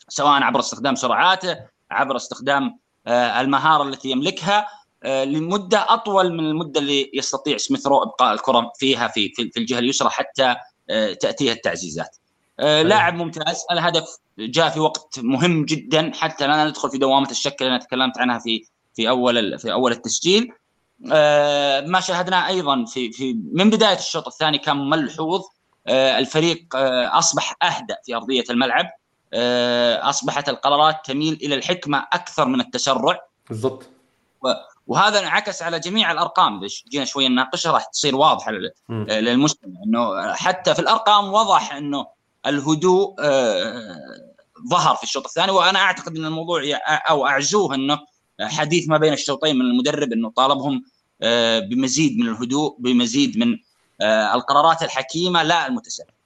سواء 0.09 0.43
عبر 0.43 0.59
استخدام 0.59 0.95
سرعاته 0.95 1.57
عبر 1.91 2.15
استخدام 2.15 2.79
آه، 3.07 3.41
المهارة 3.41 3.83
التي 3.83 4.09
يملكها 4.09 4.67
آه، 5.03 5.23
لمدة 5.23 5.85
أطول 5.89 6.33
من 6.33 6.39
المدة 6.39 6.79
اللي 6.79 7.11
يستطيع 7.13 7.57
سميث 7.57 7.87
رو 7.87 8.03
إبقاء 8.03 8.33
الكرة 8.33 8.71
فيها 8.79 9.07
في 9.07 9.29
في 9.29 9.57
الجهة 9.57 9.79
اليسرى 9.79 10.09
حتى 10.09 10.55
آه، 10.89 11.13
تأتيها 11.13 11.53
التعزيزات. 11.53 12.17
لاعب 12.59 13.13
ممتاز 13.13 13.65
الهدف 13.71 14.17
جاء 14.39 14.69
في 14.69 14.79
وقت 14.79 15.19
مهم 15.19 15.65
جدا 15.65 16.11
حتى 16.15 16.47
لا 16.47 16.65
ندخل 16.65 16.89
في 16.89 16.97
دوامة 16.97 17.31
الشك 17.31 17.61
اللي 17.61 17.75
أنا 17.75 17.83
تكلمت 17.83 18.17
عنها 18.17 18.39
في 18.39 18.65
في 18.95 19.09
أول 19.09 19.59
في 19.59 19.71
أول 19.71 19.91
التسجيل. 19.91 20.51
ما 20.99 21.99
شاهدناه 21.99 22.47
أيضا 22.47 22.85
في 22.85 23.11
في 23.11 23.37
من 23.53 23.69
بداية 23.69 23.97
الشوط 23.97 24.27
الثاني 24.27 24.57
كان 24.57 24.89
ملحوظ. 24.89 25.41
الفريق 25.89 26.75
أصبح 27.15 27.55
اهدى 27.63 27.95
في 28.05 28.15
أرضية 28.15 28.43
الملعب. 28.49 28.85
آه، 29.33 30.09
أصبحت 30.09 30.49
القرارات 30.49 30.95
تميل 31.05 31.33
إلى 31.33 31.55
الحكمة 31.55 32.07
أكثر 32.13 32.45
من 32.45 32.61
التسرع. 32.61 33.19
بالضبط. 33.49 33.89
وهذا 34.87 35.19
انعكس 35.19 35.63
على 35.63 35.79
جميع 35.79 36.11
الأرقام. 36.11 36.63
إذا 36.63 36.67
جينا 36.89 37.05
شوية 37.05 37.27
نناقشها 37.27 37.71
راح 37.71 37.85
تصير 37.85 38.15
واضحة 38.15 38.51
للمستمع 38.89 39.73
إنه 39.85 40.33
حتى 40.33 40.75
في 40.75 40.79
الأرقام 40.79 41.33
وضح 41.33 41.73
إنه 41.73 42.07
الهدوء 42.45 43.15
آه، 43.19 43.95
ظهر 44.69 44.95
في 44.95 45.03
الشوط 45.03 45.25
الثاني. 45.25 45.51
وأنا 45.51 45.79
أعتقد 45.79 46.17
إن 46.17 46.25
الموضوع 46.25 46.61
أو 46.87 47.27
اعزوه 47.27 47.75
إنه 47.75 47.99
حديث 48.41 48.89
ما 48.89 48.97
بين 48.97 49.13
الشوطين 49.13 49.55
من 49.55 49.65
المدرب 49.65 50.13
إنه 50.13 50.29
طالبهم 50.29 50.83
آه، 51.21 51.59
بمزيد 51.59 52.17
من 52.17 52.27
الهدوء 52.27 52.75
بمزيد 52.79 53.37
من 53.37 53.57
القرارات 54.33 54.83
الحكيمة 54.83 55.43
لا 55.43 55.67
المتسرعه 55.67 56.19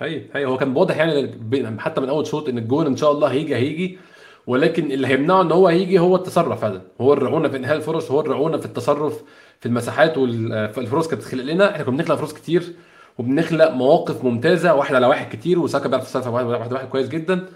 هي 0.00 0.24
هي 0.34 0.44
هو 0.44 0.56
كان 0.56 0.76
واضح 0.76 0.96
يعني 0.96 1.80
حتى 1.80 2.00
من 2.00 2.08
أول 2.08 2.26
شوط 2.26 2.48
إن 2.48 2.58
الجون 2.58 2.86
إن 2.86 2.96
شاء 2.96 3.12
الله 3.12 3.28
هيجي 3.28 3.56
هيجي. 3.56 3.98
ولكن 4.46 4.92
اللي 4.92 5.06
هيمنعه 5.06 5.42
إن 5.42 5.52
هو 5.52 5.68
هيجي 5.68 5.98
هو 5.98 6.16
التصرف 6.16 6.64
هذا. 6.64 6.82
هو 7.00 7.12
الرعونة 7.12 7.48
في 7.48 7.56
إنهاء 7.56 7.76
الفرص 7.76 8.10
هو 8.10 8.20
الرعونة 8.20 8.56
في 8.56 8.66
التصرف 8.66 9.22
في 9.60 9.66
المساحات 9.66 10.18
والفرص 10.18 11.08
كانت 11.08 11.22
بتخلق 11.22 11.44
لنا. 11.44 11.70
إحنا 11.72 11.84
كنا 11.84 11.96
بنخلق 11.96 12.14
فرص 12.16 12.32
كتير 12.32 12.74
وبنخلق 13.18 13.70
مواقف 13.70 14.24
ممتازة 14.24 14.74
واحد 14.74 14.94
على 14.94 15.06
واحد 15.06 15.36
كتير 15.36 15.58
وساكا 15.58 15.88
بيعرف 15.88 16.04
يتصرف 16.04 16.26
واحد 16.26 16.46
واحد, 16.46 16.72
واحد 16.72 16.88
كويس 16.88 17.08
جدا. 17.08 17.48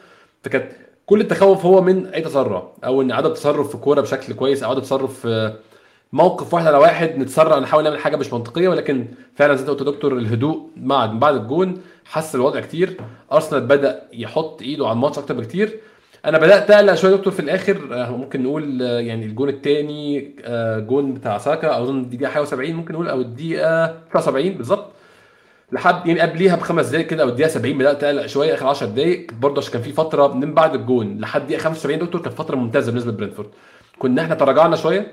فكانت 0.42 0.72
كل 1.06 1.20
التخوف 1.20 1.66
هو 1.66 1.80
من 1.80 2.06
أي 2.06 2.20
تسرع 2.20 2.68
أو 2.84 3.02
إن 3.02 3.12
عدم 3.12 3.32
تصرف 3.32 3.68
في 3.68 3.74
الكوره 3.74 4.00
بشكل 4.00 4.32
كويس 4.32 4.62
أو 4.62 4.70
عدم 4.70 4.80
تصرف 4.80 5.20
في 5.20 5.54
موقف 6.12 6.54
واحد 6.54 6.66
على 6.66 6.76
واحد 6.76 7.18
نتسرع 7.18 7.58
نحاول 7.58 7.84
نعمل 7.84 7.98
حاجة 7.98 8.16
مش 8.16 8.32
منطقية. 8.32 8.68
ولكن 8.68 9.06
فعلا 9.34 9.54
زي 9.54 9.64
ما 9.64 9.70
قلت 9.70 9.82
دكتور 9.82 10.18
الهدوء 10.18 10.68
مع 10.76 11.06
بعد 11.06 11.34
الجون 11.34 11.80
حس 12.04 12.34
الوضع 12.34 12.60
كتير. 12.60 12.96
أرسنال 13.32 13.60
بدأ 13.60 14.02
يحط 14.12 14.62
إيده 14.62 14.84
على 14.86 14.92
الماتش 14.92 15.18
أكتر 15.18 15.34
بكتير. 15.34 15.80
أنا 16.24 16.38
بدأت 16.38 16.70
أقلق 16.70 16.94
شوية 16.94 17.16
دكتور 17.16 17.32
في 17.32 17.40
الآخر. 17.40 17.88
آه، 17.92 18.16
ممكن 18.16 18.42
نقول 18.42 18.82
آه، 18.82 19.00
يعني 19.00 19.26
الجون 19.26 19.48
الثاني 19.48 20.34
جون 20.86 21.14
بتاع 21.14 21.38
ساكا 21.38 21.80
أظن 21.82 22.00
الدقيقه 22.00 22.30
حاجة 22.30 22.44
70 22.44 22.74
ممكن 22.74 22.94
نقول 22.94 23.08
أو 23.08 23.20
الدقيقة 23.20 23.86
79 24.12 24.50
بالظبط. 24.54 24.93
لحد 25.74 26.06
يعني 26.06 26.20
قبليها 26.20 26.56
بخمس 26.56 26.86
دقايق 26.86 27.06
كده 27.06 27.22
أو 27.22 27.28
الدقيقة 27.28 27.48
70 27.48 27.78
بدأت 27.78 28.04
اقلق 28.04 28.26
شوية 28.26 28.54
آخر 28.54 28.66
10 28.66 28.86
دقايق 28.86 29.26
برضه 29.40 29.60
عشان 29.60 29.72
كان 29.72 29.82
في 29.82 29.92
فترة 29.92 30.34
من 30.34 30.54
بعد 30.54 30.74
الجون 30.74 31.18
لحد 31.20 31.40
الدقيقه 31.40 31.60
75 31.60 31.98
دكتور 31.98 32.20
كانت 32.22 32.36
فترة 32.38 32.56
ممتازة 32.56 32.90
بالنسبة 32.92 33.12
لبرنتفورد 33.12 33.48
كنا 33.98 34.22
إحنا 34.22 34.34
تراجعنا 34.34 34.76
شوية. 34.76 35.12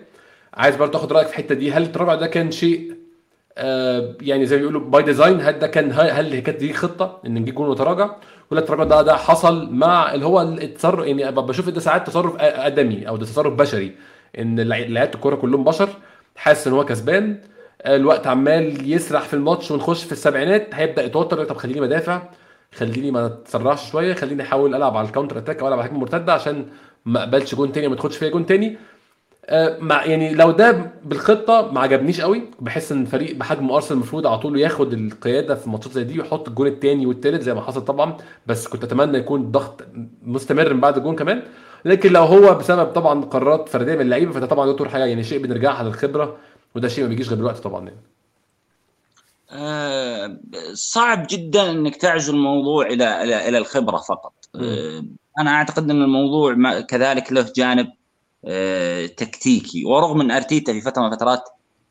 عايز 0.53 0.75
برضه 0.75 0.99
آخد 0.99 1.13
رأيك 1.13 1.27
في 1.27 1.33
الحتة 1.33 1.55
دي. 1.55 1.71
هل 1.71 1.83
التراجع 1.83 2.15
ده 2.15 2.27
كان 2.27 2.51
شيء 2.51 2.93
آه 3.57 4.15
يعني 4.21 4.45
زي 4.45 4.55
ما 4.55 4.59
بيقولوا 4.61 4.81
by 4.81 5.03
design 5.03 5.41
هل 5.41 5.59
ده 5.59 5.67
كان 5.67 5.91
هل 5.91 6.39
كانت 6.39 6.57
دي 6.59 6.73
خطة 6.73 7.19
إن 7.25 7.33
نجيب 7.33 7.55
جون 7.55 7.69
وتراجع 7.69 8.09
ولا 8.51 8.59
التراجع 8.59 8.83
ده 8.83 9.01
ده 9.01 9.15
حصل 9.17 9.73
مع 9.73 10.13
اللي 10.13 10.25
هو 10.25 10.41
التصرف 10.41 11.05
يعني 11.07 11.31
بشوف 11.31 11.69
ده 11.69 11.79
ساعات 11.79 12.07
تصرف 12.07 12.35
آدمي 12.39 13.07
أو 13.07 13.17
ده 13.17 13.25
تصرف 13.25 13.53
بشري. 13.53 13.91
إن 14.39 14.59
لعيبة 14.59 15.03
الكورة 15.15 15.35
كلهم 15.35 15.63
بشر 15.63 15.89
حاسس 16.35 16.67
إن 16.67 16.73
هو 16.73 16.85
كسبان. 16.85 17.37
الوقت 17.85 18.27
عمال 18.27 18.91
يسرح 18.93 19.21
في 19.21 19.33
الماتش 19.33 19.71
ونخش 19.71 20.03
في 20.03 20.11
السبعينات. 20.11 20.67
هيبدأ 20.73 21.03
يتوتر. 21.03 21.45
طب 21.45 21.57
خليني 21.57 21.81
مدافع 21.81 22.21
خليني 22.75 23.11
ما 23.11 23.25
اتسرعش 23.25 23.91
شوية. 23.91 24.13
خليني 24.13 24.43
أحاول 24.43 24.75
ألعب 24.75 24.97
على 24.97 25.07
ال 25.07 25.11
counter 25.11 25.37
attack 25.37 25.59
أو 25.59 25.67
العب 25.67 25.79
على 25.79 25.89
هجمه 25.89 25.99
مرتده 25.99 26.33
عشان 26.33 26.65
ما 27.05 27.19
أقبلش 27.19 27.55
جون 27.55 27.71
تاني 27.71 27.87
وما 27.87 27.95
تاخدش 27.95 28.17
فيا 28.17 28.29
جون 28.29 28.45
تاني. 28.45 28.77
آه، 29.45 29.77
مع 29.79 30.05
يعني 30.05 30.33
لو 30.33 30.51
ده 30.51 30.91
بالخطة 31.05 31.71
ما 31.71 31.79
عجبنيش 31.81 32.21
قوي. 32.21 32.41
بحس 32.59 32.91
إن 32.91 33.05
فريق 33.05 33.35
بحجم 33.35 33.71
أرسنال 33.71 33.93
المفروض 33.97 34.27
على 34.27 34.37
طول 34.37 34.59
ياخد 34.59 34.93
القيادة 34.93 35.55
في 35.55 35.69
ماتشات 35.69 35.91
زي 35.91 36.03
دي 36.03 36.19
ويحط 36.19 36.47
الجون 36.47 36.67
الثاني 36.67 37.05
والثالث 37.05 37.43
زي 37.43 37.53
ما 37.53 37.61
حصل 37.61 37.85
طبعا. 37.85 38.17
بس 38.47 38.67
كنت 38.67 38.83
أتمنى 38.83 39.17
يكون 39.17 39.41
الضغط 39.41 39.81
مستمر 40.23 40.73
من 40.73 40.79
بعد 40.79 40.97
الجون 40.97 41.15
كمان. 41.15 41.41
لكن 41.85 42.11
لو 42.13 42.23
هو 42.23 42.53
بسبب 42.55 42.85
طبعا 42.85 43.21
قرارات 43.25 43.69
فردية 43.69 43.95
من 43.95 44.01
اللعيبة 44.01 44.31
فده 44.31 44.45
طبعا 44.45 44.71
دكتور 44.71 44.89
حاجة 44.89 45.05
يعني 45.05 45.23
شيء 45.23 45.39
بنرجعها 45.43 45.83
للخبرة. 45.83 46.37
وده 46.75 46.87
شيء 46.87 47.03
ما 47.03 47.09
بيجيش 47.09 47.27
غير 47.29 47.37
دلوقتي 47.37 47.61
طبعا 47.61 47.85
يعني. 47.87 48.01
آه 49.51 50.37
صعب 50.73 51.27
جدا 51.29 51.71
إنك 51.71 51.95
تعزو 51.95 52.33
الموضوع 52.33 52.85
إلى 52.85 53.23
إلى 53.23 53.49
إلى 53.49 53.57
الخبرة 53.57 53.97
فقط. 53.97 54.33
آه 54.55 55.03
أنا 55.39 55.51
أعتقد 55.51 55.89
إن 55.89 56.01
الموضوع 56.01 56.81
كذلك 56.81 57.33
له 57.33 57.51
جانب 57.55 57.87
آه 58.45 59.05
تكتيكي. 59.05 59.85
ورغم 59.85 60.21
إن 60.21 60.31
أرتيتا 60.31 60.73
في 60.73 60.81
فترة 60.81 61.01
من 61.01 61.13
الفترات 61.13 61.43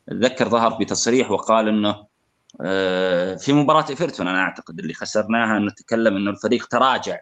اتذكر 0.09 0.49
ظهر 0.49 0.71
في 0.77 0.85
تصريح 0.85 1.31
وقال 1.31 1.67
إنه 1.67 2.11
في 3.37 3.53
مباراة 3.53 3.85
إيفرتون 3.89 4.27
أنا 4.27 4.41
أعتقد 4.41 4.79
اللي 4.79 4.93
خسرناها 4.93 5.57
إنه 5.57 5.71
تكلم 5.71 6.15
إنه 6.15 6.31
الفريق 6.31 6.67
تراجع. 6.67 7.19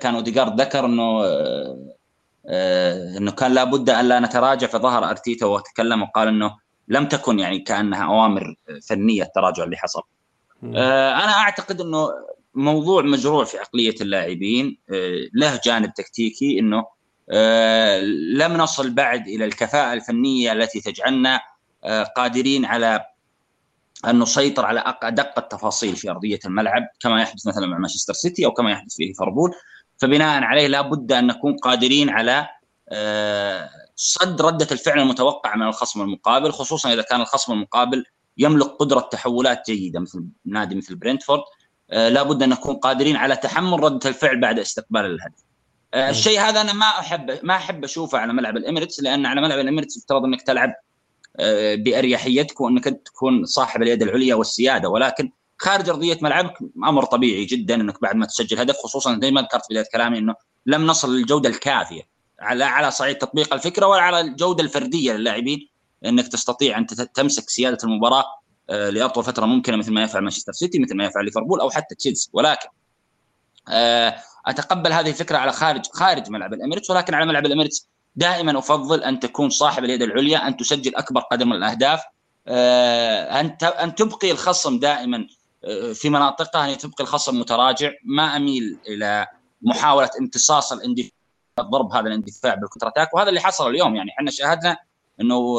كان 0.00 0.14
اوديجارد 0.14 0.60
ذكر 0.60 0.84
إنه 0.84 1.24
إنه 3.16 3.30
كان 3.30 3.54
لابد 3.54 3.90
أن 3.90 4.08
لا 4.08 4.20
نتراجع 4.20 4.66
فظهر 4.66 5.10
أرتيتا 5.10 5.46
وتكلم 5.46 6.02
وقال 6.02 6.28
إنه 6.28 6.56
لم 6.88 7.06
تكن 7.06 7.38
يعني 7.38 7.58
كأنها 7.58 8.04
أوامر 8.04 8.54
فنية 8.88 9.22
التراجع 9.22 9.64
اللي 9.64 9.76
حصل. 9.76 10.02
آه، 10.64 11.14
أنا 11.14 11.32
أعتقد 11.32 11.80
إنه 11.80 12.08
موضوع 12.54 13.02
مزروع 13.02 13.44
في 13.44 13.58
عقلية 13.58 13.94
اللاعبين 14.00 14.78
آه، 14.90 15.28
له 15.34 15.60
جانب 15.64 15.94
تكتيكي 15.94 16.58
إنه 16.58 17.02
لم 18.34 18.52
نصل 18.52 18.90
بعد 18.90 19.28
إلى 19.28 19.44
الكفاءة 19.44 19.92
الفنية 19.92 20.52
التي 20.52 20.80
تجعلنا 20.80 21.40
قادرين 22.16 22.64
على 22.64 23.06
أن 24.06 24.18
نسيطر 24.18 24.66
على 24.66 24.84
ادق 25.02 25.38
التفاصيل 25.38 25.96
في 25.96 26.10
أرضية 26.10 26.38
الملعب 26.44 26.82
كما 27.00 27.22
يحدث 27.22 27.46
مثلا 27.46 27.66
مع 27.66 27.78
مانشستر 27.78 28.12
سيتي 28.12 28.46
أو 28.46 28.52
كما 28.52 28.70
يحدث 28.70 28.96
في 28.96 29.04
ليفربول 29.04 29.50
فبناء 29.98 30.42
عليه 30.42 30.66
لابد 30.66 31.12
أن 31.12 31.26
نكون 31.26 31.56
قادرين 31.56 32.10
على 32.10 32.48
آه، 32.88 33.70
صد 33.96 34.42
ردة 34.42 34.68
الفعل 34.72 34.98
المتوقعه 34.98 35.56
من 35.56 35.66
الخصم 35.66 36.02
المقابل 36.02 36.52
خصوصا 36.52 36.92
إذا 36.92 37.02
كان 37.02 37.20
الخصم 37.20 37.52
المقابل 37.52 38.04
يملك 38.38 38.66
قدرة 38.66 39.00
تحولات 39.00 39.70
جيدة 39.70 40.00
مثل 40.00 40.24
نادي 40.44 40.74
مثل 40.74 40.94
برنتفورد 40.94 41.40
آه، 41.90 42.08
لابد 42.08 42.42
أن 42.42 42.48
نكون 42.48 42.76
قادرين 42.76 43.16
على 43.16 43.36
تحمل 43.36 43.80
ردة 43.84 44.08
الفعل 44.08 44.40
بعد 44.40 44.58
استقبال 44.58 45.04
الهدف. 45.04 45.42
آه، 45.94 46.10
الشيء 46.10 46.40
هذا 46.40 46.60
أنا 46.60 46.72
ما 46.72 46.86
أحب 46.86 47.38
ما 47.42 47.56
أحب 47.56 47.84
أشوفه 47.84 48.18
على 48.18 48.32
ملعب 48.32 48.56
الإميريتس 48.56 49.00
لأن 49.00 49.26
على 49.26 49.40
ملعب 49.40 49.58
الإميريتس 49.58 49.96
يفترض 49.96 50.24
أنك 50.24 50.42
تلعب 50.42 50.74
بأريحيتك 51.74 52.60
وأنك 52.60 52.84
تكون 52.84 53.44
صاحب 53.44 53.82
اليد 53.82 54.02
العليا 54.02 54.34
والسيادة. 54.34 54.88
ولكن 54.88 55.30
خارج 55.58 55.88
أرضية 55.88 56.18
ملعبك 56.22 56.58
أمر 56.84 57.04
طبيعي 57.04 57.44
جدا 57.44 57.74
أنك 57.74 58.02
بعد 58.02 58.16
ما 58.16 58.26
تسجل 58.26 58.58
هدف 58.58 58.76
خصوصا 58.76 59.18
زي 59.22 59.30
ما 59.30 59.40
ذكرت 59.40 59.62
بداية 59.70 59.84
كلامي 59.92 60.18
إنه 60.18 60.34
لم 60.66 60.86
نصل 60.86 61.16
للجودة 61.16 61.48
الكافية. 61.48 62.02
على 62.42 62.64
على 62.64 62.90
صعيد 62.90 63.18
تطبيق 63.18 63.54
الفكرة 63.54 63.86
ولا 63.86 64.00
على 64.00 64.20
الجودة 64.20 64.62
الفردية 64.62 65.12
للاعبين 65.12 65.68
إنك 66.04 66.28
تستطيع 66.28 66.78
أن 66.78 66.86
تمسك 67.14 67.50
سيادة 67.50 67.78
المباراة 67.84 68.24
آه، 68.70 68.90
لأطول 68.90 69.24
فترة 69.24 69.46
ممكنة 69.46 69.76
مثل 69.76 69.92
ما 69.92 70.02
يفعل 70.02 70.22
مانشستر 70.22 70.52
سيتي 70.52 70.78
مثل 70.78 70.96
ما 70.96 71.04
يفعل 71.04 71.24
ليفربول 71.24 71.60
أو 71.60 71.70
حتى 71.70 71.94
تشيلسي. 71.94 72.30
ولكن 72.32 72.68
آه، 73.68 74.16
أتقبل 74.46 74.92
هذه 74.92 75.10
الفكرة 75.10 75.38
على 75.38 75.52
خارج 75.52 75.86
خارج 75.92 76.30
ملعب 76.30 76.54
الإميريتس 76.54 76.90
ولكن 76.90 77.14
على 77.14 77.26
ملعب 77.26 77.46
الإميريتس 77.46 77.88
دائما 78.16 78.58
أفضل 78.58 79.04
أن 79.04 79.20
تكون 79.20 79.50
صاحب 79.50 79.84
اليد 79.84 80.02
العليا 80.02 80.48
أن 80.48 80.56
تسجل 80.56 80.96
أكبر 80.96 81.20
قدر 81.20 81.44
من 81.44 81.52
الأهداف 81.52 82.02
آه، 82.48 83.40
أن 83.40 83.56
أن 83.62 83.94
تبقي 83.94 84.30
الخصم 84.30 84.78
دائما 84.78 85.26
في 85.94 86.10
مناطقها 86.10 86.72
أن 86.72 86.78
تبقي 86.78 87.04
الخصم 87.04 87.40
متراجع 87.40 87.92
ما 88.04 88.36
أميل 88.36 88.78
إلى 88.88 89.26
محاولة 89.62 90.10
امتصاص 90.20 90.72
الاندفاع 90.72 91.21
ضرب 91.60 91.92
هذا 91.92 92.06
الاندفاع 92.06 92.54
بال 92.54 92.62
counter 92.62 92.88
attack 92.88 93.14
وهذا 93.14 93.28
اللي 93.28 93.40
حصل 93.40 93.70
اليوم. 93.70 93.96
يعني 93.96 94.10
إحنا 94.10 94.30
شاهدنا 94.30 94.76
إنه 95.20 95.58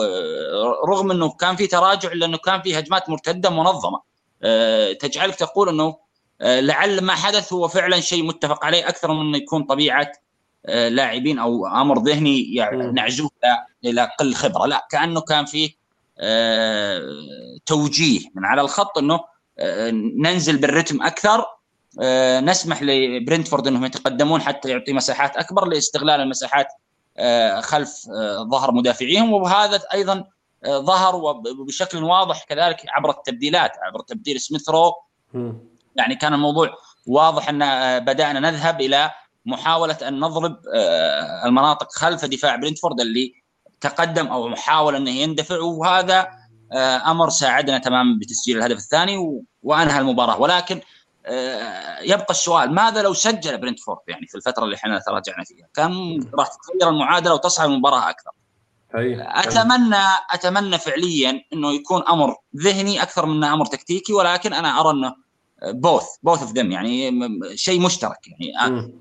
رغم 0.88 1.12
إنه 1.12 1.32
كان 1.32 1.56
في 1.56 1.68
تراجع 1.68 2.12
الا 2.12 2.26
انه 2.26 2.38
كان 2.38 2.62
في 2.62 2.80
هجمات 2.80 3.10
مرتدة 3.10 3.50
منظمة. 3.50 4.02
آه، 4.44 4.94
تجعلك 4.94 5.36
تقول 5.36 5.70
إنه 5.70 5.96
آه، 6.42 6.60
لعل 6.60 7.02
ما 7.02 7.16
حدث 7.16 7.54
هو 7.54 7.68
فعلا 7.68 8.00
شيء 8.00 8.24
متفق 8.24 8.66
عليه 8.66 8.90
أكثر 8.90 9.14
من 9.14 9.22
إنه 9.22 9.38
يكون 9.38 9.64
طبيعة 9.64 10.12
آه، 10.66 10.90
لاعبين 10.90 11.40
أو 11.40 11.68
أمر 11.68 12.00
ذهني 12.00 12.56
يعني 12.56 12.92
نعزوه 12.92 13.32
إلى 13.86 14.10
قل 14.20 14.36
خبرة. 14.36 14.66
لا 14.66 14.88
كأنه 14.92 15.22
كان 15.22 15.46
فيه 15.46 15.84
توجيه 17.66 18.20
من 18.36 18.46
على 18.46 18.62
الخط 18.62 18.98
إنه 18.98 19.20
ننزل 20.18 20.58
بالرتم 20.58 21.04
أكثر 21.04 21.40
آه، 21.40 21.46
نسمح 22.42 22.84
لبرنتفورد 22.84 23.68
إنهم 23.68 23.86
يتقدمون 23.86 24.42
حتى 24.42 24.70
يعطي 24.70 24.94
مساحات 24.94 25.38
أكبر 25.38 25.66
لاستغلال 25.66 26.22
المساحات 26.22 26.68
آه، 27.18 27.60
خلف 27.60 28.10
آه، 28.10 28.48
ظهر 28.52 28.72
مدافعيهم. 28.72 29.34
وهذا 29.34 29.82
أيضا 29.94 30.24
ظهر 30.68 31.16
وبشكل 31.16 32.04
واضح 32.04 32.44
كذلك 32.44 32.86
عبر 32.90 33.10
التبديلات 33.10 33.72
عبر 33.82 34.00
تبديل 34.00 34.42
سميثرو. 34.42 34.94
يعني 35.96 36.16
كان 36.16 36.34
الموضوع 36.34 36.70
واضح 37.06 37.50
أن 37.50 37.60
بدأنا 38.00 38.40
نذهب 38.40 38.82
إلى 38.82 39.12
محاولة 39.46 39.98
أن 40.08 40.20
نضرب 40.20 40.58
المناطق 41.46 41.92
خلف 41.92 42.26
دفاع 42.26 42.56
برنتفورد 42.56 43.02
اللي 43.02 43.34
تقدم 43.82 44.28
أو 44.28 44.56
حاول 44.56 44.96
إنه 44.96 45.12
يندفع. 45.12 45.60
وهذا 45.60 46.28
أمر 47.08 47.30
ساعدنا 47.30 47.78
تماما 47.78 48.20
بتسجيل 48.22 48.58
الهدف 48.58 48.78
الثاني 48.78 49.44
وأنهى 49.64 50.00
المباراة. 50.00 50.42
ولكن 50.42 50.76
آه، 50.76 50.82
يبقى 52.02 52.28
السؤال 52.30 52.74
ماذا 52.74 53.02
لو 53.02 53.14
سجل 53.14 53.58
برنتفورد 53.58 54.00
يعني 54.08 54.28
في 54.28 54.36
الفترة 54.36 54.64
اللي 54.64 54.76
إحنا 54.76 55.00
تراجعنا 55.00 55.44
فيها 55.44 55.68
كم 55.74 56.20
راح 56.40 56.48
تتغير 56.48 56.90
المعادلة 56.94 57.34
وتصعب 57.34 57.70
المباراة 57.70 58.10
أكثر؟ 58.10 58.32
أتمنى 59.22 60.04
أتمنى 60.32 60.78
فعليا 60.78 61.42
إنه 61.54 61.74
يكون 61.74 62.04
أمر 62.10 62.36
ذهني 62.58 63.02
أكثر 63.04 63.26
من 63.26 63.44
أمر 63.44 63.66
تكتيكي 63.66 64.14
ولكن 64.14 64.54
أنا 64.54 64.80
أرى 64.82 64.90
إنه 64.92 65.16
both 65.64 66.04
both 66.24 66.42
of 66.42 66.52
them 66.54 66.72
يعني 66.72 67.12
شيء 67.56 67.82
مشترك 67.82 68.18
يعني 68.28 68.94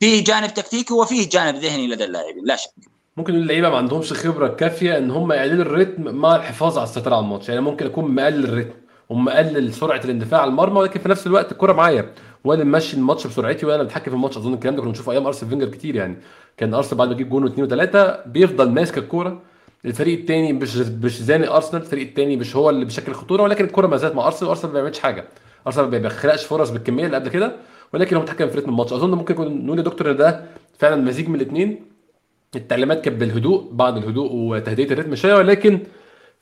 فيه 0.00 0.24
جانب 0.24 0.54
تكتيكي 0.54 0.94
وفيه 0.94 1.28
جانب 1.28 1.56
ذهني 1.56 1.86
لدى 1.88 2.04
اللاعبين 2.04 2.44
لا 2.44 2.56
شك. 2.56 2.70
ممكن 3.16 3.34
اللعيبة 3.34 3.70
ما 3.70 3.76
عندهمش 3.76 4.12
خبرة 4.12 4.48
كافية 4.48 4.98
إن 4.98 5.10
هم 5.10 5.32
يقللوا 5.32 5.62
الريتم 5.64 6.02
مع 6.14 6.36
الحفاظ 6.36 6.78
على 6.78 6.84
السيطره 6.88 7.16
على 7.16 7.24
الماتش 7.24 7.48
يعني 7.48 7.60
ممكن 7.60 7.86
أكون 7.86 8.14
مقلل 8.14 8.44
الريتم. 8.44 8.74
ومقلل 9.08 9.72
سرعة 9.74 10.00
الاندفاع 10.04 10.40
على 10.40 10.50
المرمى 10.50 10.78
ولكن 10.78 11.00
في 11.00 11.08
نفس 11.08 11.26
الوقت 11.26 11.52
الكرة 11.52 11.72
معايا. 11.72 12.10
وأنا 12.44 12.64
ماشي 12.64 12.96
الماتش 12.96 13.26
بسرعتي 13.26 13.66
وأنا 13.66 13.82
بتحكم 13.82 14.10
في 14.10 14.16
الماتش 14.16 14.36
أظن 14.36 14.54
الكلام 14.54 14.74
ده 14.74 14.80
كنا 14.82 14.90
بنشوفه 14.90 15.12
أيام 15.12 15.26
أرسنال 15.26 15.50
فينجر 15.50 15.68
كتير 15.68 15.96
يعني. 15.96 16.16
كان 16.56 16.74
أرسنال 16.74 16.98
بعد 16.98 17.08
ما 17.08 17.14
يجيب 17.14 17.28
جون 17.28 17.44
واثنين 17.44 17.64
وثلاثه 17.66 18.20
بيفضل 18.26 18.70
ماسك 18.70 18.98
الكوره 18.98 19.40
الفريق 19.84 20.18
الثاني 20.18 20.52
مش 20.52 20.76
مش 20.76 21.22
زانق 21.22 21.52
أرسنال 21.52 21.82
الفريق 21.82 22.06
الثاني 22.08 22.36
مش 22.36 22.56
هو 22.56 22.70
اللي 22.70 22.84
بيشكل 22.84 23.12
خطوره 23.12 23.42
ولكن 23.42 23.64
الكرة 23.64 23.86
ما 23.86 23.96
زالت 23.96 24.14
مع 24.14 24.26
أرسنال 24.26 24.48
وأرسنال 24.48 24.72
ما 24.72 24.80
بيعملش 24.80 24.98
حاجة. 24.98 25.24
أرسنال 25.66 25.90
ما 25.90 25.98
بيخلقش 25.98 26.44
فرص 26.44 26.70
بالكمية 26.70 27.06
اللي 27.06 27.16
قبل 27.16 27.28
كده 27.28 27.52
ولكن 27.94 28.16
هو 28.16 28.22
متحكم 28.22 28.48
في 28.48 28.58
رتم 28.58 28.70
الماتش. 28.70 28.92
أظن 28.92 29.10
ممكن 29.10 29.34
يكون 29.34 29.78
يا 29.78 29.82
دكتور 29.82 30.12
ده 30.12 30.44
فعلا 30.78 30.96
مزيج 31.02 31.28
من 31.28 31.34
الاثنين 31.34 31.80
التعليمات 32.56 33.00
كانت 33.04 33.20
بالهدوء 33.20 33.68
بعض 33.72 33.96
الهدوء 33.96 34.32
وتهدئة 34.32 34.92
الريتم 34.92 35.14
شوية 35.14 35.34
ولكن 35.34 35.78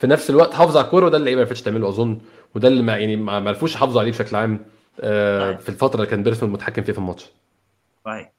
في 0.02 0.08
نفس 0.08 0.30
الوقت 0.30 0.54
حافظ 0.54 0.76
على 0.76 0.84
الكورة 0.84 1.06
وده 1.06 1.16
اللي 1.16 1.34
ما 1.34 1.40
عرفتش 1.40 1.62
تعمله 1.62 1.88
أظن 1.88 2.18
وده 2.54 2.68
اللي 2.68 2.82
ما 2.82 2.96
يعني 2.96 3.16
ما 3.16 3.32
عرفوش 3.48 3.74
يحافظوا 3.74 4.00
عليه 4.00 4.10
بشكل 4.10 4.36
عام 4.36 4.60
آه 5.00 5.54
في 5.54 5.68
الفترة 5.68 5.96
اللي 5.96 6.06
كان 6.06 6.22
برنتفورد 6.22 6.50
متحكم 6.50 6.82
فيها 6.82 6.92
في 6.92 6.98
الماتش. 6.98 7.26
صحيح. 8.04 8.32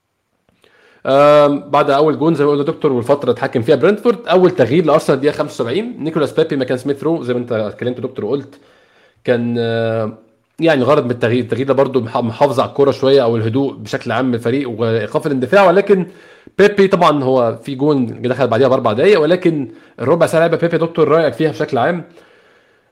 بعد 1.70 1.90
أول 1.90 2.20
جون 2.20 2.36
زي 2.36 2.46
ما 2.46 2.52
قلنا 2.52 2.64
دكتور 2.64 2.92
والفترة 2.92 3.32
اتحكم 3.32 3.62
فيها 3.62 3.76
برنتفورد 3.76 4.28
أول 4.28 4.52
تغيير 4.52 4.86
لأرسنال 4.86 5.20
دقيقة 5.20 5.34
75 5.34 6.04
نيكولاس 6.04 6.34
بيبي 6.34 6.56
مكان 6.56 6.78
سميث 6.78 7.04
رو 7.04 7.24
زي 7.24 7.34
ما 7.34 7.40
أنت 7.40 7.52
اتكلمت 7.52 8.00
دكتور 8.00 8.26
وقلت 8.26 8.60
كان 9.24 9.56
يعني 10.60 10.84
غرض 10.84 11.06
من 11.06 11.12
التغيير 11.12 11.44
التغيير 11.44 11.68
ده 11.68 11.74
برده 11.74 12.02
محافظه 12.02 12.62
على 12.64 12.70
الكورة 12.70 12.92
شوية 12.92 13.24
أو 13.24 13.38
الهدوء 13.38 13.74
بشكل 13.74 14.12
عام 14.12 14.34
الفريق 14.34 14.70
وإيقاف 14.70 15.28
الاندفاع 15.28 15.68
ولكن 15.68 16.06
بيبي 16.58 16.88
طبعا 16.88 17.24
هو 17.24 17.56
في 17.64 17.76
جون 17.76 18.22
دخل 18.22 18.48
بعديها 18.48 18.68
بأربع 18.68 18.94
دقائق 18.94 19.22
ولكن 19.22 19.72
الربع 20.02 20.26
ساعة 20.26 20.40
لعبة 20.42 20.58
بيبي 20.58 20.78
دكتور 20.78 21.08
رأيك 21.08 21.34
فيها 21.34 21.52
بشكل 21.52 21.78
عام؟ 21.78 22.04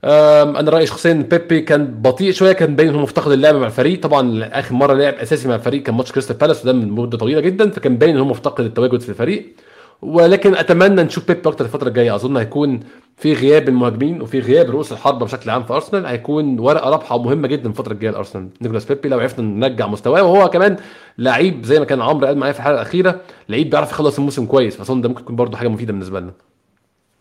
أنا 0.04 0.72
رأيي 0.72 0.86
شخصيا 0.86 1.14
بيبي 1.14 1.62
كان 1.62 1.86
بطيء 2.02 2.32
شوية 2.32 2.52
كان 2.54 2.76
باين 2.76 2.90
إنه 2.90 3.02
مفتقد 3.02 3.32
اللعب 3.32 3.56
مع 3.56 3.66
الفريق. 3.66 4.02
طبعا 4.02 4.50
اخر 4.60 4.74
مرة 4.76 4.94
لعب 4.94 5.14
أساسي 5.14 5.48
مع 5.48 5.56
الفريق 5.56 5.84
كان 5.84 5.96
ماتش 5.96 6.12
كريستال 6.12 6.36
بالاس 6.36 6.62
وده 6.64 6.74
من 6.74 6.92
مدة 6.92 7.18
طويلة 7.18 7.42
جدا 7.42 7.70
فكان 7.70 7.98
باين 7.98 8.16
إنه 8.16 8.26
مفتقد 8.26 8.66
التواجد 8.66 9.00
في 9.00 9.10
الفريق. 9.10 9.56
ولكن 10.02 10.56
أتمنى 10.56 11.04
نشوف 11.04 11.28
بيبي 11.28 11.50
أكتر 11.50 11.66
الفترة 11.66 11.88
الجاية. 11.88 12.16
أظن 12.16 12.38
هيكون 12.38 12.80
في 13.18 13.34
غياب 13.34 13.70
المهاجمين 13.70 14.22
وفي 14.22 14.40
غياب 14.40 14.70
رؤوس 14.70 14.92
الحربة 14.92 15.26
بشكل 15.26 15.50
عام 15.50 15.64
في 15.64 15.74
أرسنال. 15.74 16.06
هيكون 16.06 16.60
ورقة 16.60 16.90
رابحة 16.90 17.16
ومهمه 17.16 17.48
جدا 17.48 17.70
الفترة 17.70 17.94
الجاية 17.94 18.12
لأرسنال. 18.12 18.50
نيكولاس 18.62 18.86
بيبي 18.86 19.10
لو 19.10 19.20
عرفنا 19.20 19.68
نرجع 19.68 19.88
مستواه. 19.88 20.24
وهو 20.24 20.50
كمان 20.50 20.78
لعيب 21.18 21.66
زي 21.66 21.80
ما 21.80 21.86
كان 21.86 22.02
عمرو 22.02 22.28
قال 22.28 22.38
معايا 22.38 22.54
في 22.54 22.60
الحلقة 22.60 22.76
الأخيرة 22.76 23.22
لعيب 23.50 23.70
بيعرف 23.70 23.92
يخلص 23.92 24.18
الموسم 24.18 24.46
كويس. 24.46 24.76
فأظن 24.76 25.02
ده 25.02 25.10
ممكن 25.10 25.22
يكون 25.22 25.36
برضه 25.36 25.58
حاجة 25.58 25.68
مفيدة 25.68 25.94
بالنسبة 25.94 26.20
لنا. 26.20 26.34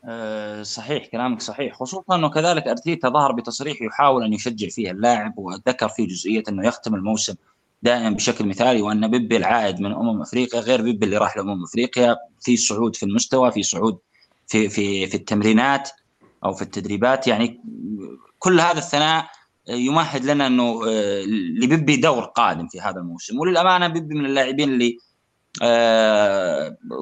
أه 0.05 0.62
صحيح 0.62 1.07
كلامك 1.07 1.41
صحيح. 1.41 1.74
خصوصا 1.74 2.16
أنه 2.16 2.31
كذلك 2.31 2.68
أرتيتا 2.68 3.09
ظهر 3.09 3.33
بتصريح 3.33 3.83
يحاول 3.83 4.24
أن 4.24 4.33
يشجع 4.33 4.68
فيه 4.68 4.91
اللاعب 4.91 5.39
وذكر 5.39 5.89
فيه 5.89 6.09
جزئية 6.09 6.43
أنه 6.49 6.66
يختم 6.66 6.95
الموسم 6.95 7.35
دائما 7.83 8.11
بشكل 8.11 8.47
مثالي 8.47 8.83
وأن 8.83 9.11
بيبي 9.11 9.37
العائد 9.37 9.81
من 9.81 9.93
أمم 9.93 10.22
أفريقيا 10.22 10.61
غير 10.61 10.83
بيبي 10.83 11.07
اللي 11.07 11.16
راح 11.16 11.37
لأمم 11.37 11.64
أفريقيا. 11.64 12.16
في 12.41 12.57
صعود 12.57 12.97
في 12.97 13.03
المستوى 13.03 13.53
في 13.53 13.62
صعود 13.62 13.99
في 14.47 14.68
في 14.68 15.07
في 15.07 15.16
التمرينات 15.16 15.91
أو 16.45 16.53
في 16.53 16.62
التدريبات. 16.62 17.26
يعني 17.26 17.61
كل 18.39 18.61
هذا 18.61 18.78
الثناء 18.78 19.26
يمهد 19.68 20.24
لنا 20.24 20.47
إنه 20.47 20.87
لبيبي 21.62 21.97
دور 21.97 22.24
قادم 22.24 22.68
في 22.68 22.81
هذا 22.81 23.01
الموسم. 23.01 23.41
وللأمانة 23.41 23.89
بيبي 23.89 24.14
من 24.14 24.26
اللاعبين 24.26 24.68
اللي 24.72 24.99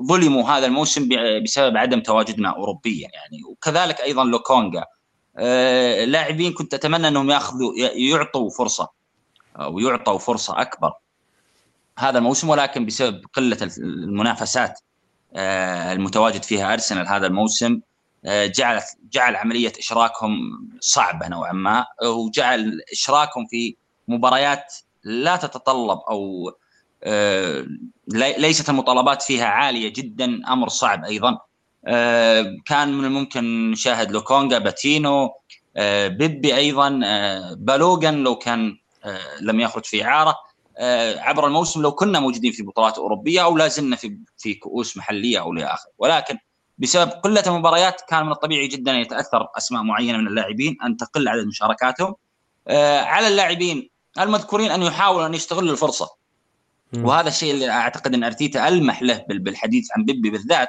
ظلموا 0.09 0.51
هذا 0.51 0.67
الموسم 0.67 1.09
بسبب 1.45 1.77
عدم 1.77 2.01
تواجدنا 2.01 2.49
اوروبيا 2.49 3.09
يعني. 3.15 3.45
وكذلك 3.51 4.01
أيضا 4.01 4.25
لوكونجا 4.25 4.85
لاعبين 6.07 6.53
كنت 6.53 6.75
أتمنى 6.75 7.09
إنهم 7.09 7.31
يأخذوا 7.31 7.73
يعطوا 7.77 8.51
فرصة 8.51 8.98
أو 9.61 9.79
يعطوا 9.79 10.19
فرصة 10.19 10.61
أكبر. 10.61 10.93
هذا 11.99 12.19
الموسم 12.19 12.49
ولكن 12.49 12.87
بسبب 12.87 13.25
قلة 13.33 13.71
المنافسات 13.79 14.81
المتواجد 15.37 16.43
فيها 16.43 16.73
أرسنال 16.73 17.09
هذا 17.09 17.27
الموسم 17.27 17.81
جعلت 18.27 18.85
جعل 19.13 19.37
عملية 19.37 19.73
إشراكهم 19.79 20.39
صعبة 20.81 21.29
نوعا 21.29 21.53
ما 21.53 21.87
وجعل 22.05 22.81
إشراكهم 22.93 23.47
في 23.47 23.77
مباريات 24.09 24.75
لا 25.05 25.37
تتطلب 25.37 25.99
أو 26.11 26.53
ليست 28.39 28.69
المطالبات 28.69 29.23
فيها 29.23 29.45
عالية 29.45 29.93
جدا 29.93 30.41
أمر 30.49 30.69
صعب 30.69 31.05
أيضا. 31.05 31.39
كان 32.67 32.99
من 32.99 33.05
الممكن 33.05 33.71
نشاهد 33.71 34.11
لوكونجا 34.11 34.59
باتينو 34.59 35.31
بيبي 36.07 36.57
أيضا 36.57 36.89
بالوغان 37.55 38.25
لو 38.25 38.37
كان 38.37 38.77
لم 39.41 39.61
يخرج 39.61 39.85
في 39.85 40.05
إعارة. 40.05 40.37
عبر 41.19 41.47
الموسم 41.47 41.83
لو 41.83 41.93
كنا 41.93 42.21
موجودين 42.21 42.53
في 42.53 42.63
بطولات 42.63 42.99
أوروبية 42.99 43.45
أو 43.45 43.57
لا 43.57 43.69
زلنا 43.69 43.97
في 43.97 44.19
في 44.39 44.55
كؤوس 44.55 44.97
محلية 44.97 45.41
أو 45.41 45.53
لآخر. 45.53 45.89
ولكن 45.99 46.39
بسبب 46.79 47.11
قلة 47.11 47.43
المباريات 47.47 48.01
كان 48.09 48.27
من 48.27 48.33
الطبيعي 48.33 48.67
جدا 48.67 48.93
أن 48.93 48.99
يتأثر 48.99 49.49
أسماء 49.57 49.83
معينة 49.83 50.19
من 50.19 50.27
اللاعبين 50.27 50.77
أن 50.85 50.97
تقل 50.97 51.29
عدد 51.29 51.47
مشاركاتهم. 51.47 52.15
على 53.01 53.29
اللاعبين 53.29 53.91
المذكورين 54.19 54.71
أن 54.71 54.83
يحاولوا 54.83 55.27
أن 55.27 55.35
يستغلوا 55.35 55.73
الفرصة. 55.73 56.09
وهذا 56.97 57.29
الشيء 57.29 57.55
اللي 57.55 57.71
أعتقد 57.71 58.15
أن 58.15 58.25
أرتيتا 58.25 58.69
ألمح 58.69 59.03
له 59.03 59.25
بالحديث 59.29 59.89
عن 59.97 60.05
بيبي 60.05 60.31
بالذات. 60.31 60.69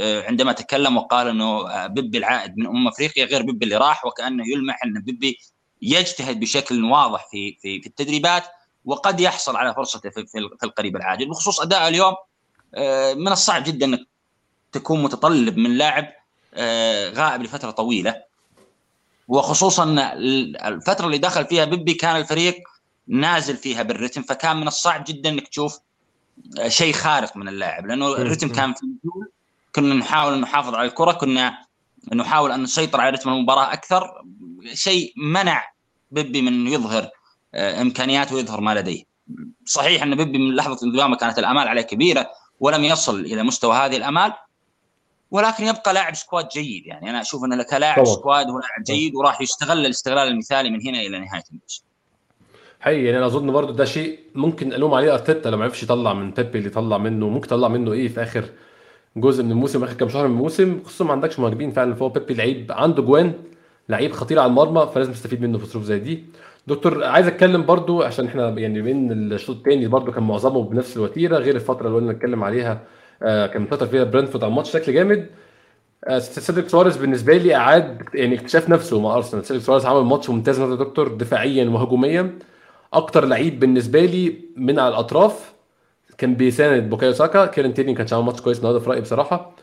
عندما 0.00 0.52
تكلم 0.52 0.96
وقال 0.96 1.28
إنه 1.28 1.86
بيبي 1.86 2.18
العائد 2.18 2.58
من 2.58 2.66
أمم 2.66 2.88
أفريقيا 2.88 3.24
غير 3.24 3.42
بيبي 3.42 3.64
اللي 3.64 3.76
راح 3.76 4.04
وكأنه 4.04 4.44
يلمح 4.52 4.84
أن 4.84 5.02
بيبي 5.02 5.38
يجتهد 5.82 6.40
بشكل 6.40 6.84
واضح 6.84 7.26
في 7.30 7.58
في 7.62 7.80
في 7.80 7.86
التدريبات 7.86 8.44
وقد 8.84 9.20
يحصل 9.20 9.56
على 9.56 9.74
فرصته 9.74 10.10
في, 10.10 10.26
في 10.26 10.64
القريب 10.64 10.96
العاجل. 10.96 11.28
بخصوص 11.28 11.60
أداء 11.60 11.88
اليوم 11.88 12.14
من 13.16 13.28
الصعب 13.32 13.64
جدا 13.64 13.86
إنك 13.86 14.00
تكون 14.72 15.02
متطلب 15.02 15.56
من 15.56 15.78
لاعب 15.78 16.12
غائب 17.14 17.42
لفترة 17.42 17.70
طويلة. 17.70 18.22
وخصوصا 19.28 19.84
الفترة 20.68 21.06
اللي 21.06 21.18
دخل 21.18 21.46
فيها 21.46 21.64
بيبي 21.64 21.94
كان 21.94 22.16
الفريق 22.16 22.62
نازل 23.08 23.56
فيها 23.56 23.82
بالرتم 23.82 24.22
فكان 24.22 24.56
من 24.56 24.68
الصعب 24.68 25.04
جدا 25.08 25.30
إنك 25.30 25.48
تشوف 25.48 25.78
شيء 26.66 26.92
خارق 26.92 27.36
من 27.36 27.48
اللاعب. 27.48 27.86
لأنه 27.86 28.06
الرتم 28.06 28.48
كان 28.48 28.74
في 28.74 28.82
النزول 28.82 29.30
كنا 29.74 29.94
نحاول 29.94 30.40
نحافظ 30.40 30.74
على 30.74 30.88
الكرة 30.88 31.12
كنا 31.12 31.66
نحاول 32.14 32.52
أن 32.52 32.62
نسيطر 32.62 33.00
على 33.00 33.10
رتم 33.10 33.30
المباراة 33.30 33.72
أكثر. 33.72 34.24
شيء 34.74 35.12
منع 35.16 35.64
بيبي 36.10 36.42
من 36.42 36.66
يظهر 36.66 37.08
إمكانياته 37.54 38.34
ويظهر 38.34 38.60
ما 38.60 38.74
لديه. 38.74 39.02
صحيح 39.64 40.02
إن 40.02 40.14
بيبي 40.14 40.38
من 40.38 40.56
لحظة 40.56 40.86
انضمامه 40.86 41.16
كانت 41.16 41.38
الأمال 41.38 41.68
عليه 41.68 41.82
كبيرة 41.82 42.30
ولم 42.60 42.84
يصل 42.84 43.20
إلى 43.20 43.42
مستوى 43.42 43.76
هذه 43.76 43.96
الأمال 43.96 44.32
ولكن 45.30 45.64
يبقى 45.64 45.94
لاعب 45.94 46.14
squad 46.14 46.48
جيد. 46.48 46.86
يعني 46.86 47.10
أنا 47.10 47.20
أشوف 47.20 47.44
انه 47.44 47.62
كلاعب 47.62 48.04
squad 48.04 48.46
هو 48.46 48.58
لاعب 48.58 48.82
جيد 48.86 49.14
وراح 49.14 49.40
يستغل 49.40 49.86
الاستغلال 49.86 50.28
المثالي 50.28 50.70
من 50.70 50.86
هنا 50.86 51.00
إلى 51.00 51.18
نهاية 51.18 51.44
الموسم 51.52 51.82
حقيقي 52.80 53.04
يعني 53.04 53.18
أنا 53.18 53.26
أظن 53.26 53.52
برضو 53.52 53.72
ده 53.72 53.84
شيء 53.84 54.20
ممكن 54.34 54.72
الوم 54.72 54.94
عليه 54.94 55.12
أرتيتا 55.14 55.48
لو 55.48 55.56
ما 55.56 55.64
عرفش 55.64 55.82
يطلع 55.82 56.12
من 56.12 56.30
بيبي 56.30 56.58
اللي 56.58 56.70
طلع 56.70 56.98
منه. 56.98 57.28
ممكن 57.28 57.46
يطلع 57.46 57.68
منه 57.68 57.92
إيه 57.92 58.08
في 58.08 58.22
آخر 58.22 58.44
جزء 59.16 59.42
من 59.42 59.50
الموسم 59.50 59.84
آخر 59.84 59.92
كام 59.92 60.08
شهر 60.08 60.28
من 60.28 60.32
الموسم. 60.34 60.82
خصوصا 60.84 61.04
ما 61.04 61.12
عندكش 61.12 61.38
مهاجمين 61.38 61.72
فعلا 61.72 61.94
فهو 61.94 62.08
بيبي 62.08 62.34
لعيب. 62.34 62.72
عنده 62.72 63.02
جوان 63.02 63.32
لعيب 63.88 64.12
خطير 64.12 64.38
على 64.38 64.48
المرمى 64.48 64.90
فلازم 64.94 65.12
تستفيد 65.12 65.42
منه 65.42 65.58
في 65.58 65.66
ظروف 65.66 65.84
زي 65.84 65.98
دي. 65.98 66.24
دكتور 66.66 67.04
عايز 67.04 67.26
أتكلم 67.26 67.66
برضو 67.66 68.02
عشان 68.02 68.26
إحنا 68.26 68.48
يعني 68.48 68.82
بين 68.82 69.12
الشوط 69.12 69.56
الثاني 69.56 69.86
برضو 69.86 70.12
كان 70.12 70.22
معظمه 70.22 70.62
بنفس 70.62 70.96
الوتيرة 70.96 71.38
غير 71.38 71.54
الفترة 71.54 71.86
اللي 71.86 71.98
قلنا 71.98 72.12
نتكلم 72.12 72.44
عليها 72.44 72.80
آه 73.22 73.46
كان 73.46 73.66
فتره 73.66 73.86
فيها 73.86 74.04
برنتفورد 74.04 74.44
على 74.44 74.50
الماتش 74.50 74.70
شكل 74.70 74.94
جامد. 74.94 75.26
آه 76.04 76.18
سيدريك 76.18 76.68
سواريز 76.68 76.96
بالنسبة 76.96 77.36
لي 77.36 77.54
أعاد 77.54 78.02
يعني 78.14 78.34
اكتشاف 78.34 78.68
نفسه 78.68 79.00
مع 79.00 79.16
أرسنال. 79.16 79.44
سيدريك 79.44 79.64
سواريز 79.64 79.86
عمل 79.86 80.00
ماتش 80.00 80.30
ممتاز 80.30 80.60
يا 80.60 80.74
دكتور 80.74 81.08
دفاعيا 81.08 81.64
وهجوميا. 81.64 82.38
أكتر 82.92 83.24
لعيب 83.24 83.60
بالنسبة 83.60 84.04
لي 84.04 84.36
من 84.56 84.78
على 84.78 84.88
الأطراف 84.88 85.52
كان 86.18 86.34
بيساند 86.34 86.90
بوكايو 86.90 87.12
ساكا. 87.12 87.46
كيرن 87.46 87.74
تيرني 87.74 87.94
كان 87.94 88.06
عامل 88.12 88.24
ماتش 88.24 88.40
كويس 88.40 88.58
النهارده 88.58 88.80
في 88.80 88.90
رأيي 88.90 89.00
بصراحة. 89.00 89.54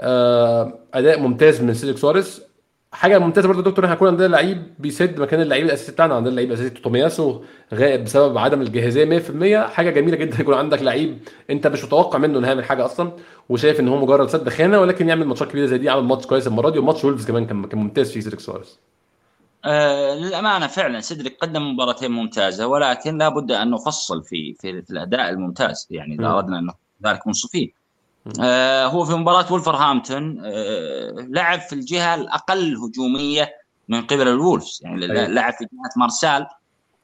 آه 0.00 0.78
أداء 0.94 1.20
ممتاز 1.20 1.62
من 1.62 1.74
سيدريك 1.74 1.98
سواريز. 1.98 2.53
حاجة 2.94 3.18
ممتازة 3.18 3.48
برضه 3.48 3.62
دكتور 3.62 3.84
إحنا 3.84 3.94
هيكون 3.94 4.08
عندنا 4.08 4.26
لعيب 4.26 4.74
بيسد 4.78 5.20
مكان 5.20 5.40
اللعيب 5.40 5.64
الأساسي 5.66 5.92
بتاعنا 5.92 6.14
عندنا 6.14 6.34
لعيب 6.34 6.52
أساسي 6.52 6.70
تومياسو 6.70 7.44
غائب 7.74 8.04
بسبب 8.04 8.38
عدم 8.38 8.62
الجاهزية 8.62 9.04
100% 9.66 9.70
حاجة 9.70 9.90
جميلة 9.90 10.16
جدا 10.16 10.40
يكون 10.40 10.54
عندك 10.54 10.82
لعيب 10.82 11.18
أنت 11.50 11.66
مش 11.66 11.84
متوقع 11.84 12.18
منه 12.18 12.38
إنه 12.38 12.46
هيعمل 12.46 12.64
حاجة 12.64 12.84
أصلا 12.84 13.12
وشايف 13.48 13.80
إن 13.80 13.88
هو 13.88 13.96
مجرد 13.98 14.28
سد 14.28 14.48
خانة 14.48 14.80
ولكن 14.80 15.08
يعمل 15.08 15.26
ماتشات 15.26 15.50
كبيرة 15.50 15.66
زي 15.66 15.78
دي 15.78 15.90
عمل 15.90 16.02
ماتش 16.04 16.26
كويس 16.26 16.46
المرة 16.46 16.70
دي 16.70 16.78
وماتش 16.78 17.04
وولفز 17.04 17.26
كمان 17.26 17.46
كان 17.46 17.64
كان 17.66 17.78
ممتاز 17.78 18.12
فيه 18.12 18.20
سيدريك 18.20 18.40
سواريز. 18.40 18.80
آه 19.64 20.14
للأمانة 20.14 20.66
فعلا 20.66 21.00
سيدريك 21.00 21.36
قدم 21.40 21.72
مباراتين 21.72 22.10
ممتازة 22.10 22.66
ولكن 22.66 23.18
لابد 23.18 23.52
أن 23.52 23.70
نفصل 23.70 24.24
في 24.24 24.54
في, 24.60 24.82
في 24.82 24.90
الأداء 24.90 25.30
الممتاز. 25.30 25.86
يعني 25.90 26.14
إذا 26.14 26.26
أردنا 26.28 26.58
أن 26.58 26.70
ذلك 27.06 27.26
منصفين. 27.26 27.72
آه 28.40 28.86
هو 28.86 29.04
في 29.04 29.14
مباراة 29.14 29.52
ولفرهامبتون 29.52 30.42
آه 30.44 31.10
لعب 31.28 31.60
في 31.60 31.72
الجهة 31.72 32.14
الأقل 32.14 32.76
هجومية 32.76 33.54
من 33.88 34.02
قبل 34.02 34.28
الولفز 34.28 34.80
يعني 34.82 35.04
أيه. 35.04 35.26
لعب 35.26 35.52
في 35.52 35.64
جهة 35.64 36.00
مارسال 36.00 36.46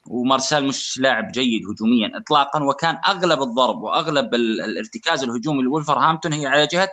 ومارسال 0.06 0.64
مش 0.64 0.98
لاعب 0.98 1.32
جيد 1.32 1.62
هجوميا 1.68 2.12
اطلاقا 2.16 2.62
وكان 2.62 2.98
أغلب 3.08 3.42
الضرب 3.42 3.82
وأغلب 3.82 4.34
الارتكاز 4.34 5.22
الهجومي 5.22 5.62
لولفرهامبتون 5.62 6.32
هي 6.32 6.46
على 6.46 6.66
جهة 6.66 6.92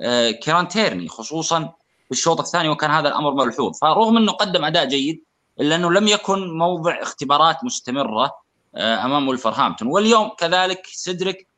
آه 0.00 0.30
كيران 0.30 0.68
تيرني 0.68 1.08
خصوصا 1.08 1.60
في 2.04 2.10
الشوط 2.10 2.40
الثاني 2.40 2.68
وكان 2.68 2.90
هذا 2.90 3.08
الأمر 3.08 3.34
ملحوظ 3.34 3.78
فرغم 3.78 4.16
إنه 4.16 4.32
قدم 4.32 4.64
أداء 4.64 4.84
جيد 4.84 5.24
إلا 5.60 5.76
إنه 5.76 5.90
لم 5.92 6.08
يكن 6.08 6.58
موضع 6.58 7.02
اختبارات 7.02 7.64
مستمرة 7.64 8.32
أمام 8.76 9.28
ولفرهامبتون 9.28 9.88
واليوم 9.88 10.28
كذلك 10.28 10.86
سيدريك 10.86 11.48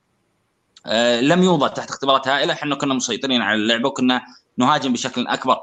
لم 1.21 1.43
يوضع 1.43 1.69
تحت 1.69 1.91
اختبارات 1.91 2.29
هائلة. 2.29 2.53
إحنا 2.53 2.75
كنا 2.75 2.95
مسيطرين 2.95 3.43
على 3.43 3.55
اللعبة 3.55 3.89
وكنا 3.89 4.23
نهاجم 4.57 4.93
بشكل 4.93 5.27
أكبر. 5.27 5.61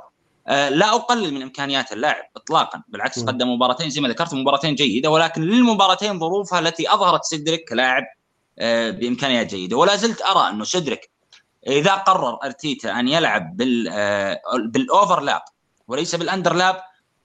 آه، 0.47 0.69
لا 0.69 0.95
أقلل 0.95 1.33
من 1.33 1.41
إمكانيات 1.41 1.91
اللاعب 1.91 2.23
اطلاقا. 2.35 2.83
بالعكس 2.87 3.23
قدم 3.23 3.49
مباراتين 3.49 3.89
زي 3.89 4.01
ما 4.01 4.09
ذكرت 4.09 4.33
مباراتين 4.33 4.75
جيدة 4.75 5.09
ولكن 5.09 5.41
للمباراتين 5.41 6.19
ظروفها 6.19 6.59
التي 6.59 6.93
أظهرت 6.93 7.23
سيدريك 7.23 7.69
كلاعب 7.69 8.03
آه، 8.59 8.89
بإمكانيات 8.89 9.47
جيدة. 9.47 9.77
ولا 9.77 9.95
زلت 9.95 10.21
أرى 10.21 10.49
أنه 10.49 10.63
سيدريك 10.63 11.11
إذا 11.67 11.93
قرر 11.95 12.39
أرتيتا 12.43 12.99
أن 12.99 13.07
يلعب 13.07 13.57
بال 13.57 13.89
بالأوفرلاب 14.65 15.41
وليس 15.87 16.15
بالأندرلاب 16.15 16.81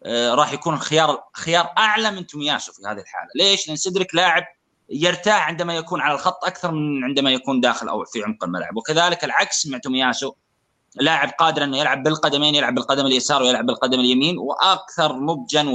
راح 0.07 0.53
يكون 0.53 0.74
الخيار 0.74 1.24
خيار 1.34 1.72
أعلى 1.78 2.11
من 2.11 2.26
تومياسو 2.26 2.72
في 2.72 2.82
هذه 2.86 2.99
الحالة. 2.99 3.28
ليش؟ 3.34 3.68
لأن 3.68 3.76
سيدريك 3.76 4.14
لاعب 4.14 4.44
يرتاح 4.91 5.49
عندما 5.49 5.76
يكون 5.76 6.01
على 6.01 6.14
الخط 6.14 6.45
أكثر 6.45 6.70
من 6.72 7.05
عندما 7.05 7.30
يكون 7.30 7.61
داخل 7.61 7.89
أو 7.89 8.05
في 8.05 8.22
عمق 8.22 8.45
الملعب. 8.45 8.76
وكذلك 8.76 9.24
العكس 9.24 9.66
مع 9.66 9.78
تومياسو. 9.78 10.34
لاعب 10.97 11.28
قادر 11.28 11.64
أنه 11.64 11.78
يلعب 11.78 12.03
بالقدمين 12.03 12.55
يلعب 12.55 12.74
بالقدم 12.74 13.07
اليسار 13.07 13.43
ويلعب 13.43 13.66
بالقدم 13.66 14.01
اليمين 14.01 14.39
وأكثر 14.39 15.16
نضجا 15.16 15.72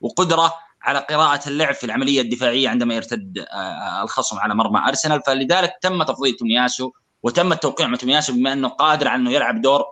وقدرة 0.00 0.54
على 0.82 0.98
قراءة 0.98 1.48
اللعب 1.48 1.74
في 1.74 1.84
العملية 1.84 2.20
الدفاعية 2.20 2.68
عندما 2.68 2.94
يرتد 2.94 3.38
آه، 3.38 3.54
آه، 3.54 4.02
الخصم 4.02 4.38
على 4.38 4.54
مرمى 4.54 4.88
أرسنال. 4.88 5.22
فلذلك 5.22 5.72
تم 5.82 6.02
تفضيل 6.02 6.36
تومياسو 6.36 6.92
وتم 7.22 7.52
التوقيع 7.52 7.86
مع 7.86 7.96
تومياسو 7.96 8.32
بما 8.32 8.52
أنه 8.52 8.68
قادر 8.68 9.08
على 9.08 9.20
أنه 9.20 9.32
يلعب 9.32 9.60
دور 9.60 9.84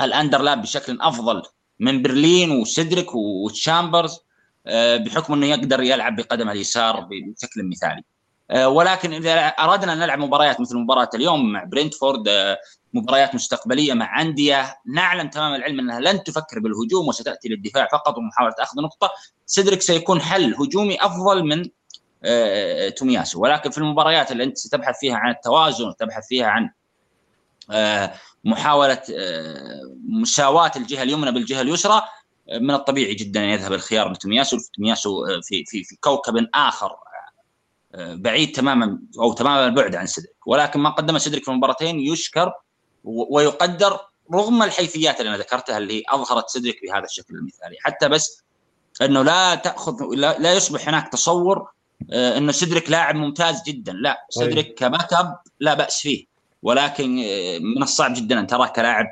الأندرلاب 0.00 0.62
بشكل 0.62 0.98
أفضل 1.00 1.42
من 1.80 2.02
برلين 2.02 2.50
وسيدريك 2.50 3.14
وتشامبرز. 3.14 4.18
بحكم 4.66 5.32
إنه 5.32 5.46
يقدر 5.46 5.82
يلعب 5.82 6.16
بقدم 6.16 6.50
اليسار 6.50 7.00
بشكل 7.00 7.68
مثالي. 7.68 8.04
آه، 8.52 8.68
ولكن 8.68 9.12
إذا 9.12 9.46
أردنا 9.46 9.92
أن 9.92 9.98
نلعب 9.98 10.18
مباريات 10.18 10.60
مثل 10.60 10.76
مباراة 10.76 11.08
اليوم 11.14 11.52
مع 11.52 11.64
برينتفورد 11.64 12.28
آه، 12.28 12.58
مباريات 12.94 13.34
مستقبلية 13.34 13.94
مع 13.94 14.20
أندية 14.20 14.76
نعلم 14.86 15.28
تمام 15.28 15.54
العلم 15.54 15.80
أنها 15.80 16.00
لن 16.00 16.24
تفكر 16.24 16.60
بالهجوم 16.60 17.08
وستأتي 17.08 17.48
للدفاع 17.48 17.88
فقط 17.92 18.18
ومحاوله 18.18 18.54
أخذ 18.58 18.80
نقطة. 18.82 19.10
سيدريك 19.46 19.82
سيكون 19.82 20.20
حل 20.20 20.54
هجومي 20.54 21.04
أفضل 21.04 21.44
من 21.44 21.64
تومياسو. 22.96 23.42
ولكن 23.42 23.70
في 23.70 23.78
المباريات 23.78 24.32
اللي 24.32 24.44
أنت 24.44 24.58
ستبحث 24.58 24.98
فيها 25.00 25.16
عن 25.16 25.30
التوازن 25.30 25.88
وتبحث 25.88 26.26
فيها 26.28 26.46
عن 26.46 26.70
محاولة 28.44 29.02
مساواة 30.08 30.72
الجهة 30.76 31.02
اليمنى 31.02 31.32
بالجهة 31.32 31.60
اليسرى 31.60 32.02
من 32.50 32.70
الطبيعي 32.70 33.14
جدا 33.14 33.44
أن 33.44 33.48
يذهب 33.48 33.72
الخيار 33.72 34.12
لتومياسو 34.12 34.58
تومياسو 34.74 35.24
آه، 35.24 35.40
في 35.40 35.64
في 35.66 35.84
في 35.84 35.96
كوكب 35.96 36.46
آخر 36.54 36.96
آه، 37.94 38.14
بعيد 38.14 38.52
تماما 38.52 38.98
أو 39.18 39.32
تماما 39.32 39.66
البعد 39.66 39.94
عن 39.94 40.06
سيدريك 40.06 40.46
ولكن 40.46 40.80
ما 40.80 40.90
قدمه 40.90 41.18
سيدريك 41.18 41.44
في 41.44 41.50
المباراتين 41.50 42.00
يشكر 42.00 42.52
ويقدر 43.04 44.00
رغم 44.34 44.62
الحيثيات 44.62 45.20
اللي 45.20 45.28
أنا 45.28 45.38
ذكرتها 45.38 45.78
اللي 45.78 46.02
أظهرت 46.08 46.48
سيدريك 46.48 46.80
بهذا 46.82 47.04
الشكل 47.04 47.34
المثالي. 47.34 47.76
حتى 47.80 48.08
بس 48.08 48.42
أنه 49.02 49.22
لا 49.22 49.54
تأخذ 49.54 49.96
لا, 50.14 50.38
لا 50.38 50.54
يصبح 50.54 50.88
هناك 50.88 51.12
تصور 51.12 51.70
آه، 52.12 52.38
انه 52.38 52.52
سيدريك 52.52 52.90
لاعب 52.90 53.14
ممتاز 53.14 53.62
جدا. 53.66 53.92
لا 53.92 54.26
سيدريك 54.30 54.74
ك 54.74 55.12
backup 55.12 55.38
لا 55.60 55.74
بأس 55.74 56.00
فيه. 56.00 56.26
ولكن 56.62 57.16
من 57.60 57.82
الصعب 57.82 58.14
جدا 58.14 58.40
أن 58.40 58.46
تراه 58.46 58.66
كلاعب 58.66 59.06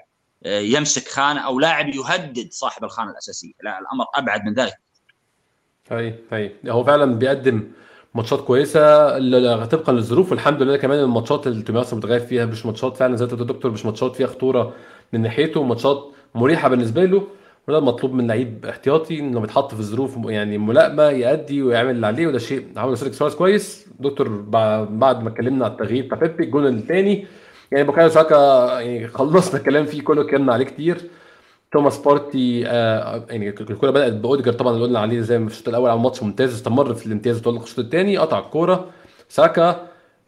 يمسك 0.47 1.09
خانة 1.09 1.41
أو 1.41 1.61
لاعب 1.61 1.89
يهدد 1.89 2.49
صاحب 2.51 2.85
الخانة 2.85 3.11
الأساسية. 3.11 3.53
لا 3.63 3.79
الأمر 3.79 4.05
أبعد 4.15 4.45
من 4.45 4.55
ذلك. 4.55 4.79
اي 5.93 6.15
اي 6.33 6.55
هو 6.69 6.85
فعلا 6.85 7.15
بيقدم 7.15 7.69
ماتشات 8.15 8.41
كويسة 8.41 9.09
طبقا 9.65 9.93
للظروف 9.93 10.31
والحمد 10.31 10.63
لله 10.63 10.77
كمان 10.77 10.99
الماتشات 10.99 11.47
اللي 11.47 11.63
توماسو 11.63 11.97
متغير 11.97 12.21
فيها 12.21 12.47
مش 12.47 12.67
ماتشات 12.67 12.97
فعلا 12.97 13.17
زي 13.17 13.27
ما 13.27 13.33
الدكتور 13.33 13.71
مش 13.71 13.85
ماتشات 13.87 14.17
فيها 14.17 14.27
خطورة 14.27 14.75
من 15.13 15.21
ناحيته 15.21 15.63
ماتشات 15.63 16.05
مريحة 16.35 16.69
بالنسبة 16.69 17.05
له 17.05 17.27
وده 17.69 17.79
المطلوب 17.79 18.13
من 18.13 18.27
لعيب 18.27 18.67
احتياطي 18.67 19.19
إنه 19.19 19.41
بيتحط 19.41 19.75
في 19.75 19.83
ظروف 19.83 20.17
يعني 20.25 20.59
ملائمة 20.59 21.03
يأدي 21.03 21.63
ويعمل 21.63 21.91
اللي 21.91 22.07
عليه 22.07 22.27
وده 22.27 22.39
شيء 22.39 22.67
عمله 22.77 22.95
سيرك 22.95 23.33
كويس. 23.33 23.87
دكتور 24.01 24.29
بعد 24.29 25.23
ما 25.23 25.29
اتكلمنا 25.29 25.65
على 25.65 25.73
التغيير 25.73 26.05
بتاع 26.07 26.19
بيبي 26.19 26.45
الجون 26.45 26.67
الثاني 26.67 27.27
يعني 27.73 27.85
بوكايو 27.85 28.09
ساكا 28.09 28.37
يعني 28.81 29.09
خلصنا 29.09 29.61
الكلام 29.61 29.87
فيه 29.87 30.03
كله 30.03 30.23
اتكلمنا 30.23 30.53
عليه 30.53 30.65
كتير. 30.65 31.01
توماس 31.73 31.99
بارتي 31.99 32.65
آه 32.67 33.27
يعني 33.31 33.49
الكوره 33.49 33.91
بدأت 33.91 34.13
بأوديجارد 34.13 34.53
طبعا 34.53 34.73
اللي 34.75 34.85
قلنا 34.85 34.99
عليه 34.99 35.21
زي 35.21 35.39
ما 35.39 35.49
في 35.49 35.53
الشوط 35.55 35.69
الأول 35.69 35.91
عمل 35.91 36.01
ماتش 36.03 36.23
ممتاز 36.23 36.55
استمر 36.55 36.95
في 36.95 37.07
الامتياز 37.07 37.39
وتألق 37.39 37.63
الشوط 37.63 37.79
الثاني 37.79 38.17
قطع 38.17 38.39
الكورة. 38.39 38.87
ساكا 39.29 39.87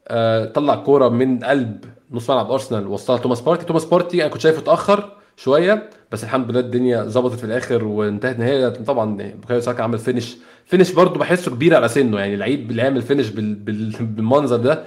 آه 0.08 0.44
طلع 0.44 0.74
الكورة 0.74 1.08
من 1.08 1.44
قلب 1.44 1.84
نص 2.10 2.30
ملعب 2.30 2.50
أرسنال 2.50 2.86
وصلها 2.86 3.18
توماس 3.18 3.40
بارتي. 3.40 3.64
توماس 3.64 3.84
بارتي 3.84 4.22
أنا 4.22 4.30
كنت 4.30 4.40
شايفه 4.42 4.58
اتأخر 4.62 5.16
شوية 5.36 5.90
بس 6.12 6.24
الحمد 6.24 6.50
لله 6.50 6.60
الدنيا 6.60 7.02
ظبطت 7.04 7.38
في 7.38 7.44
الآخر 7.44 7.84
وانتهت 7.84 8.38
نهايه 8.38 8.68
طبعا 8.68 9.32
بوكايو 9.40 9.60
ساكا 9.60 9.82
عمل 9.82 9.98
finish 9.98 10.36
finish 10.66 10.92
برضه 10.92 11.20
بحسه 11.20 11.50
كبير 11.50 11.76
على 11.76 11.88
سنه 11.88 12.18
يعني 12.20 12.36
لعيب 12.36 12.70
اللي 12.70 12.82
يعمل 12.82 13.02
فينش 13.02 13.28
بالمنظر 13.28 14.56
ده. 14.56 14.84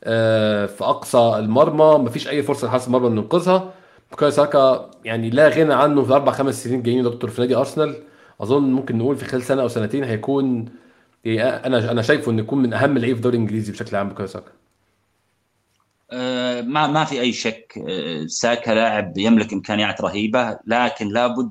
في 0.00 0.78
أقصى 0.80 1.34
المرمى 1.38 2.04
مفيش 2.04 2.28
أي 2.28 2.42
فرصة 2.42 2.66
لحارس 2.66 2.86
المرمى 2.86 3.08
إنه 3.08 3.20
ينقذها. 3.20 3.72
بوكايو 4.10 4.30
ساكا 4.30 4.90
يعني 5.04 5.30
لا 5.30 5.48
غنى 5.48 5.74
عنه 5.74 6.02
في 6.02 6.12
أربع 6.12 6.32
خمس 6.32 6.64
سنين 6.64 6.82
جايين 6.82 7.04
دكتور 7.04 7.30
في 7.30 7.40
نادي 7.40 7.54
أرسنال. 7.54 8.02
أظن 8.40 8.62
ممكن 8.62 8.98
نقول 8.98 9.16
في 9.16 9.24
خلال 9.24 9.42
سنة 9.42 9.62
أو 9.62 9.68
سنتين 9.68 10.04
هيكون 10.04 10.68
يعني 11.24 11.66
أنا 11.66 11.90
أنا 11.90 12.02
شايفه 12.02 12.32
إنه 12.32 12.42
يكون 12.42 12.62
من 12.62 12.72
أهم 12.72 12.98
لعيب 12.98 13.12
في 13.12 13.18
الدوري 13.18 13.36
الإنجليزي 13.36 13.72
بشكل 13.72 13.96
عام 13.96 14.08
بوكايو 14.08 14.28
ساكا. 14.28 14.52
أه 16.10 16.60
ما 16.60 16.86
ما 16.86 17.04
في 17.04 17.20
أي 17.20 17.32
شك. 17.32 17.78
أه 17.88 18.26
ساكا 18.26 18.70
لاعب 18.70 19.18
يملك 19.18 19.52
إمكانيات 19.52 20.00
رهيبة 20.00 20.58
لكن 20.66 21.08
لابد 21.08 21.50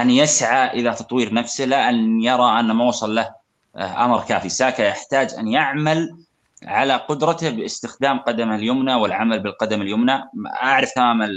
أن 0.00 0.10
يسعى 0.10 0.80
إلى 0.80 0.92
تطوير 0.94 1.34
نفسه 1.34 1.64
لا 1.64 1.88
أن 1.88 2.20
يرى 2.20 2.60
أن 2.60 2.72
ما 2.72 2.84
وصل 2.84 3.14
له 3.14 3.34
أمر 3.76 4.24
كافي. 4.28 4.48
ساكا 4.48 4.82
يحتاج 4.82 5.34
أن 5.38 5.48
يعمل 5.48 6.16
على 6.66 6.96
قدرته 6.96 7.50
باستخدام 7.50 8.18
قدمه 8.18 8.54
اليمنى 8.54 8.94
والعمل 8.94 9.40
بالقدم 9.40 9.82
اليمنى. 9.82 10.24
أعرف 10.62 10.92
تمام 10.92 11.30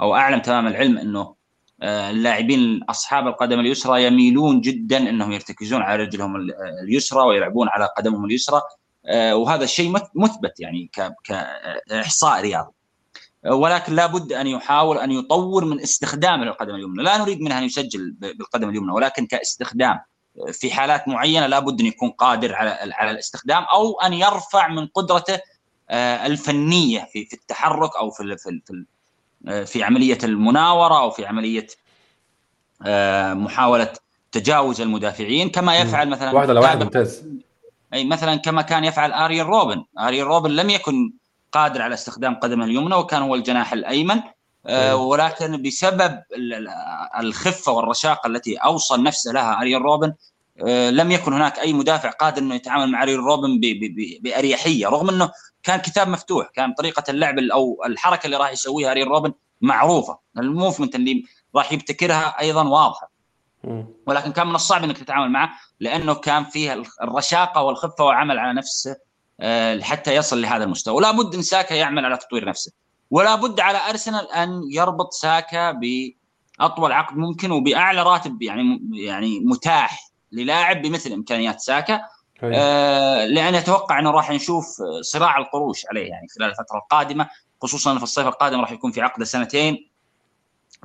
أو 0.00 0.14
أعلم 0.14 0.40
تمام 0.40 0.66
العلم 0.66 0.98
إنه 0.98 1.34
آه، 1.82 2.10
اللاعبين 2.10 2.82
أصحاب 2.82 3.26
القدم 3.26 3.60
اليسرى 3.60 4.04
يميلون 4.04 4.60
جدا 4.60 4.96
إنهم 4.96 5.32
يرتكزون 5.32 5.82
على 5.82 6.02
رجلهم 6.02 6.36
اليسرى 6.82 7.22
ويلعبون 7.22 7.68
على 7.68 7.88
قدمهم 7.96 8.24
اليسرى. 8.24 8.62
آه، 9.06 9.36
وهذا 9.36 9.64
الشيء 9.64 9.92
مثبت 10.14 10.60
يعني 10.60 10.90
كإحصاء 11.24 12.40
رياضي. 12.40 12.72
ولكن 13.46 13.94
لابد 13.94 14.32
أن 14.32 14.46
يحاول 14.46 14.98
أن 14.98 15.10
يطور 15.10 15.64
من 15.64 15.80
استخدام 15.80 16.42
القدم 16.42 16.74
اليمنى، 16.74 17.02
لا 17.02 17.18
نريد 17.18 17.40
منه 17.40 17.58
أن 17.58 17.64
يسجل 17.64 18.10
بالقدم 18.18 18.68
اليمنى 18.68 18.92
ولكن 18.92 19.26
كاستخدام 19.26 20.00
في 20.52 20.70
حالات 20.70 21.08
معينة 21.08 21.46
لابد 21.46 21.80
أن 21.80 21.86
يكون 21.86 22.10
قادر 22.10 22.54
على 22.54 22.94
على 22.94 23.10
الاستخدام 23.10 23.62
أو 23.62 24.00
أن 24.00 24.12
يرفع 24.12 24.68
من 24.68 24.86
قدرته 24.86 25.38
آه، 25.90 26.26
الفنية 26.26 27.08
في 27.12 27.24
في 27.24 27.34
التحرك 27.34 27.96
أو 27.96 28.10
في 28.10 28.36
في 28.36 28.60
في, 28.66 28.84
آه، 29.48 29.64
في 29.64 29.82
عملية 29.82 30.18
المناورة 30.24 31.00
أو 31.00 31.10
في 31.10 31.26
عملية 31.26 31.66
آه، 32.86 33.34
محاولة 33.34 33.92
تجاوز 34.32 34.80
المدافعين 34.80 35.50
كما 35.50 35.78
يفعل 35.78 36.08
مثلا 36.08 36.32
واحد 36.32 36.50
على 36.50 36.60
واحد 36.60 36.82
ممتاز. 36.82 37.24
أي 37.94 38.04
مثلا 38.04 38.36
كما 38.36 38.62
كان 38.62 38.84
يفعل 38.84 39.12
اريين 39.12 39.46
روبن. 39.46 39.84
اريين 39.98 40.26
روبن 40.26 40.50
لم 40.50 40.70
يكن 40.70 41.12
قادر 41.52 41.82
على 41.82 41.94
استخدام 41.94 42.34
قدمه 42.34 42.64
اليمنى 42.64 42.94
وكان 42.94 43.22
هو 43.22 43.34
الجناح 43.34 43.72
الأيمن. 43.72 44.20
ولكن 44.92 45.62
بسبب 45.62 46.22
الخفة 47.20 47.72
والرشاقه 47.72 48.26
التي 48.26 48.56
أوصل 48.56 49.02
نفسه 49.02 49.32
لها 49.32 49.60
اريين 49.60 49.82
روبن 49.82 50.14
آه، 50.66 50.90
لم 50.90 51.10
يكن 51.10 51.32
هناك 51.32 51.58
أي 51.58 51.72
مدافع 51.72 52.10
قادر 52.10 52.42
إنه 52.42 52.54
يتعامل 52.54 52.92
مع 52.92 53.02
اريين 53.02 53.18
روبن 53.18 53.60
بأريحية 54.20 54.88
رغم 54.88 55.08
إنه 55.08 55.30
كان 55.62 55.80
كتاب 55.80 56.08
مفتوح 56.08 56.48
كان 56.54 56.74
طريقة 56.74 57.04
اللعب 57.08 57.38
أو 57.38 57.82
الحركة 57.86 58.26
اللي 58.26 58.36
راح 58.36 58.52
يسويها 58.52 58.90
اريين 58.90 59.06
روبن 59.08 59.32
معروفة. 59.60 60.18
ال 60.38 60.44
movement 60.44 60.94
اللي 60.94 61.24
راح 61.56 61.72
يبتكرها 61.72 62.40
أيضا 62.40 62.68
واضحة. 62.68 63.10
ولكن 64.06 64.32
كان 64.32 64.46
من 64.46 64.54
الصعب 64.54 64.84
إنك 64.84 64.98
تتعامل 64.98 65.30
معه 65.30 65.50
لأنه 65.80 66.14
كان 66.14 66.44
فيه 66.44 66.82
الرشاقة 67.02 67.62
والخفة 67.62 68.04
والعمل 68.04 68.38
على 68.38 68.54
نفسه 68.54 68.96
آه، 69.40 69.80
حتى 69.80 70.14
يصل 70.14 70.42
لهذا 70.42 70.64
المستوى. 70.64 70.94
ولا 70.94 71.10
بد 71.10 71.34
إن 71.34 71.42
ساكا 71.42 71.74
يعمل 71.74 72.04
على 72.04 72.16
تطوير 72.16 72.44
نفسه. 72.44 72.72
ولا 73.10 73.34
بد 73.34 73.60
على 73.60 73.78
أرسنال 73.90 74.32
أن 74.32 74.62
يربط 74.70 75.12
ساكا 75.12 75.70
بأطول 75.70 76.92
عقد 76.92 77.16
ممكن 77.16 77.50
وبأعلى 77.50 78.02
راتب 78.02 78.42
يعني 78.42 78.80
يعني 78.92 79.40
متاح 79.40 80.10
للاعب 80.32 80.82
بمثل 80.82 81.12
إمكانيات 81.12 81.60
ساكا. 81.60 82.00
آه 82.42 83.26
لأن 83.26 83.54
أتوقع 83.54 83.98
أنه 83.98 84.10
راح 84.10 84.30
نشوف 84.30 84.66
صراع 85.00 85.38
القروش 85.38 85.86
عليه 85.90 86.08
يعني 86.08 86.26
خلال 86.38 86.50
الفترة 86.50 86.78
القادمة 86.78 87.28
خصوصا 87.62 87.96
في 87.96 88.02
الصيف 88.02 88.26
القادم 88.26 88.60
راح 88.60 88.72
يكون 88.72 88.92
في 88.92 89.00
عقد 89.00 89.22
سنتين. 89.22 89.90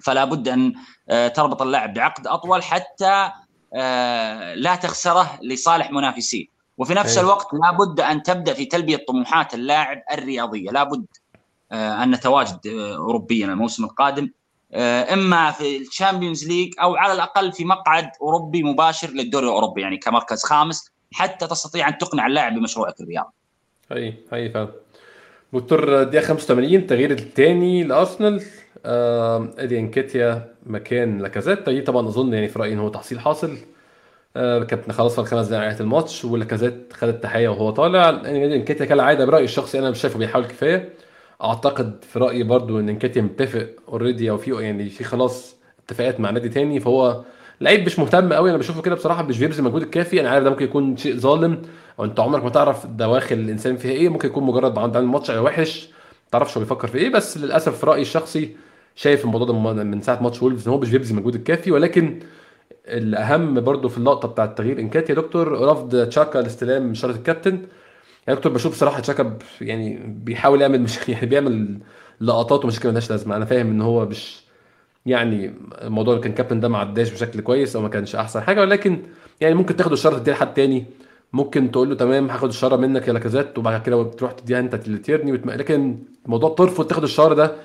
فلا 0.04 0.26
بد 0.26 0.48
أن 0.48 0.74
آه 1.10 1.28
تربط 1.28 1.62
اللاعب 1.62 1.94
بعقد 1.94 2.28
أطول 2.28 2.64
حتى 2.64 3.32
آه 3.74 4.54
لا 4.54 4.76
تخسره 4.76 5.40
لصالح 5.42 5.92
منافسيه. 5.92 6.46
وفي 6.78 6.94
نفس 6.94 7.18
أيوة. 7.18 7.30
الوقت 7.30 7.48
لابد 7.54 8.00
أن 8.00 8.24
تبدأ 8.24 8.54
في 8.54 8.66
تلبية 8.66 9.06
طموحات 9.08 9.54
اللاعب 9.54 10.02
الرياضية 10.12 10.72
لابد 10.72 11.06
آه، 11.06 11.19
أن 11.72 12.12
نتواجد 12.12 12.60
آه، 12.68 12.96
اوروبيا 12.96 13.48
الموسم 13.48 13.84
القادم. 13.84 14.30
آه، 14.74 15.14
إما 15.14 15.52
في 15.52 15.78
ال 15.78 15.85
Champions 15.85 16.48
League 16.48 16.74
أو 16.82 16.96
على 16.96 17.14
الأقل 17.14 17.52
في 17.52 17.66
مقعد 17.66 18.10
أوروبي 18.22 18.64
مباشر 18.64 19.10
للدوري 19.10 19.46
الأوروبي 19.46 19.82
يعني 19.82 19.98
كمركز 19.98 20.44
خامس 20.44 20.92
حتى 21.14 21.48
تستطيع 21.48 21.88
أن 21.88 21.98
تقنع 21.98 22.28
اللاعب 22.28 22.56
بمشروعك 22.56 23.02
الرياضي. 23.02 23.30
اي 23.92 24.14
اي 24.34 24.50
فعلا. 24.50 24.70
دكتور 25.54 26.04
دقيقة 26.04 26.26
85 26.26 26.76
التغيير 26.76 27.12
الثاني 27.12 27.84
لأرسنال. 27.84 28.44
آه 28.86 29.54
ادي 29.58 29.80
إنكيتيا 29.80 30.56
مكان 30.66 31.18
لاكازيت. 31.18 31.70
دي 31.70 31.82
طبعا 31.82 32.08
أظن 32.08 32.34
يعني 32.34 32.48
في 32.48 32.60
رأيي 32.60 32.74
إن 32.74 32.80
هو 32.80 32.90
تحصيل 32.90 33.20
حاصل. 33.20 33.58
آه 34.36 34.64
كابتن 34.64 34.92
خلاص 34.92 35.16
في 35.16 35.22
الخمس 35.22 35.48
دقائق 35.48 35.82
الماتش 35.82 36.26
ولاكازيت 36.26 36.94
خد 36.94 37.08
التحية 37.08 37.50
وهو 37.50 37.70
طالع. 37.70 38.10
يعني 38.10 38.56
إنكيتيا 38.56 38.86
كالعادة 38.86 39.26
برأيي 39.26 39.44
الشخصي 39.44 39.80
أنا 39.80 39.90
مش 39.90 40.02
شايفه 40.02 40.20
بيحاول 40.20 40.46
كفاية. 40.46 40.94
أعتقد 41.44 42.04
في 42.04 42.20
رأيي 42.20 42.44
برضو 42.44 42.80
إن 42.80 42.90
انكيتيا 42.90 43.22
متفق 43.22 43.68
already 43.88 44.30
أو 44.30 44.38
في 44.38 44.52
يعني 44.64 44.90
في 44.90 45.04
خلاص 45.04 45.56
اتفاقات 45.86 46.20
مع 46.20 46.30
نادي 46.30 46.50
تاني 46.50 46.80
فهو 46.80 47.24
لعيب 47.62 47.86
مش 47.86 48.00
مهتم 48.00 48.34
قوي. 48.34 48.50
أنا 48.50 48.58
بشوفه 48.58 48.82
كده 48.82 48.96
بصراحة 48.96 49.24
مش 49.24 49.40
بيبذل 49.40 49.60
المجهود 49.60 49.82
الكافي 49.82 50.22
أنا 50.22 50.30
عارف 50.30 50.44
ده 50.44 50.50
ممكن 50.50 50.66
يكون 50.66 50.98
شيء 50.98 51.16
ظالم. 51.18 51.62
أو 52.00 52.06
أنت 52.06 52.20
عمرك 52.20 52.44
ما 52.44 52.50
تعرف 52.50 52.86
دواخل 52.88 53.36
الإنسان 53.36 53.78
فيها 53.78 53.92
إيه. 53.92 54.10
ممكن 54.10 54.28
يكون 54.28 54.44
مجرد 54.44 54.78
عنده 54.78 54.98
ماتش 54.98 55.30
وحش. 55.30 55.88
ما 55.88 56.30
تعرفش 56.32 56.58
هو 56.58 56.64
بيفكر 56.64 56.88
في 56.88 56.98
إيه. 56.98 57.10
بس 57.10 57.38
للأسف 57.38 57.80
في 57.80 57.86
رأيي 57.86 58.02
الشخصي 58.02 58.56
شايف 58.96 59.26
الموضوع 59.26 59.48
ده 59.48 59.84
من 59.84 60.02
ساعة 60.02 60.24
ماتش 60.24 60.42
وولفز 60.44 60.68
إن 60.68 60.74
هو 60.74 60.80
مش 60.80 60.92
بيبذل 60.92 61.12
المجهود 61.12 61.36
الكافي 61.36 61.72
ولكن 61.72 62.20
الأهم 62.88 63.62
برضو 63.62 63.90
في 63.90 63.98
اللقطة 63.98 64.28
بتاعه 64.28 64.46
التغيير 64.46 64.80
إن 64.80 64.90
كان 64.90 65.10
يا 65.10 65.16
دكتور 65.16 65.62
رفض 65.72 66.08
تشاكا 66.08 66.40
لاستلام 66.40 66.94
شاره 66.94 67.12
الكابتن. 67.12 67.60
يا 68.30 68.34
دكتور 68.36 68.52
بشوف 68.52 68.72
بصراحه 68.72 69.00
تشاكا 69.00 69.38
يعني 69.62 70.00
بيحاول 70.08 70.62
يعمل 70.62 70.82
مش 70.82 71.10
يعني 71.10 71.26
بيعمل 71.26 71.80
لقطات 72.22 72.66
ومشاكل 72.66 72.88
مالهاش 72.90 73.10
لازمة. 73.12 73.36
أنا 73.36 73.46
فاهم 73.46 73.68
إن 73.68 73.82
هو 73.82 74.06
مش 74.06 74.42
يعني 75.06 75.54
الموضوع 75.82 76.14
اللي 76.14 76.24
كان 76.24 76.34
كابتن 76.34 76.60
ده 76.60 76.68
ما 76.70 76.78
عداش 76.78 77.12
بشكل 77.12 77.42
كويس 77.42 77.76
أو 77.76 77.82
ما 77.82 77.90
كانش 77.90 78.16
أحسن 78.16 78.42
حاجة 78.42 78.62
ولكن 78.62 79.00
يعني 79.42 79.56
ممكن 79.56 79.76
تاخد 79.76 79.92
الشاره 79.92 80.18
تديها 80.18 80.34
لحد 80.34 80.54
تاني. 80.54 80.86
ممكن 81.34 81.72
تقول 81.72 81.90
له 81.90 81.96
تمام 81.96 82.30
هاخد 82.30 82.50
الشاره 82.50 82.76
منك 82.76 83.08
يا 83.08 83.14
لاكازيت 83.14 83.58
وبعد 83.58 83.82
كده 83.82 84.04
تروح 84.04 84.32
تديها 84.32 84.60
أنت 84.60 84.76
لتيرني 84.88 85.32
وتم... 85.32 85.50
لكن 85.52 86.00
موضوع 86.26 86.56
ترفض 86.56 86.88
تاخد 86.88 87.04
الشاره 87.04 87.34
ده 87.34 87.56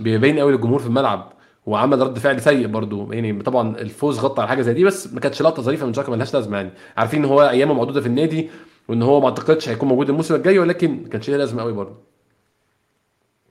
بيبين 0.00 0.38
قوي 0.38 0.52
للجمهور 0.52 0.78
في 0.78 0.86
الملعب 0.86 1.32
وعمل 1.66 1.98
رد 1.98 2.18
فعل 2.18 2.40
سيء 2.40 2.66
برضو 2.66 3.12
يعني 3.12 3.42
طبعا 3.42 3.78
الفوز 3.78 4.18
غطى 4.18 4.40
على 4.42 4.48
حاجة 4.48 4.62
زي 4.62 4.74
دي 4.74 4.84
بس 4.84 5.12
ما 5.14 5.20
كانتش 5.20 5.42
لقطة 5.42 5.62
ظريفة 5.62 5.86
من 5.86 5.94
شاكا 5.94 6.12
ملهاش 6.12 6.34
لازمة 6.34 6.56
يعني. 6.56 6.70
عارفين 6.96 7.24
إن 7.24 7.30
هو 7.30 7.42
أيامه 7.48 7.74
معدودة 7.74 8.00
في 8.00 8.06
النادي 8.06 8.50
وإن 8.88 9.02
هو 9.02 9.20
ما 9.20 9.28
أعتقدش 9.28 9.68
هيكون 9.68 9.88
موجود 9.88 10.10
الموسم 10.10 10.34
الجاي 10.34 10.58
ولكن 10.58 11.02
ما 11.02 11.08
كانش 11.08 11.30
ليه 11.30 11.36
لازمة 11.36 11.62
قوي 11.62 11.72
برضو 11.72 11.94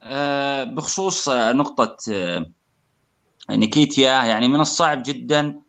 أه 0.04 0.64
بخصوص 0.64 1.30
نقطة 1.30 1.98
أه 2.12 2.46
نيكيتيا 3.50 4.12
يعني 4.12 4.48
من 4.48 4.60
الصعب 4.60 5.04
جدا 5.06 5.62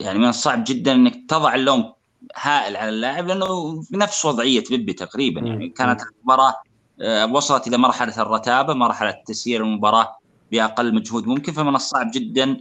يعني 0.00 0.18
من 0.18 0.28
الصعب 0.28 0.64
جدا 0.66 0.92
إنك 0.92 1.14
تضع 1.28 1.54
اللوم 1.54 1.92
هائل 2.36 2.76
على 2.76 2.88
اللاعب 2.88 3.26
لأنه 3.26 3.82
بنفس 3.90 4.24
وضعية 4.24 4.64
بيبي 4.70 4.92
تقريبا. 4.92 5.40
يعني 5.40 5.68
كانت 5.68 6.00
المباراة 6.02 6.54
آه، 7.00 7.26
وصلت 7.32 7.66
إلى 7.66 7.78
مرحلة 7.78 8.22
الرتابة 8.22 8.74
مرحلة 8.74 9.14
تسيير 9.26 9.62
المباراة 9.62 10.16
بأقل 10.52 10.94
مجهود 10.94 11.26
ممكن 11.26 11.52
فمن 11.52 11.74
الصعب 11.74 12.10
جدا 12.14 12.56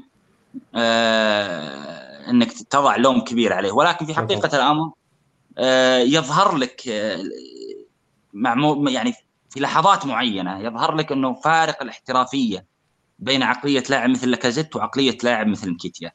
آه، 0.75 2.04
إنك 2.29 2.51
تضع 2.51 2.95
لوم 2.95 3.19
كبير 3.19 3.53
عليه. 3.53 3.71
ولكن 3.71 4.05
في 4.05 4.13
حقيقة 4.13 4.55
الأمر 4.55 4.91
آه، 5.57 5.97
يظهر 5.97 6.55
لك 6.57 6.81
مع 8.33 8.55
يعني 8.91 9.13
في 9.49 9.59
لحظات 9.59 10.05
معينة 10.05 10.59
يظهر 10.59 10.95
لك 10.95 11.11
إنه 11.11 11.33
فارق 11.33 11.81
الاحترافية 11.81 12.65
بين 13.19 13.43
عقلية 13.43 13.83
لاعب 13.89 14.09
مثل 14.09 14.29
لاكازيت 14.29 14.75
وعقلية 14.75 15.17
لاعب 15.23 15.47
مثل 15.47 15.69
نكيتيا. 15.69 16.11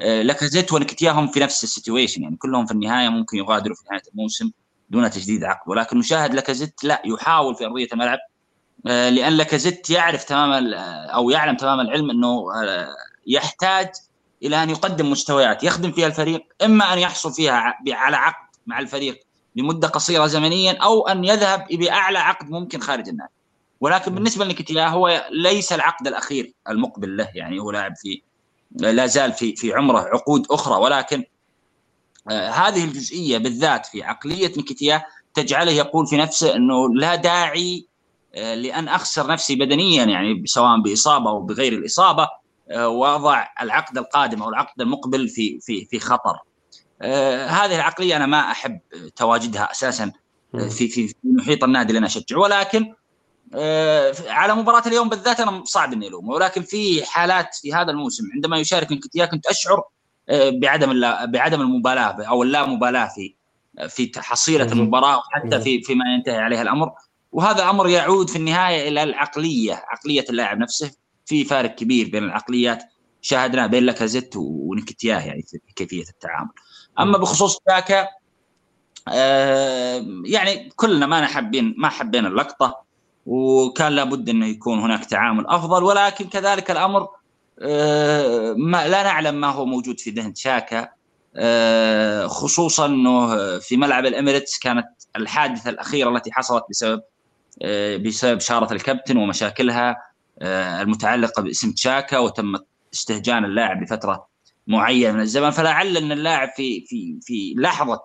لاكازيت 0.00 0.72
ونكيتيا 0.72 1.26
في 1.26 1.40
نفس 1.40 1.64
ال 1.64 1.70
situation 1.70 2.22
يعني 2.22 2.36
كلهم 2.36 2.66
في 2.66 2.72
النهاية 2.72 3.08
ممكن 3.08 3.36
يغادروا 3.36 3.76
في 3.76 3.82
نهاية 3.90 4.02
الموسم 4.12 4.50
دون 4.90 5.10
تجديد 5.10 5.44
عقد 5.44 5.68
ولكن 5.68 5.98
نشاهد 5.98 6.34
لاكازيت 6.34 6.84
لا 6.84 7.02
يحاول 7.04 7.54
في 7.54 7.64
أرضية 7.64 7.88
الملعب 7.92 8.18
آه، 8.86 9.08
لأن 9.10 9.32
لاكازيت 9.32 9.90
يعرف 9.90 10.24
تمام 10.24 10.74
أو 11.14 11.30
يعلم 11.30 11.56
تمام 11.56 11.80
العلم 11.80 12.10
إنه 12.10 12.54
آه، 12.54 12.88
يحتاج 13.26 13.88
إلى 14.42 14.62
أن 14.62 14.70
يقدم 14.70 15.10
مستويات 15.10 15.64
يخدم 15.64 15.92
فيها 15.92 16.06
الفريق 16.06 16.44
إما 16.64 16.92
أن 16.92 16.98
يحصل 16.98 17.32
فيها 17.32 17.74
على 17.88 18.16
عقد 18.16 18.48
مع 18.66 18.78
الفريق 18.78 19.20
لمدة 19.56 19.88
قصيرة 19.88 20.26
زمنيا 20.26 20.72
أو 20.72 21.08
أن 21.08 21.24
يذهب 21.24 21.66
بأعلى 21.70 22.18
عقد 22.18 22.50
ممكن 22.50 22.80
خارج 22.80 23.08
النادي. 23.08 23.32
ولكن 23.80 24.14
بالنسبة 24.14 24.44
لنكتيا 24.44 24.86
هو 24.86 25.28
ليس 25.30 25.72
العقد 25.72 26.06
الأخير 26.06 26.52
المقبل 26.68 27.16
له. 27.16 27.28
يعني 27.34 27.60
هو 27.60 27.70
لاعب 27.70 27.96
في 27.96 28.22
لا 28.72 29.06
زال 29.06 29.32
في 29.32 29.56
في 29.56 29.72
عمره 29.74 29.98
عقود 29.98 30.46
أخرى. 30.50 30.80
ولكن 30.80 31.24
آه، 32.30 32.50
هذه 32.50 32.84
الجزئية 32.84 33.38
بالذات 33.38 33.86
في 33.86 34.02
عقلية 34.02 34.52
نكتيا 34.58 35.02
تجعله 35.34 35.72
يقول 35.72 36.06
في 36.06 36.16
نفسه 36.16 36.56
إنه 36.56 36.94
لا 36.94 37.14
داعي 37.14 37.86
آه، 38.34 38.54
لأن 38.54 38.88
أخسر 38.88 39.26
نفسي 39.26 39.54
بدنيا 39.54 40.04
يعني 40.04 40.42
سواء 40.46 40.80
بإصابة 40.80 41.30
أو 41.30 41.40
بغير 41.40 41.72
الإصابة. 41.72 42.28
وأضع 42.76 43.46
العقد 43.60 43.98
القادم 43.98 44.42
أو 44.42 44.48
العقد 44.48 44.80
المقبل 44.80 45.28
في 45.28 45.60
في 45.60 45.84
في 45.84 46.00
خطر. 46.00 46.38
هذه 47.48 47.74
العقلية 47.74 48.16
أنا 48.16 48.26
ما 48.26 48.50
أحب 48.50 48.80
تواجدها 49.16 49.70
أساسا 49.70 50.12
في 50.52 50.88
في 50.88 51.14
محيط 51.24 51.64
النادي 51.64 51.88
اللي 51.88 51.98
أنا 51.98 52.06
اشجعه 52.06 52.38
ولكن 52.38 52.94
على 54.28 54.54
مباراة 54.54 54.82
اليوم 54.86 55.08
بالذات 55.08 55.40
أنا 55.40 55.64
صعب 55.64 55.92
إني 55.92 56.08
ألومه. 56.08 56.34
ولكن 56.34 56.62
في 56.62 57.04
حالات 57.04 57.54
في 57.54 57.74
هذا 57.74 57.90
الموسم 57.90 58.24
عندما 58.34 58.58
يشارك 58.58 58.92
نكتيا 58.92 59.26
كنت 59.26 59.46
أشعر 59.46 59.82
بعدم 60.52 61.00
بعدم 61.26 61.60
المبالاة 61.60 62.22
أو 62.24 62.42
اللا 62.42 62.66
مبالاه 62.66 63.08
في 63.08 63.34
في 63.88 64.10
حصيلة 64.16 64.72
المباراة 64.72 65.18
وحتى 65.18 65.60
في 65.60 65.82
فيما 65.82 66.04
ينتهي 66.14 66.36
عليه 66.36 66.62
الأمر. 66.62 66.90
وهذا 67.32 67.70
أمر 67.70 67.88
يعود 67.88 68.30
في 68.30 68.36
النهاية 68.36 68.88
إلى 68.88 69.02
العقلية 69.02 69.84
عقلية 69.88 70.24
اللاعب 70.30 70.58
نفسه. 70.58 70.90
في 71.28 71.44
فارق 71.44 71.74
كبير 71.74 72.10
بين 72.10 72.24
العقليات. 72.24 72.82
شاهدناه 73.22 73.66
بين 73.66 73.82
لاكازيت 73.82 74.34
ونكتياه 74.36 75.20
يعني 75.20 75.42
في 75.42 75.58
كيفية 75.76 76.04
التعامل. 76.08 76.50
أما 77.00 77.18
بخصوص 77.18 77.58
تاكا 77.66 78.08
آه 79.08 80.04
يعني 80.24 80.70
كلنا 80.76 81.06
ما 81.06 81.26
حابين 81.26 81.74
ما 81.78 81.88
حبينا 81.88 82.28
اللقطة 82.28 82.82
وكان 83.26 83.92
لابد 83.92 84.28
إنه 84.28 84.46
يكون 84.46 84.78
هناك 84.78 85.04
تعامل 85.04 85.46
أفضل 85.46 85.84
ولكن 85.84 86.28
كذلك 86.28 86.70
الأمر 86.70 87.08
آه، 87.62 88.52
ما 88.52 88.88
لا 88.88 89.02
نعلم 89.02 89.40
ما 89.40 89.46
هو 89.46 89.64
موجود 89.66 90.00
في 90.00 90.10
ذهن 90.10 90.34
شاكا 90.34 90.88
آه، 91.36 92.26
خصوصا 92.26 92.86
إنه 92.86 93.58
في 93.58 93.76
ملعب 93.76 94.06
الإميريتس 94.06 94.58
كانت 94.58 94.86
الحادثة 95.16 95.70
الأخيرة 95.70 96.16
التي 96.16 96.32
حصلت 96.32 96.64
بسبب 96.70 97.02
آه، 97.62 97.96
بسبب 97.96 98.40
شارة 98.40 98.72
الكابتن 98.72 99.16
ومشاكلها. 99.16 99.96
المتعلقة 100.42 101.42
باسم 101.42 101.72
تشاكا 101.72 102.18
وتم 102.18 102.54
استهجان 102.94 103.44
اللاعب 103.44 103.82
لفترة 103.82 104.28
معينة 104.66 105.12
من 105.12 105.20
الزمن 105.20 105.50
فلعل 105.50 105.96
أن 105.96 106.12
اللاعب 106.12 106.48
في 106.56 106.86
في 106.86 107.18
في 107.22 107.54
لحظة 107.56 108.02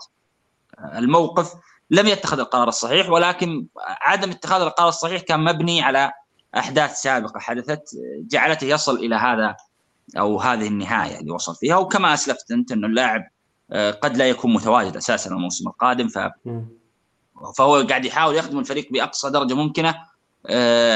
الموقف 0.96 1.54
لم 1.90 2.08
يتخذ 2.08 2.40
القرار 2.40 2.68
الصحيح 2.68 3.10
ولكن 3.10 3.66
عدم 3.78 4.32
اتخاذ 4.32 4.62
القرار 4.62 4.90
الصحيح 4.90 5.22
كان 5.22 5.44
مبني 5.44 5.82
على 5.82 6.12
أحداث 6.58 7.02
سابقة 7.02 7.40
حدثت 7.40 7.84
جعلته 8.32 8.66
يصل 8.66 8.96
إلى 8.96 9.16
هذا 9.16 9.56
أو 10.18 10.40
هذه 10.40 10.68
النهاية 10.68 11.20
اللي 11.20 11.32
وصل 11.32 11.56
فيها. 11.56 11.78
وكما 11.78 12.14
أسلفت 12.14 12.52
أنت 12.52 12.72
انه 12.72 12.88
اللاعب 12.88 13.22
آه، 13.72 13.92
قد 13.92 14.18
لا 14.18 14.30
يكون 14.30 14.54
متواجد 14.54 14.98
أساسا 14.98 15.30
الموسم 15.30 15.68
القادم 15.68 16.08
ف 16.08 16.20
فهو 17.58 17.82
قاعد 17.90 18.06
يحاول 18.06 18.36
يخدم 18.36 18.60
الفريق 18.60 18.88
بأقصى 18.92 19.30
درجة 19.30 19.54
ممكنة 19.54 19.90
آه، 19.90 20.06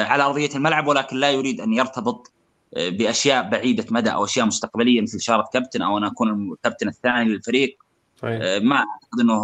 على 0.03 0.23
أرضية 0.23 0.49
الملعب 0.55 0.87
ولكن 0.87 1.17
لا 1.17 1.31
يريد 1.31 1.61
أن 1.61 1.73
يرتبط 1.73 2.31
آه، 2.77 2.89
بأشياء 2.89 3.49
بعيدة 3.49 3.85
مدى 3.89 4.09
أو 4.09 4.25
أشياء 4.25 4.45
مستقبلية 4.45 5.01
مثل 5.01 5.21
شاره 5.21 5.49
كابتن 5.53 5.81
أو 5.81 5.97
أن 5.97 6.03
أكون 6.03 6.51
الكابتن 6.51 6.87
الثاني 6.87 7.29
للفريق. 7.29 7.77
صحيح. 8.21 8.41
ما 8.61 8.75
أعتقد 8.75 9.19
إنه 9.21 9.43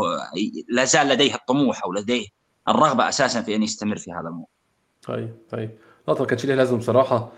لا 0.69 0.85
زال 0.85 1.07
لديه 1.07 1.35
الطموح 1.35 1.83
أو 1.83 1.93
لديه 1.93 2.27
الرغبة 2.67 3.09
أساسا 3.09 3.41
في 3.41 3.55
أن 3.55 3.63
يستمر 3.63 3.95
في 3.95 4.11
هذا 4.11 4.27
الموضوع. 4.27 4.47
طيب 5.07 5.35
طيب. 5.49 5.69
لا 6.07 6.13
ما 6.19 6.25
كانش 6.25 6.45
ليه 6.45 6.55
لازم 6.55 6.77
بصراحه 6.77 7.31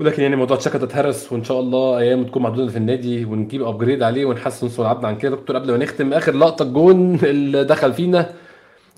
ولكن 0.00 0.22
يعني 0.22 0.36
موضوع 0.36 0.56
تشاكا 0.56 0.78
تتهرس 0.78 1.32
وإن 1.32 1.44
شاء 1.44 1.60
الله 1.60 1.98
أيام 1.98 2.24
تكون 2.24 2.42
معدودة 2.42 2.70
في 2.70 2.76
النادي 2.76 3.24
ونجيب 3.24 3.62
upgrade 3.62 4.02
عليه 4.02 4.24
ونحسن 4.24 4.68
سرعتنا 4.68 5.08
عن 5.08 5.18
كده. 5.18 5.36
دكتور 5.36 5.56
قبل 5.56 5.70
ما 5.70 5.76
نختم 5.76 6.12
آخر 6.12 6.32
لقطة 6.32 6.62
الجون 6.62 7.14
اللي 7.14 7.64
دخل 7.64 7.92
فينا 7.94 8.34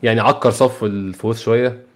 يعني 0.03 0.21
عكر 0.21 0.51
صفو 0.51 0.85
الفوز 0.85 1.39
شوية. 1.39 1.87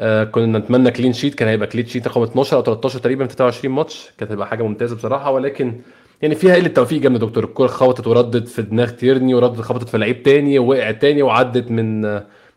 آه 0.00 0.24
كنا 0.24 0.58
نتمنى 0.58 0.90
clean 0.90 1.12
sheet 1.12 1.34
كان 1.34 1.48
هيبقى 1.48 1.66
clean 1.66 1.86
sheet 1.86 2.08
رقم 2.08 2.22
12 2.22 2.56
أو 2.56 2.62
13 2.62 2.98
تقريبا 2.98 3.26
في 3.26 3.34
23 3.34 3.74
ماتش. 3.74 4.10
كانت 4.18 4.32
هتبقى 4.32 4.46
حاجة 4.46 4.62
ممتازة 4.62 4.96
بصراحة 4.96 5.30
ولكن 5.30 5.80
يعني 6.22 6.34
فيها 6.34 6.54
قلة 6.54 6.68
توفيق 6.68 7.00
جامد 7.00 7.22
يا 7.22 7.26
دكتور 7.26 7.44
الكورة 7.44 7.68
خبطت 7.68 8.06
وردت 8.06 8.48
في 8.48 8.62
دماغ 8.62 8.90
تيرني 8.90 9.34
وردت 9.34 9.60
خبطت 9.60 9.88
في 9.88 9.98
لعيب 9.98 10.22
تاني 10.22 10.58
ووقعت 10.58 11.02
تاني 11.02 11.22
وعدت 11.22 11.70
من 11.70 12.00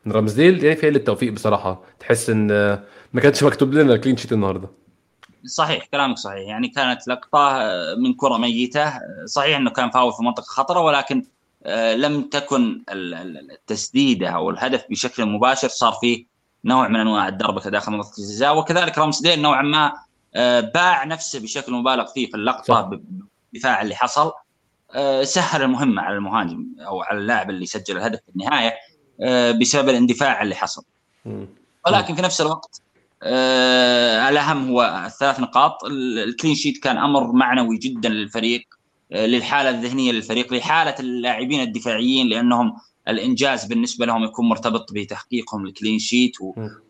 من 0.05 0.11
رمزيل. 0.11 0.63
يعني 0.63 0.75
فيها 0.75 0.89
قلة 0.89 0.99
توفيق 0.99 1.33
بصراحة. 1.33 1.81
تحس 1.99 2.29
إن 2.29 2.47
ما 3.13 3.21
كانش 3.21 3.43
مكتوب 3.43 3.73
لنا 3.73 3.93
الكلين 3.93 4.17
شيت 4.17 4.33
النهارده. 4.33 4.69
صحيح 5.45 5.85
كلامك 5.85 6.17
صحيح. 6.17 6.47
يعني 6.47 6.67
كانت 6.67 7.07
لقطة 7.07 7.59
من 7.97 8.13
كرة 8.13 8.37
ميتة. 8.37 8.93
صحيح 9.25 9.57
إنه 9.57 9.69
كان 9.69 9.89
فاول 9.89 10.13
في 10.13 10.23
منطقة 10.23 10.43
خطرة 10.43 10.79
ولكن 10.79 11.23
آه، 11.63 11.95
لم 11.95 12.21
تكن 12.21 12.81
التسديده 12.89 14.29
أو 14.29 14.49
الهدف 14.49 14.85
بشكل 14.89 15.25
مباشر. 15.25 15.67
صار 15.67 15.93
فيه 16.01 16.25
نوع 16.67 16.87
من 16.87 16.99
أنواع 16.99 17.27
الدربكه 17.27 17.69
داخل 17.69 17.91
منطقة 17.91 18.17
الجزاء 18.17 18.57
وكذلك 18.57 18.97
رامسديل 18.97 19.41
نوعا 19.41 19.61
ما 19.61 19.93
آه، 20.35 20.59
باع 20.59 21.03
نفسه 21.03 21.39
بشكل 21.39 21.73
مبالغ 21.73 22.05
فيه 22.05 22.27
في 22.27 22.37
اللقطة 22.37 22.81
بالدفاع 22.81 23.81
اللي 23.81 23.95
حصل. 23.95 24.31
آه، 24.93 25.23
سهل 25.23 25.61
المهمه 25.61 26.01
على 26.01 26.15
المهاجم 26.15 26.65
أو 26.79 27.01
على 27.01 27.19
اللاعب 27.19 27.49
اللي 27.49 27.65
سجل 27.65 27.97
الهدف 27.97 28.19
في 28.19 28.29
النهاية 28.29 28.73
بسبب 29.51 29.89
الاندفاع 29.89 30.41
اللي 30.41 30.55
حصل. 30.55 30.83
ولكن 31.87 32.15
في 32.15 32.21
نفس 32.21 32.41
الوقت 32.41 32.81
الأهم 34.29 34.69
هو 34.69 35.03
الثلاث 35.05 35.39
نقاط. 35.39 35.83
ال 36.27 36.32
clean 36.32 36.55
sheet 36.55 36.77
كان 36.83 36.97
أمر 36.97 37.31
معنوي 37.31 37.77
جدا 37.77 38.09
للفريق 38.09 38.61
للحالة 39.11 39.69
الذهنية 39.69 40.11
للفريق 40.11 40.53
لحالة 40.53 40.95
اللاعبين 40.99 41.61
الدفاعيين 41.61 42.27
لأنهم 42.27 42.75
الإنجاز 43.07 43.65
بالنسبة 43.65 44.05
لهم 44.05 44.23
يكون 44.23 44.49
مرتبط 44.49 44.93
بتحقيقهم 44.93 45.65
ال 45.65 45.71
clean 45.71 45.99
sheet 45.99 46.35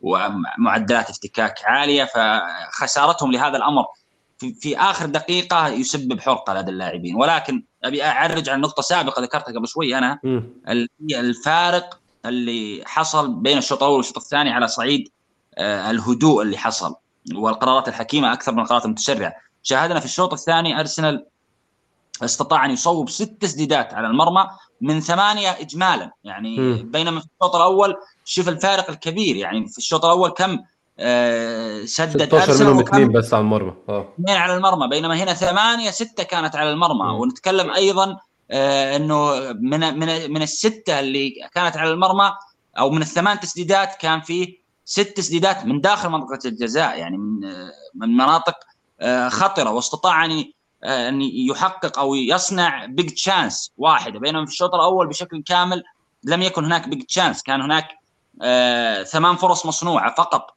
ومعدلات 0.01 1.09
افتكاك 1.09 1.55
عالية. 1.65 2.03
فخسارتهم 2.15 3.31
لهذا 3.31 3.57
الأمر 3.57 3.85
في, 4.37 4.53
في 4.53 4.77
آخر 4.77 5.05
دقيقة 5.05 5.67
يسبب 5.67 6.19
حرقة 6.19 6.53
لدى 6.53 6.71
اللاعبين. 6.71 7.15
ولكن 7.15 7.63
أبي 7.83 8.03
أعرج 8.03 8.49
عن 8.49 8.61
نقطة 8.61 8.81
سابقة 8.81 9.21
ذكرتها 9.21 9.53
قبل 9.53 9.67
شوي 9.67 9.97
أنا. 9.97 10.19
الفارق 11.11 11.99
اللي 12.25 12.83
حصل 12.85 13.33
بين 13.33 13.57
الشوط 13.57 13.83
الأول 13.83 13.97
والشوط 13.97 14.17
الثاني 14.17 14.49
على 14.49 14.67
صعيد 14.67 15.09
آه، 15.57 15.91
الهدوء 15.91 16.41
اللي 16.41 16.57
حصل 16.57 16.95
والقرارات 17.35 17.87
الحكيمة 17.87 18.33
أكثر 18.33 18.51
من 18.51 18.59
القرارات 18.59 18.85
المتسرعه 18.85 19.33
شاهدنا 19.63 19.99
في 19.99 20.05
الشوط 20.05 20.33
الثاني 20.33 20.79
أرسنال 20.79 21.25
استطاع 22.23 22.65
أن 22.65 22.71
يصوب 22.71 23.09
ست 23.09 23.41
تسديدات 23.41 23.93
على 23.93 24.07
المرمى 24.07 24.47
من 24.81 24.99
ثمانية 24.99 25.49
اجمالا. 25.49 26.11
يعني 26.23 26.59
م. 26.59 26.91
بينما 26.91 27.19
في 27.19 27.25
الشوط 27.25 27.55
الأول 27.55 27.95
شوف 28.25 28.49
الفارق 28.49 28.89
الكبير. 28.89 29.35
يعني 29.35 29.67
في 29.67 29.77
الشوط 29.77 30.05
الأول 30.05 30.29
كم 30.29 30.59
آه 30.99 31.85
سدد 31.85 32.33
أرسنال 32.33 32.67
منهم 32.67 32.79
اثنين 32.79 33.11
بس 33.11 33.33
على 33.33 33.41
المرمى. 33.41 33.73
آه. 33.89 34.07
اثنين 34.19 34.37
على 34.37 34.55
المرمى. 34.55 34.87
بينما 34.87 35.15
هنا 35.15 35.33
ثمانية 35.33 35.91
ستة 35.91 36.23
كانت 36.23 36.55
على 36.55 36.71
المرمى. 36.71 37.03
م. 37.13 37.19
ونتكلم 37.19 37.71
أيضا 37.71 38.17
آه 38.51 38.95
إنه 38.95 39.31
من 39.61 39.99
من 39.99 40.31
من 40.31 40.41
الستة 40.41 40.99
اللي 40.99 41.33
كانت 41.55 41.77
على 41.77 41.91
المرمى 41.91 42.31
أو 42.79 42.89
من 42.89 43.01
الثمان 43.01 43.39
تسديدات 43.39 43.95
كان 43.95 44.21
فيه 44.21 44.57
ست 44.85 45.13
تسديدات 45.17 45.65
من 45.65 45.81
داخل 45.81 46.09
منطقة 46.09 46.39
الجزاء. 46.45 46.99
يعني 46.99 47.17
من 47.17 47.45
آه 47.45 47.71
من 47.95 48.09
مناطق 48.09 48.55
خطرة. 49.29 49.71
واستطاع 49.71 50.25
ان 50.25 50.31
آه، 50.31 50.45
أن 50.83 51.21
يحقق 51.21 51.99
أو 51.99 52.15
يصنع 52.15 52.85
big 52.85 53.09
chance 53.09 53.71
واحدة. 53.77 54.19
بينما 54.19 54.45
في 54.45 54.51
الشوط 54.51 54.75
الأول 54.75 55.07
بشكل 55.07 55.43
كامل 55.43 55.83
لم 56.23 56.41
يكن 56.41 56.65
هناك 56.65 56.87
big 56.87 57.03
chance 57.03 57.43
كان 57.43 57.61
هناك 57.61 57.87
آه 58.41 59.03
ثمان 59.03 59.35
فرص 59.35 59.65
مصنوعة 59.65 60.15
فقط 60.15 60.55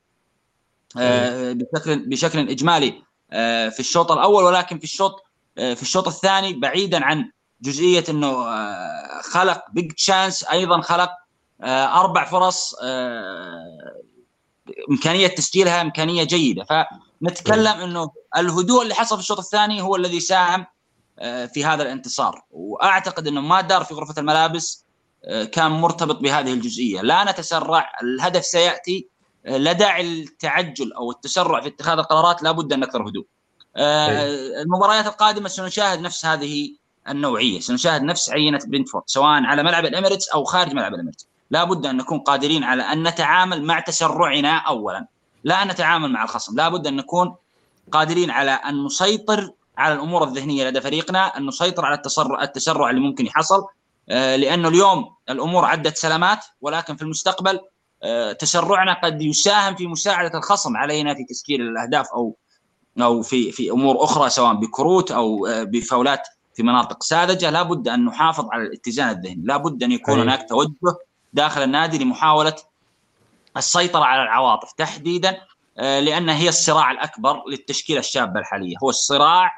آه 0.98 1.52
بشكل 1.52 1.98
بشكل 2.08 2.38
إجمالي 2.50 3.02
آه 3.30 3.68
في 3.68 3.80
الشوط 3.80 4.12
الأول. 4.12 4.44
ولكن 4.44 4.78
في 4.78 4.84
الشوط 4.84 5.24
آه 5.58 5.74
في 5.74 5.82
الشوط 5.82 6.06
الثاني 6.08 6.52
بعيدا 6.52 7.04
عن 7.04 7.30
جزئية 7.62 8.04
إنه 8.08 8.26
آه 8.48 9.20
خلق 9.22 9.64
بيج 9.72 9.92
تشانس 9.92 10.44
أيضا 10.44 10.80
خلق 10.80 11.10
آه 11.60 12.00
أربع 12.00 12.24
فرص 12.24 12.74
آه 12.82 14.00
إمكانية 14.90 15.26
تسجيلها 15.26 15.80
إمكانية 15.82 16.24
جيدة. 16.24 16.64
فنتكلم 17.20 17.80
إنه 17.80 18.10
الهدوء 18.36 18.82
اللي 18.82 18.94
حصل 18.94 19.16
في 19.16 19.22
الشوط 19.22 19.38
الثاني 19.38 19.82
هو 19.82 19.96
الذي 19.96 20.20
ساهم 20.20 20.66
آه، 21.18 21.46
في 21.46 21.64
هذا 21.64 21.82
الانتصار. 21.82 22.44
وأعتقد 22.50 23.26
إنه 23.26 23.40
ما 23.40 23.60
دار 23.60 23.84
في 23.84 23.94
غرفة 23.94 24.14
الملابس 24.18 24.84
آه، 25.24 25.44
كان 25.44 25.70
مرتبط 25.70 26.16
بهذه 26.16 26.52
الجزئية. 26.52 27.00
لا 27.00 27.24
نتسرع 27.32 27.92
الهدف 28.02 28.44
سيأتي. 28.44 29.08
آه، 29.46 29.56
لا 29.56 29.72
داعي 29.72 30.02
للتعجل 30.02 30.92
أو 30.92 31.10
التسرع 31.10 31.60
في 31.60 31.68
اتخاذ 31.68 31.98
القرارات 31.98 32.42
لابد 32.42 32.72
أن 32.72 32.80
نكثر 32.80 33.08
هدوء. 33.08 33.26
المباريات 34.62 35.06
القادمة 35.06 35.48
سنشاهد 35.48 36.00
نفس 36.00 36.26
هذه 36.26 36.76
النوعية. 37.08 37.60
سنشاهد 37.60 38.02
نفس 38.02 38.30
عينة 38.30 38.58
بنتفورد 38.66 39.04
سواء 39.06 39.42
على 39.44 39.62
ملعب 39.62 39.84
الإميريتس 39.84 40.28
أو 40.28 40.44
خارج 40.44 40.72
ملعب 40.74 40.94
الإميريتس. 40.94 41.26
لابد 41.50 41.86
أن 41.86 41.96
نكون 41.96 42.18
قادرين 42.18 42.64
على 42.64 42.82
أن 42.82 43.08
نتعامل 43.08 43.64
مع 43.64 43.80
تسرعنا 43.80 44.58
اولا. 44.58 45.06
لا 45.44 45.64
نتعامل 45.64 46.12
مع 46.12 46.24
الخصم. 46.24 46.56
لابد 46.56 46.86
أن 46.86 46.96
نكون 46.96 47.34
قادرين 47.92 48.30
على 48.30 48.50
أن 48.50 48.84
نسيطر 48.84 49.50
على 49.78 49.94
الأمور 49.94 50.24
الذهنية 50.24 50.68
لدى 50.68 50.80
فريقنا 50.80 51.36
أن 51.36 51.46
نسيطر 51.46 51.84
على 51.84 51.94
التسرع 51.94 52.42
التسرع 52.42 52.90
اللي 52.90 53.00
ممكن 53.00 53.26
يحصل 53.26 53.66
آه، 54.08 54.36
لأنه 54.36 54.68
اليوم 54.68 55.14
الأمور 55.30 55.64
عدت 55.64 55.96
سلامات 55.96 56.44
ولكن 56.60 56.96
في 56.96 57.02
المستقبل 57.02 57.60
آه، 58.02 58.32
تسرعنا 58.32 58.92
قد 58.92 59.22
يساهم 59.22 59.74
في 59.74 59.86
مساعدة 59.86 60.38
الخصم 60.38 60.76
علينا 60.76 61.14
في 61.14 61.24
تسجيل 61.24 61.60
الأهداف 61.60 62.06
أو 62.14 62.36
أو 63.00 63.22
في 63.22 63.52
في 63.52 63.70
أمور 63.70 64.04
أخرى 64.04 64.30
سواء 64.30 64.54
بكروت 64.54 65.10
أو 65.10 65.46
آه، 65.46 65.62
بفاولات 65.62 66.28
في 66.54 66.62
مناطق 66.62 67.02
ساذجة. 67.02 67.50
لابد 67.50 67.88
أن 67.88 68.04
نحافظ 68.04 68.48
على 68.52 68.62
الاتزان 68.62 69.08
الذهني. 69.08 69.42
لابد 69.44 69.82
أن 69.82 69.92
يكون 69.92 70.20
هناك 70.20 70.48
توجه 70.48 70.96
داخل 71.32 71.62
النادي 71.62 72.04
لمحاولة 72.04 72.56
السيطرة 73.56 74.04
على 74.04 74.22
العواطف 74.22 74.72
تحديدا 74.72 75.36
آه، 75.78 76.00
لأن 76.00 76.28
هي 76.28 76.48
الصراع 76.48 76.90
الأكبر 76.90 77.42
للتشكيلة 77.50 78.00
الشابة 78.00 78.40
الحالية. 78.40 78.74
هو 78.82 78.90
الصراع 78.90 79.52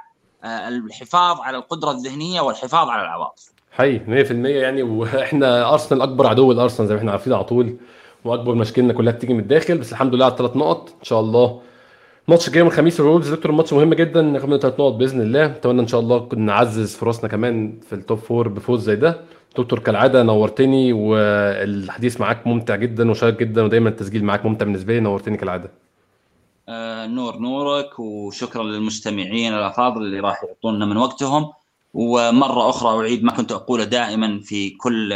آه، 0.45 0.69
الحفاظ 0.69 1.41
على 1.41 1.57
القدرة 1.57 1.91
الذهنية 1.91 2.41
والحفاظ 2.41 2.89
على 2.89 3.03
العواطف. 3.03 3.53
حي 3.73 3.99
100% 3.99 4.47
يعني. 4.47 4.83
وإحنا 4.83 5.73
أرسنال 5.73 6.03
أكبر 6.03 6.27
عدو 6.27 6.53
الارسنال 6.53 6.89
زي 6.89 6.95
ما 6.95 7.01
إحنا 7.01 7.13
عارفين 7.13 7.33
على 7.33 7.45
طول 7.45 7.77
وأكبر 8.25 8.55
مشكلتنا 8.55 8.93
كلها 8.93 9.13
بتيجي 9.13 9.35
من 9.35 9.41
الداخل. 9.41 9.79
بس 9.79 9.93
الحمد 9.93 10.15
لله 10.15 10.25
على 10.25 10.33
الثلاث 10.33 10.57
نقط. 10.57 10.89
إن 10.89 11.05
شاء 11.05 11.21
الله 11.21 11.61
ماتش 12.29 12.49
الجاي 12.49 12.59
يوم 12.59 12.69
الخميس 12.69 13.01
الوولفز 13.01 13.35
دكتور 13.35 13.53
ماتش 13.53 13.73
مهم 13.73 13.95
جدا. 13.95 14.23
ناخد 14.23 14.49
منه 14.49 14.59
ثلاث 14.59 14.75
نقط 14.81 14.93
بإذن 14.93 15.21
الله. 15.21 15.47
أتمنى 15.47 15.81
إن 15.81 15.87
شاء 15.87 16.01
الله 16.01 16.29
نعزز 16.37 16.97
فرصنا 16.97 17.29
كمان 17.29 17.81
في 17.89 17.95
ال 17.95 18.01
top 18.01 18.19
four 18.19 18.49
بفوز 18.49 18.83
زي 18.83 18.97
ده. 18.97 19.21
دكتور 19.59 19.79
كالعادة 19.79 20.23
نورتني 20.23 20.93
والحديث 20.93 22.21
معاك 22.21 22.47
ممتع 22.47 22.77
جدا 22.77 23.11
وشيق 23.11 23.39
جدا 23.39 23.63
ودايما 23.63 23.89
التسجيل 23.89 24.25
معاك 24.25 24.47
ممتع 24.47 24.65
بالنسبة 24.65 24.93
لي. 24.95 25.01
نورتني 25.01 25.37
كالعادة. 25.37 25.71
آه 26.69 27.07
نور 27.07 27.37
نورك 27.39 27.99
وشكرا 27.99 28.63
للمستمعين 28.63 29.55
الأفاضل 29.55 30.03
اللي 30.03 30.21
راح 30.21 30.45
يعطونا 30.45 30.87
من 30.87 30.97
وقتهم. 30.97 31.53
ومرة 31.95 32.69
أخرى 32.71 32.99
أعيد 33.01 33.25
ما 33.25 33.33
كنت 33.33 33.53
أقوله 33.53 33.85
دائما 33.85 34.41
في 34.41 34.71
كل 34.71 35.13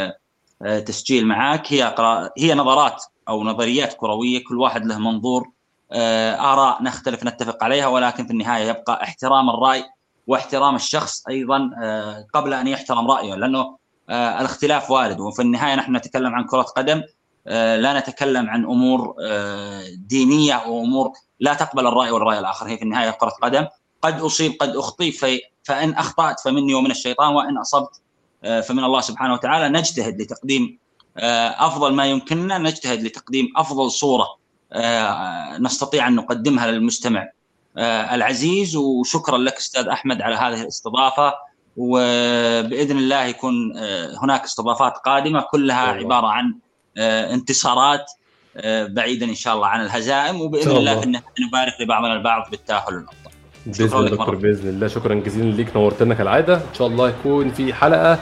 آه 0.62 0.78
تسجيل 0.78 1.26
معاك. 1.26 1.72
هي 1.72 1.94
هي 2.38 2.54
نظرات 2.54 3.02
أو 3.28 3.44
نظريات 3.44 3.92
كروية 3.92 4.44
كل 4.44 4.58
واحد 4.58 4.86
له 4.86 4.98
منظور 4.98 5.48
آه 5.92 6.34
آراء 6.34 6.82
نختلف 6.82 7.24
نتفق 7.24 7.64
عليها 7.64 7.86
ولكن 7.86 8.24
في 8.26 8.30
النهاية 8.32 8.68
يبقى 8.68 9.02
احترام 9.02 9.50
الرأي 9.50 9.84
واحترام 10.26 10.74
الشخص 10.74 11.26
أيضا 11.28 11.70
آه، 11.82 12.26
قبل 12.34 12.54
أن 12.54 12.66
يحترم 12.66 13.10
رأيه 13.10 13.34
لأنه 13.34 13.76
الاختلاف 14.10 14.90
وارد. 14.90 15.20
وفي 15.20 15.42
النهاية 15.42 15.74
نحن 15.74 15.96
نتكلم 15.96 16.34
عن 16.34 16.44
كرة 16.44 16.62
قدم 16.62 17.02
آه، 17.48 17.76
لا 17.76 17.98
نتكلم 17.98 18.50
عن 18.50 18.64
أمور 18.64 19.14
آه، 19.28 19.82
دينية 19.96 20.52
أو 20.52 20.84
أمور 20.84 21.12
لا 21.40 21.54
تقبل 21.54 21.86
الرأي 21.86 22.10
والرأي 22.10 22.38
الآخر. 22.38 22.66
هي 22.66 22.76
في 22.76 22.82
النهاية 22.82 23.10
كرة 23.10 23.32
قدم. 23.42 23.66
قد 24.02 24.20
أصيب 24.20 24.52
قد 24.60 24.76
أخطي 24.76 25.12
في 25.12 25.40
فإن 25.64 25.92
أخطأت 25.94 26.40
فمني 26.40 26.74
ومن 26.74 26.90
الشيطان 26.90 27.34
وإن 27.34 27.58
أصبت 27.58 28.00
فمن 28.42 28.84
الله 28.84 29.00
سبحانه 29.00 29.34
وتعالى. 29.34 29.68
نجتهد 29.78 30.22
لتقديم 30.22 30.78
أفضل 31.16 31.94
ما 31.94 32.06
يمكننا. 32.06 32.58
نجتهد 32.58 33.02
لتقديم 33.02 33.52
أفضل 33.56 33.90
صورة 33.90 34.26
نستطيع 35.58 36.08
أن 36.08 36.14
نقدمها 36.14 36.70
للمستمع 36.70 37.30
العزيز. 37.78 38.76
وشكرا 38.76 39.38
لك 39.38 39.56
أستاذ 39.56 39.88
أحمد 39.88 40.22
على 40.22 40.36
هذه 40.36 40.62
الاستضافة. 40.62 41.34
وبإذن 41.76 42.98
الله 42.98 43.24
يكون 43.24 43.76
آه، 43.76 44.10
هناك 44.22 44.44
استضافات 44.44 44.92
قادمة 44.96 45.40
كلها. 45.40 45.86
عبارة 45.86 46.26
عن 46.26 46.54
آه، 46.98 47.34
انتصارات 47.34 48.10
آه، 48.56 48.86
بعيدا 48.86 49.26
إن 49.26 49.34
شاء 49.34 49.54
الله 49.54 49.66
عن 49.66 49.80
الهزائم 49.80 50.40
وبإذن 50.40 50.76
الله, 50.76 51.02
الله. 51.02 51.22
نبارك 51.48 51.80
لبعضنا 51.80 52.12
البعض 52.12 52.50
بالتأهل 52.50 53.06
بإذن 53.66 53.98
الله 53.98 54.10
دكتور 54.10 54.34
بإذن 54.34 54.68
الله. 54.68 54.88
شكرا 54.88 55.14
جزيلا 55.14 55.50
ليك 55.50 55.76
نورتنا 55.76 56.14
كالعادة. 56.14 56.54
إن 56.54 56.74
شاء 56.78 56.86
الله 56.86 57.08
يكون 57.08 57.50
في 57.50 57.74
حلقة 57.74 58.18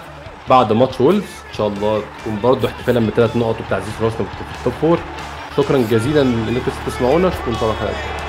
بعد 0.49 0.73
ماتش 0.73 1.01
وولفز. 1.01 1.33
إن 1.51 1.55
شاء 1.55 1.67
الله 1.67 2.03
تكون 2.21 2.41
برضه 2.41 2.69
احتفالا 2.69 3.01
بثلاث 3.07 3.37
نقط 3.37 3.61
وتعزيز 3.61 3.95
فرصنا 4.03 4.27
في 4.27 4.59
ال 4.59 4.62
top 4.62 4.73
four. 4.73 4.99
شكرا 5.57 5.79
جزيلا 5.79 6.23
انكم 6.23 6.73
تسمعونا. 6.87 7.29
اشوفكم 7.29 7.51
ان 7.51 7.59
شاء 7.59 8.24